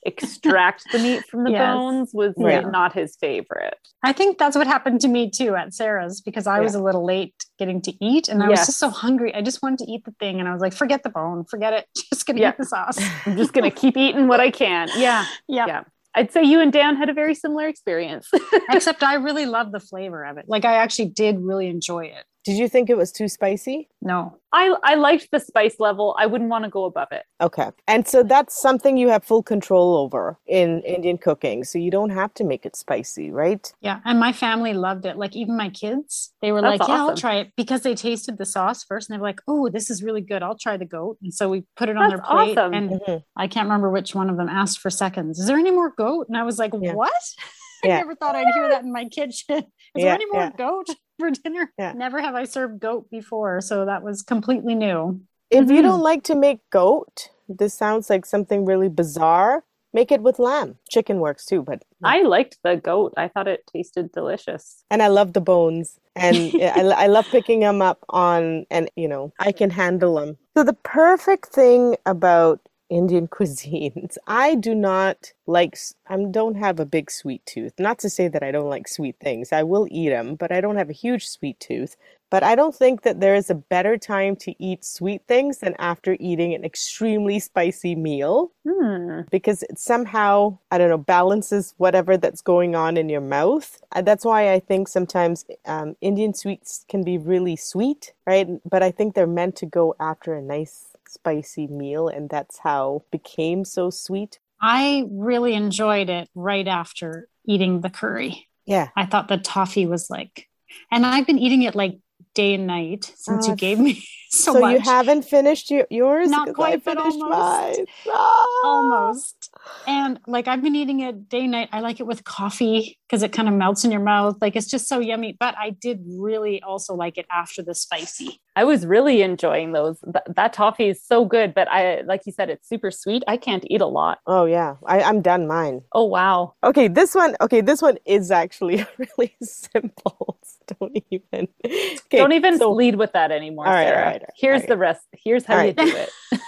extract 0.05 0.91
the 0.91 0.99
meat 0.99 1.25
from 1.27 1.45
the 1.45 1.51
Yes. 1.51 1.61
bones 1.75 2.11
was 2.13 2.33
Right. 2.37 2.67
not 2.69 2.91
his 2.91 3.15
favorite. 3.15 3.77
I 4.03 4.11
think 4.11 4.37
that's 4.37 4.57
what 4.57 4.67
happened 4.67 4.99
to 5.01 5.07
me 5.07 5.29
too 5.29 5.55
at 5.55 5.73
Sarah's 5.73 6.19
because 6.19 6.45
I 6.45 6.59
was 6.59 6.75
a 6.75 6.83
little 6.83 7.05
late 7.05 7.33
getting 7.57 7.81
to 7.83 7.93
eat 8.05 8.27
and 8.27 8.43
I 8.43 8.49
was 8.49 8.65
just 8.65 8.79
so 8.79 8.89
hungry. 8.89 9.33
I 9.33 9.41
just 9.41 9.63
wanted 9.63 9.79
to 9.85 9.89
eat 9.89 10.03
the 10.03 10.11
thing 10.19 10.41
and 10.41 10.49
I 10.49 10.51
was 10.51 10.61
like, 10.61 10.73
forget 10.73 11.03
the 11.03 11.09
bone, 11.09 11.45
forget 11.45 11.71
it. 11.71 11.87
Just 12.09 12.25
gonna 12.25 12.41
Yeah. 12.41 12.49
eat 12.49 12.57
the 12.57 12.65
sauce. 12.65 12.99
I'm 13.25 13.37
just 13.37 13.53
gonna 13.53 13.71
keep 13.71 13.95
eating 13.95 14.27
what 14.27 14.41
I 14.41 14.51
can. 14.51 14.89
Yeah, 14.97 15.25
yeah. 15.47 15.83
I'd 16.15 16.31
say 16.31 16.43
you 16.43 16.59
and 16.59 16.71
Dan 16.71 16.95
had 16.95 17.09
a 17.09 17.13
very 17.13 17.35
similar 17.35 17.67
experience. 17.67 18.29
Except 18.69 19.03
I 19.03 19.15
really 19.15 19.45
love 19.45 19.71
the 19.71 19.79
flavor 19.79 20.23
of 20.23 20.37
it. 20.37 20.45
Like 20.47 20.65
I 20.65 20.75
actually 20.75 21.09
did 21.09 21.39
really 21.39 21.67
enjoy 21.67 22.05
it. 22.05 22.25
Did 22.43 22.57
you 22.57 22.67
think 22.67 22.89
it 22.89 22.97
was 22.97 23.11
too 23.11 23.27
spicy? 23.29 23.87
No. 24.01 24.37
I 24.51 24.75
I 24.83 24.95
liked 24.95 25.29
the 25.31 25.39
spice 25.39 25.79
level. 25.79 26.13
I 26.19 26.25
wouldn't 26.25 26.49
want 26.49 26.65
to 26.65 26.69
go 26.69 26.83
above 26.85 27.07
it. 27.11 27.23
Okay. 27.41 27.69
And 27.87 28.05
so 28.07 28.21
that's 28.21 28.61
something 28.61 28.97
you 28.97 29.07
have 29.09 29.23
full 29.23 29.41
control 29.41 29.95
over 29.95 30.37
in 30.45 30.81
Indian 30.81 31.17
cooking. 31.17 31.63
So 31.63 31.79
you 31.79 31.89
don't 31.89 32.09
have 32.09 32.33
to 32.35 32.43
make 32.43 32.65
it 32.65 32.75
spicy, 32.75 33.31
right? 33.31 33.71
Yeah. 33.79 34.01
And 34.03 34.19
my 34.19 34.33
family 34.33 34.73
loved 34.73 35.05
it. 35.05 35.15
Like 35.17 35.35
even 35.37 35.55
my 35.55 35.69
kids, 35.69 36.33
they 36.41 36.51
were 36.51 36.61
That's 36.61 36.79
like, 36.81 36.89
Yeah, 36.89 36.95
I'll 36.95 37.15
try 37.15 37.35
it 37.35 37.51
because 37.55 37.81
they 37.81 37.95
tasted 37.95 38.37
the 38.37 38.45
sauce 38.45 38.83
first 38.83 39.09
and 39.09 39.15
they 39.15 39.21
were 39.21 39.27
like, 39.27 39.39
Oh, 39.47 39.69
this 39.69 39.89
is 39.89 40.03
really 40.03 40.21
good. 40.21 40.43
I'll 40.43 40.57
try 40.57 40.75
the 40.75 40.85
goat. 40.85 41.17
And 41.23 41.33
so 41.33 41.49
we 41.49 41.63
put 41.77 41.87
it 41.89 41.95
on 41.97 42.09
That's 42.09 42.21
their 42.21 42.37
plate. 42.37 42.57
awesome. 42.57 42.73
And 42.73 42.89
Mhm. 42.91 43.23
I 43.37 43.47
can't 43.47 43.65
remember 43.67 43.89
which 43.89 44.13
one 44.13 44.29
of 44.29 44.35
them 44.37 44.49
asked 44.49 44.79
for 44.79 44.89
seconds. 44.89 45.39
Is 45.39 45.47
there 45.47 45.57
any 45.57 45.71
more 45.71 45.91
goat? 45.97 46.27
And 46.27 46.37
I 46.37 46.43
was 46.43 46.59
like, 46.59 46.73
Yeah. 46.79 46.93
What? 46.93 47.11
I 47.85 47.87
Yeah. 47.87 47.97
never 47.97 48.15
thought 48.15 48.35
I'd 48.35 48.53
hear 48.53 48.69
that 48.69 48.83
in 48.83 48.91
my 48.93 49.05
kitchen. 49.05 49.57
Is 49.95 50.03
Yeah, 50.03 50.05
there 50.05 50.13
any 50.15 50.25
more 50.31 50.41
yeah. 50.43 50.51
goat 50.57 50.87
for 51.19 51.31
dinner? 51.31 51.71
Yeah. 51.77 51.93
Never 51.93 52.21
have 52.21 52.35
I 52.35 52.45
served 52.45 52.79
goat 52.79 53.09
before. 53.09 53.61
So 53.61 53.85
that 53.85 54.03
was 54.03 54.21
completely 54.21 54.75
new. 54.75 55.21
If 55.49 55.69
you 55.69 55.79
Mhm. 55.81 55.83
don't 55.83 56.01
like 56.01 56.23
to 56.23 56.35
make 56.35 56.59
goat, 56.69 57.29
this 57.47 57.73
sounds 57.73 58.09
like 58.09 58.25
something 58.25 58.65
really 58.65 58.89
bizarre. 58.89 59.63
Make 59.93 60.11
it 60.11 60.21
with 60.23 60.39
lamb. 60.39 60.79
Chicken 60.89 61.19
works 61.19 61.45
too, 61.45 61.61
but 61.61 61.83
I 62.03 62.23
liked 62.23 62.57
the 62.63 62.75
goat. 62.77 63.13
I 63.15 63.27
thought 63.27 63.47
it 63.47 63.67
tasted 63.71 64.11
delicious. 64.11 64.83
and 64.89 65.03
I 65.03 65.07
love 65.07 65.33
the 65.33 65.41
bones, 65.41 65.99
and 66.15 66.35
I, 66.61 66.81
I 67.03 67.07
love 67.07 67.29
picking 67.29 67.59
them 67.59 67.79
up 67.81 67.99
on, 68.09 68.65
and 68.71 68.89
you 68.95 69.07
know, 69.07 69.31
I 69.39 69.51
can 69.51 69.69
handle 69.69 70.15
them. 70.15 70.37
So 70.57 70.63
the 70.63 70.73
perfect 70.73 71.47
thing 71.53 71.95
about 72.07 72.59
Indian 72.89 73.27
cuisines, 73.35 74.17
I 74.27 74.55
do 74.55 74.75
not 74.75 75.33
like. 75.47 75.77
I 76.07 76.17
don't 76.31 76.55
have 76.55 76.79
a 76.79 76.85
big 76.85 77.11
sweet 77.11 77.45
tooth. 77.45 77.73
Not 77.79 77.99
to 77.99 78.09
say 78.09 78.27
that 78.27 78.43
I 78.43 78.51
don't 78.51 78.69
like 78.69 78.87
sweet 78.87 79.17
things. 79.21 79.51
I 79.53 79.63
will 79.63 79.87
eat 79.91 80.09
them, 80.09 80.35
but 80.35 80.51
I 80.51 80.61
don't 80.61 80.77
have 80.77 80.89
a 80.89 80.93
huge 80.93 81.27
sweet 81.27 81.59
tooth. 81.59 81.95
But 82.29 82.43
I 82.43 82.55
don't 82.55 82.75
think 82.75 83.03
that 83.03 83.19
there 83.19 83.35
is 83.35 83.49
a 83.51 83.55
better 83.55 83.97
time 83.97 84.35
to 84.37 84.55
eat 84.63 84.83
sweet 84.83 85.21
things 85.27 85.59
than 85.59 85.75
after 85.79 86.17
eating 86.19 86.53
an 86.55 86.63
extremely 86.65 87.39
spicy 87.39 87.95
meal 87.95 88.51
Hmm. 88.67 89.21
because 89.29 89.63
it 89.63 89.77
somehow, 89.77 90.57
I 90.71 90.77
don't 90.79 90.89
know, 90.89 90.97
balances 90.97 91.75
whatever 91.77 92.17
that's 92.17 92.41
going 92.41 92.75
on 92.75 92.97
in 92.97 93.09
your 93.09 93.21
mouth. 93.21 93.81
Uh, 93.91 94.01
That's 94.01 94.25
why 94.25 94.51
I 94.51 94.59
think 94.59 94.87
sometimes 94.87 95.45
um, 95.65 95.95
Indian 96.01 96.33
sweets 96.33 96.85
can 96.89 97.03
be 97.03 97.17
really 97.19 97.55
sweet, 97.55 98.13
right? 98.25 98.47
But 98.67 98.81
I 98.83 98.91
think 98.91 99.13
they're 99.13 99.27
meant 99.27 99.55
to 99.57 99.65
go 99.67 99.95
after 99.99 100.33
a 100.33 100.41
nice 100.41 100.92
spicy 101.13 101.67
meal, 101.67 102.07
and 102.07 102.29
that's 102.29 102.59
how 102.59 103.03
it 103.05 103.11
became 103.11 103.63
so 103.65 103.89
sweet. 103.89 104.39
I 104.61 105.05
really 105.11 105.53
enjoyed 105.53 106.09
it 106.09 106.29
right 106.35 106.67
after 106.67 107.27
eating 107.45 107.81
the 107.81 107.89
curry. 107.89 108.47
Yeah. 108.65 108.89
I 108.95 109.05
thought 109.05 109.27
the 109.27 109.37
toffee 109.37 109.85
was 109.85 110.09
like, 110.09 110.47
and 110.91 111.05
I've 111.05 111.27
been 111.27 111.39
eating 111.39 111.63
it 111.63 111.75
like 111.75 111.99
day 112.33 112.53
and 112.55 112.65
night 112.65 113.03
since 113.17 113.45
Oh, 113.47 113.51
you 113.51 113.55
gave 113.57 113.77
me 113.77 114.03
so, 114.29 114.53
So, 114.53 114.59
much. 114.61 114.73
you 114.73 114.79
haven't 114.79 115.23
finished 115.23 115.69
your, 115.69 115.85
yours? 115.89 116.29
not 116.29 116.53
quite, 116.55 116.73
I 116.73 116.77
but 116.77 116.97
finished 116.97 117.17
almost. 117.21 117.77
mine. 117.77 117.85
Ah! 118.09 118.45
almost. 118.63 119.49
And 119.85 120.19
like 120.27 120.47
I've 120.47 120.61
been 120.63 120.75
eating 120.75 121.01
it 121.01 121.29
day 121.29 121.41
and 121.41 121.51
night. 121.51 121.69
I 121.71 121.81
like 121.81 121.99
it 121.99 122.07
with 122.07 122.23
coffee 122.23 122.97
because 123.07 123.21
it 123.21 123.33
kind 123.33 123.47
of 123.49 123.53
melts 123.53 123.83
in 123.85 123.91
your 123.91 124.01
mouth. 124.01 124.37
Like 124.41 124.55
it's 124.55 124.67
just 124.67 124.87
so 124.87 124.99
yummy. 124.99 125.35
But 125.39 125.55
I 125.57 125.71
did 125.71 126.01
really 126.07 126.61
also 126.63 126.95
like 126.95 127.17
it 127.17 127.25
after 127.29 127.61
the 127.61 127.75
spicy. 127.75 128.39
I 128.55 128.63
was 128.65 128.85
really 128.85 129.21
enjoying 129.23 129.71
those. 129.71 129.99
Th- 130.01 130.23
that 130.35 130.53
toffee 130.53 130.89
is 130.89 131.01
so 131.01 131.25
good, 131.25 131.53
but 131.53 131.67
I, 131.69 132.01
like 132.01 132.21
you 132.25 132.31
said, 132.31 132.49
it's 132.49 132.69
super 132.69 132.91
sweet. 132.91 133.23
I 133.27 133.37
can't 133.37 133.65
eat 133.67 133.81
a 133.81 133.87
lot. 133.87 134.19
Oh, 134.27 134.45
yeah. 134.45 134.75
I, 134.85 135.01
I'm 135.01 135.21
done 135.21 135.47
mine. 135.47 135.81
Oh, 135.93 136.03
wow. 136.05 136.53
Okay, 136.63 136.87
this 136.87 137.15
one. 137.15 137.35
Okay, 137.41 137.61
this 137.61 137.81
one 137.81 137.97
is 138.05 138.29
actually 138.29 138.85
really 138.97 139.35
simple. 139.41 140.37
Don't 140.79 140.95
even. 141.09 141.47
Okay, 141.65 142.17
Don't 142.17 142.31
even 142.33 142.57
so 142.59 142.71
lead 142.71 142.95
with 142.95 143.11
that 143.13 143.31
anymore, 143.31 143.65
All 143.65 143.73
right, 143.73 143.87
Sarah. 143.87 143.97
right, 143.97 144.05
all 144.05 144.11
right, 144.19 144.29
Here's 144.35 144.61
all 144.61 144.67
the 144.67 144.77
rest. 144.77 145.07
Here's 145.13 145.45
how 145.45 145.57
All 145.57 145.65
you 145.65 145.73
do 145.73 145.95
it. 145.95 146.09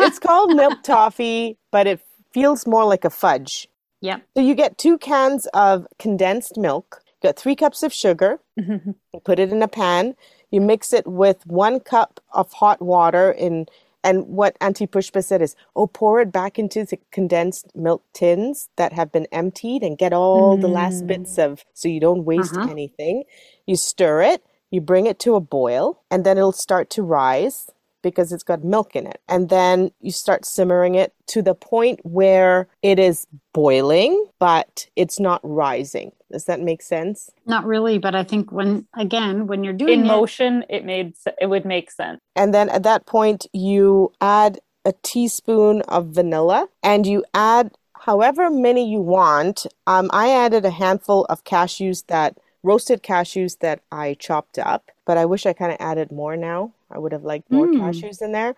it's 0.00 0.18
called 0.18 0.54
milk 0.54 0.82
toffee, 0.82 1.58
but 1.70 1.86
it 1.86 2.00
feels 2.34 2.66
more 2.66 2.84
like 2.84 3.04
a 3.04 3.10
fudge. 3.10 3.68
Yep. 4.00 4.22
So 4.36 4.42
you 4.42 4.54
get 4.56 4.78
two 4.78 4.98
cans 4.98 5.46
of 5.54 5.86
condensed 5.98 6.56
milk. 6.56 7.02
You 7.22 7.28
got 7.28 7.38
three 7.38 7.54
cups 7.54 7.84
of 7.84 7.92
sugar. 7.92 8.40
You 8.56 8.94
put 9.24 9.38
it 9.38 9.52
in 9.52 9.62
a 9.62 9.68
pan. 9.68 10.16
You 10.52 10.62
mix 10.62 10.94
it 10.94 11.08
with 11.08 11.46
one 11.48 11.80
cup 11.80 12.20
of 12.34 12.52
hot 12.54 12.82
water 12.82 13.32
in. 13.32 13.66
And 14.04 14.28
what 14.28 14.56
Auntie 14.62 14.88
Pushpa 14.88 15.24
said 15.24 15.42
is, 15.42 15.56
oh, 15.76 15.88
pour 15.88 16.20
it 16.22 16.32
back 16.32 16.58
into 16.58 16.86
the 16.86 16.98
condensed 17.12 17.68
milk 17.76 18.04
tins 18.14 18.70
that 18.78 18.94
have 18.94 19.12
been 19.12 19.28
emptied 19.32 19.82
and 19.84 19.98
get 19.98 20.14
all 20.14 20.58
the 20.58 20.68
last 20.68 21.06
bits 21.08 21.38
of, 21.38 21.64
so 21.74 21.88
you 21.88 22.00
don't 22.00 22.24
waste 22.24 22.58
Uh-huh. 22.58 22.68
anything. 22.68 23.24
You 23.66 23.76
stir 23.76 24.22
it, 24.22 24.44
you 24.72 24.80
bring 24.82 25.06
it 25.06 25.20
to 25.20 25.36
a 25.36 25.40
boil, 25.40 26.02
and 26.10 26.24
then 26.24 26.38
it'll 26.38 26.52
start 26.52 26.90
to 26.92 27.04
rise 27.04 27.70
because 28.02 28.32
it's 28.32 28.42
got 28.42 28.64
milk 28.64 28.94
in 28.94 29.06
it. 29.06 29.20
And 29.28 29.48
then 29.48 29.90
you 30.00 30.12
start 30.12 30.44
simmering 30.44 30.94
it 30.94 31.14
to 31.28 31.42
the 31.42 31.54
point 31.54 32.00
where 32.02 32.68
it 32.82 32.98
is 32.98 33.26
boiling, 33.54 34.26
but 34.38 34.88
it's 34.96 35.18
not 35.18 35.40
rising. 35.42 36.12
Does 36.30 36.44
that 36.46 36.60
make 36.60 36.82
sense? 36.82 37.30
Not 37.46 37.64
really, 37.64 37.98
but 37.98 38.14
I 38.14 38.24
think 38.24 38.52
when 38.52 38.86
again 38.96 39.46
when 39.46 39.64
you're 39.64 39.74
doing 39.74 40.00
In 40.00 40.04
it, 40.06 40.08
motion, 40.08 40.64
it 40.68 40.84
made 40.84 41.14
it 41.40 41.46
would 41.46 41.64
make 41.64 41.90
sense. 41.90 42.20
And 42.34 42.54
then 42.54 42.68
at 42.70 42.82
that 42.84 43.06
point, 43.06 43.46
you 43.52 44.12
add 44.20 44.58
a 44.84 44.92
teaspoon 45.02 45.82
of 45.82 46.06
vanilla 46.08 46.68
and 46.82 47.06
you 47.06 47.24
add 47.34 47.72
however 48.00 48.50
many 48.50 48.90
you 48.90 49.00
want. 49.00 49.66
Um, 49.86 50.10
I 50.12 50.30
added 50.30 50.64
a 50.64 50.70
handful 50.70 51.24
of 51.26 51.44
cashews 51.44 52.06
that 52.08 52.38
roasted 52.62 53.02
cashews 53.02 53.58
that 53.58 53.80
I 53.90 54.14
chopped 54.14 54.58
up, 54.58 54.90
but 55.04 55.16
I 55.18 55.24
wish 55.24 55.46
I 55.46 55.52
kind 55.52 55.72
of 55.72 55.78
added 55.80 56.12
more 56.12 56.36
now. 56.36 56.72
I 56.90 56.98
would 56.98 57.12
have 57.12 57.24
liked 57.24 57.50
more 57.50 57.66
Mm. 57.66 57.80
cashews 57.80 58.20
in 58.22 58.32
there. 58.32 58.54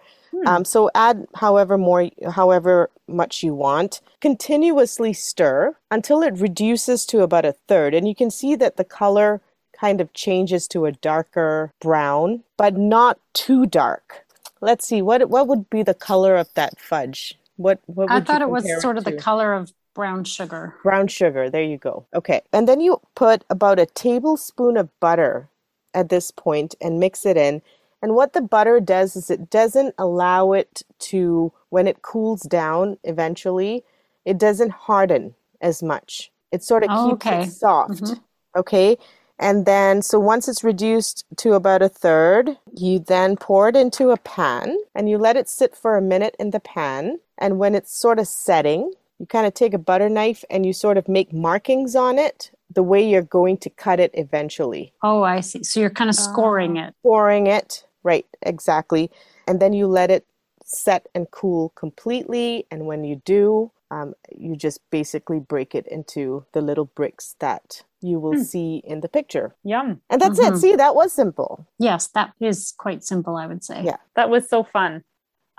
Um, 0.47 0.65
so 0.65 0.91
add 0.95 1.27
however 1.37 1.79
more, 1.79 2.09
however 2.33 2.91
much 3.07 3.43
you 3.43 3.55
want. 3.55 4.01
Continuously 4.21 5.13
stir 5.13 5.77
until 5.91 6.23
it 6.23 6.35
reduces 6.39 7.07
to 7.07 7.23
about 7.23 7.45
a 7.45 7.53
third, 7.69 7.95
and 7.95 8.09
you 8.09 8.15
can 8.15 8.31
see 8.31 8.55
that 8.57 8.77
the 8.77 8.85
color 8.85 9.41
kind 9.73 10.01
of 10.01 10.13
changes 10.13 10.67
to 10.69 10.87
a 10.87 10.93
darker 10.93 11.73
brown, 11.81 12.43
but 12.57 12.77
not 12.77 13.19
too 13.33 13.67
dark. 13.67 14.25
Let's 14.61 14.87
see 14.87 15.03
what 15.03 15.29
what 15.31 15.47
would 15.47 15.69
be 15.71 15.83
the 15.83 15.95
color 15.95 16.37
of 16.37 16.53
that 16.55 16.79
fudge. 16.81 17.39
What 17.57 17.79
what 17.87 18.11
I 18.11 18.21
thought 18.21 18.43
it 18.43 18.51
was 18.51 18.65
sort 18.83 18.99
of 18.99 19.05
the 19.05 19.13
color 19.13 19.55
of 19.55 19.73
brown 19.95 20.25
sugar. 20.25 20.75
brown 20.83 21.07
sugar. 21.07 21.49
There 21.49 21.63
you 21.63 21.79
go. 21.79 22.05
Okay, 22.15 22.41
and 22.53 22.67
then 22.69 22.81
you 22.81 23.01
put 23.15 23.45
about 23.49 23.79
a 23.79 23.87
tablespoon 23.87 24.77
of 24.77 24.89
butter 25.01 25.49
at 25.95 26.09
this 26.09 26.31
point 26.31 26.75
and 26.81 27.01
mix 27.01 27.25
it 27.25 27.37
in. 27.37 27.63
And 28.03 28.15
what 28.15 28.35
the 28.35 28.43
butter 28.43 28.81
does 28.81 29.17
is 29.17 29.31
it 29.31 29.49
doesn't 29.51 29.95
allow 29.99 30.53
it 30.53 30.83
to, 31.11 31.53
when 31.71 31.87
it 31.87 32.03
cools 32.03 32.43
down 32.43 32.99
eventually, 33.05 33.83
it 34.25 34.37
doesn't 34.39 34.71
harden 34.73 35.35
as 35.61 35.83
much. 35.83 36.31
It 36.53 36.63
sort 36.63 36.85
of 36.85 36.91
Oh, 36.93 37.11
keeps 37.11 37.27
okay. 37.27 37.43
it 37.45 37.53
soft. 37.53 38.03
Mhm. 38.03 38.21
Okay. 38.57 38.99
And 39.39 39.67
then, 39.67 40.03
so 40.03 40.21
once 40.21 40.47
it's 40.49 40.63
reduced 40.63 41.25
to 41.39 41.55
about 41.55 41.83
a 41.83 41.89
third, 41.89 42.57
you 42.77 43.01
then 43.01 43.37
pour 43.37 43.69
it 43.69 43.75
into 43.77 44.11
a 44.11 44.17
pan 44.19 44.77
and 44.95 45.09
you 45.09 45.19
let 45.19 45.37
it 45.37 45.49
sit 45.49 45.75
for 45.75 45.97
a 45.97 46.03
minute 46.03 46.37
in 46.39 46.51
the 46.51 46.61
pan. 46.61 47.19
And 47.39 47.59
when 47.59 47.75
it's 47.75 47.97
sort 47.97 48.19
of 48.21 48.29
setting, 48.29 48.93
you 49.19 49.27
kind 49.27 49.47
of 49.47 49.55
take 49.55 49.75
a 49.75 49.79
butter 49.79 50.09
knife 50.09 50.45
and 50.51 50.65
you 50.65 50.73
sort 50.73 50.99
of 50.99 51.09
make 51.09 51.33
markings 51.33 51.97
on 51.97 52.19
it 52.19 52.51
the 52.75 52.83
way 52.83 53.07
you're 53.09 53.23
going 53.23 53.57
to 53.59 53.71
cut 53.71 54.01
it 54.01 54.11
eventually. 54.15 54.93
Oh, 55.03 55.23
I 55.23 55.41
see. 55.41 55.63
So 55.63 55.81
you're 55.81 55.91
kind 55.91 56.11
of 56.11 56.17
scoring 56.17 56.77
it. 56.77 56.95
Pouring 57.03 57.47
it, 57.47 57.87
right, 58.03 58.27
exactly. 58.43 59.11
And 59.47 59.61
then 59.61 59.73
you 59.73 59.87
let 59.87 60.11
it 60.11 60.27
set 60.65 61.07
and 61.15 61.31
cool 61.31 61.71
completely. 61.71 62.67
And 62.71 62.87
when 62.87 63.05
you 63.05 63.17
do, 63.25 63.71
um, 63.91 64.15
you 64.35 64.57
just 64.57 64.81
basically 64.91 65.39
break 65.39 65.75
it 65.75 65.87
into 65.87 66.47
the 66.53 66.61
little 66.61 66.87
bricks 66.87 67.37
that 67.39 67.83
you 68.01 68.19
will 68.19 68.37
see 68.37 68.83
in 68.85 69.01
the 69.01 69.09
picture. 69.09 69.55
Yum. 69.63 70.01
And 70.11 70.21
that's 70.21 70.39
it. 70.39 70.55
Mhm. 70.55 70.59
See, 70.61 70.77
that 70.77 70.95
was 70.95 71.13
simple. 71.13 71.67
Yes, 71.79 72.09
that 72.09 72.33
is 72.41 72.75
quite 72.77 73.05
simple, 73.05 73.37
I 73.37 73.47
would 73.47 73.63
say. 73.63 73.83
Yeah. 73.85 73.97
That 74.17 74.31
was 74.31 74.49
so 74.49 74.65
fun. 74.65 75.05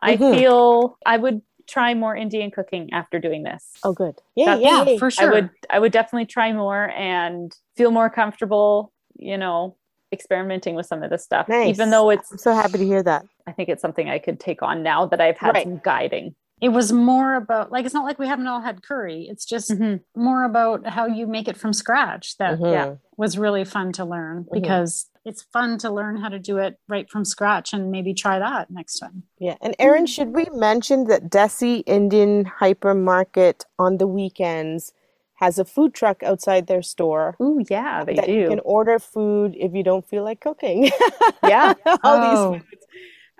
I 0.01 0.17
Mhm. 0.17 0.35
feel 0.35 0.97
I 1.05 1.17
would 1.17 1.41
try 1.67 1.93
more 1.93 2.15
Indian 2.15 2.51
cooking 2.51 2.91
after 2.93 3.19
doing 3.19 3.43
this. 3.43 3.71
Oh, 3.83 3.93
good. 3.93 4.15
Yeah, 4.35 4.55
That- 4.55 4.61
yeah, 4.61 4.83
Yeah, 4.83 4.91
yeah. 4.91 4.97
for 4.99 5.11
sure. 5.11 5.31
I 5.31 5.33
would 5.33 5.49
I 5.69 5.79
would 5.79 5.91
definitely 5.91 6.25
try 6.25 6.53
more 6.53 6.89
and 6.91 7.55
feel 7.75 7.91
more 7.91 8.09
comfortable, 8.09 8.91
you 9.17 9.37
know, 9.37 9.75
experimenting 10.11 10.75
with 10.75 10.85
some 10.85 11.03
of 11.03 11.09
this 11.09 11.23
stuff. 11.23 11.47
Nice. 11.49 11.67
Even 11.69 11.89
though 11.89 12.09
it's 12.09 12.31
I'm 12.31 12.37
so 12.37 12.53
happy 12.53 12.77
to 12.77 12.85
hear 12.85 13.03
that. 13.03 13.25
I 13.47 13.51
think 13.51 13.69
it's 13.69 13.81
something 13.81 14.09
I 14.09 14.19
could 14.19 14.39
take 14.39 14.61
on 14.61 14.83
now 14.83 15.05
that 15.07 15.19
I've 15.21 15.37
had 15.37 15.55
Right. 15.55 15.63
some 15.63 15.81
guiding. 15.83 16.35
It 16.61 16.69
was 16.69 16.91
more 16.93 17.35
about 17.35 17.71
like 17.71 17.85
it's 17.85 17.93
not 17.93 18.05
like 18.05 18.17
we 18.17 18.27
haven't 18.27 18.47
all 18.47 18.61
had 18.61 18.81
curry. 18.81 19.27
It's 19.29 19.45
just 19.45 19.71
Mhm. 19.71 20.01
more 20.15 20.43
about 20.43 20.87
how 20.87 21.05
you 21.05 21.27
make 21.27 21.47
it 21.49 21.57
from 21.57 21.73
scratch. 21.73 22.37
That 22.37 22.59
Mhm. 22.59 22.71
Yeah. 22.71 22.93
was 23.17 23.37
really 23.37 23.65
fun 23.65 23.91
to 23.93 24.05
learn 24.05 24.45
because 24.53 25.09
it's 25.25 25.41
fun 25.41 25.77
to 25.79 25.89
learn 25.91 26.17
how 26.17 26.29
to 26.29 26.39
do 26.39 26.57
it 26.57 26.77
right 26.87 27.09
from 27.09 27.25
scratch 27.25 27.73
and 27.73 27.91
maybe 27.91 28.13
try 28.13 28.37
that 28.39 28.69
next 28.69 28.99
time. 28.99 29.23
Yeah. 29.39 29.55
And 29.61 29.75
Erin, 29.79 30.05
should 30.05 30.33
we 30.35 30.45
mention 30.53 31.05
that 31.07 31.29
Desi 31.29 31.83
Indian 31.87 32.45
Hypermarket 32.59 33.63
on 33.79 33.97
the 33.97 34.07
weekends 34.07 34.93
has 35.35 35.59
a 35.59 35.65
food 35.65 35.93
truck 35.93 36.21
outside 36.23 36.67
their 36.67 36.81
store? 36.83 37.35
Oh 37.39 37.59
yeah, 37.69 38.03
they 38.05 38.13
that 38.15 38.29
you 38.29 38.47
can 38.49 38.59
order 38.63 38.99
food 38.99 39.55
if 39.57 39.73
you 39.73 39.83
don't 39.83 40.07
feel 40.07 40.23
like 40.23 40.39
cooking. 40.39 40.89
Yeah. 41.43 41.73
All 41.85 41.97
Oh. 42.03 42.51
these 42.51 42.61
foods. 42.61 42.85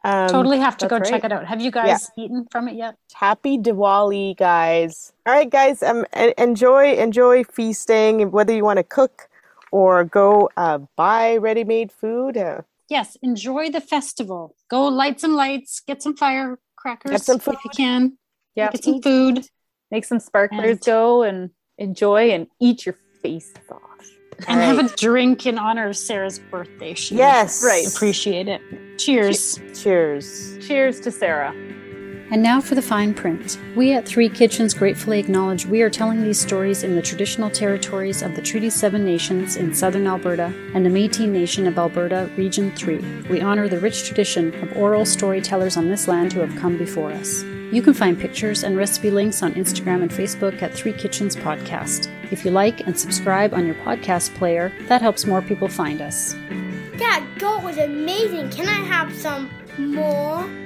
Um, 0.03 0.29
totally 0.29 0.59
have 0.59 0.77
to 0.77 0.87
go 0.87 0.99
check 0.99 1.23
it 1.23 1.31
out. 1.31 1.47
Have 1.47 1.61
you 1.61 1.71
guys 1.71 2.11
eaten 2.15 2.45
from 2.51 2.67
it 2.67 2.75
yet? 2.75 2.95
Happy 3.15 3.57
Diwali, 3.57 4.37
guys! 4.37 5.13
All 5.25 5.33
right, 5.33 5.49
guys. 5.49 5.81
Um, 5.81 6.05
enjoy 6.37 6.93
enjoy 6.93 7.43
feasting. 7.43 8.29
Whether 8.29 8.53
you 8.53 8.63
want 8.63 8.77
to 8.77 8.83
cook 8.83 9.27
or 9.79 10.05
go 10.05 10.49
uh, 10.55 10.79
buy 10.95 11.35
ready-made 11.37 11.91
food, 11.91 12.37
uh, 12.37 12.61
Yes, 12.87 13.17
enjoy 13.23 13.71
the 13.71 13.81
festival. 13.81 14.55
Go 14.69 14.83
light 15.01 15.19
some 15.19 15.33
lights, 15.35 15.81
get 15.89 16.01
some 16.03 16.15
firecrackers 16.15 17.11
Get 17.11 17.23
some 17.23 17.37
if 17.37 17.47
you 17.47 17.53
food. 17.63 17.71
can. 17.75 18.17
Yeah. 18.55 18.69
Get 18.71 18.83
some 18.83 19.01
food. 19.01 19.35
Make 19.91 20.05
some 20.05 20.19
sparklers 20.19 20.69
And- 20.77 20.85
go 20.85 21.23
and 21.23 21.49
enjoy 21.77 22.29
and 22.35 22.47
eat 22.61 22.85
your 22.85 22.95
face 23.23 23.51
off. 23.71 23.81
And 24.47 24.61
All 24.61 24.67
have 24.75 24.79
a 24.85 24.95
drink 24.95 25.45
in 25.47 25.57
honor 25.57 25.87
of 25.89 25.97
Sarah's 25.97 26.39
birthday. 26.39 26.93
She 26.93 27.15
would 27.15 27.19
Yes. 27.19 27.63
Right. 27.63 27.87
appreciate 27.87 28.47
it. 28.47 28.61
Cheers. 28.99 29.59
cheers. 29.73 30.57
Cheers 30.67 30.99
to 31.01 31.11
Sarah. 31.11 31.53
And 32.35 32.43
now 32.43 32.59
for 32.59 32.75
the 32.75 32.81
fine 32.81 33.13
print. 33.13 33.57
We 33.77 33.93
at 33.93 34.05
Three 34.05 34.27
Kitchens 34.27 34.73
gratefully 34.73 35.19
acknowledge 35.21 35.65
we 35.65 35.81
are 35.81 35.89
telling 35.89 36.21
these 36.21 36.37
stories 36.37 36.83
in 36.83 36.93
the 36.93 37.01
traditional 37.01 37.49
territories 37.49 38.21
of 38.21 38.35
the 38.35 38.41
Treaty 38.41 38.69
7 38.69 39.05
nations 39.05 39.55
in 39.55 39.73
southern 39.73 40.05
Alberta 40.05 40.53
and 40.73 40.85
the 40.85 40.89
Metis 40.89 41.27
Nation 41.27 41.65
of 41.65 41.77
Alberta, 41.77 42.29
Region 42.35 42.75
3. 42.75 42.97
We 43.29 43.39
honor 43.39 43.69
the 43.69 43.79
rich 43.79 44.03
tradition 44.03 44.53
of 44.55 44.75
oral 44.75 45.05
storytellers 45.05 45.77
on 45.77 45.87
this 45.87 46.09
land 46.09 46.33
who 46.33 46.41
have 46.41 46.53
come 46.59 46.77
before 46.77 47.13
us. 47.13 47.43
You 47.71 47.81
can 47.81 47.93
find 47.93 48.19
pictures 48.19 48.65
and 48.65 48.75
recipe 48.75 49.11
links 49.11 49.41
on 49.41 49.53
Instagram 49.53 50.01
and 50.01 50.11
Facebook 50.11 50.61
at 50.61 50.73
Three 50.73 50.91
Kitchens 50.91 51.37
Podcast. 51.37 52.11
If 52.33 52.43
you 52.43 52.51
like 52.51 52.85
and 52.85 52.99
subscribe 52.99 53.53
on 53.53 53.65
your 53.65 53.75
podcast 53.75 54.35
player, 54.35 54.73
that 54.89 55.01
helps 55.01 55.25
more 55.25 55.41
people 55.41 55.69
find 55.69 56.01
us. 56.01 56.33
That 56.97 57.25
goat 57.39 57.63
was 57.63 57.77
amazing. 57.77 58.49
Can 58.49 58.67
I 58.67 58.85
have 58.85 59.15
some 59.15 59.49
more? 59.77 60.64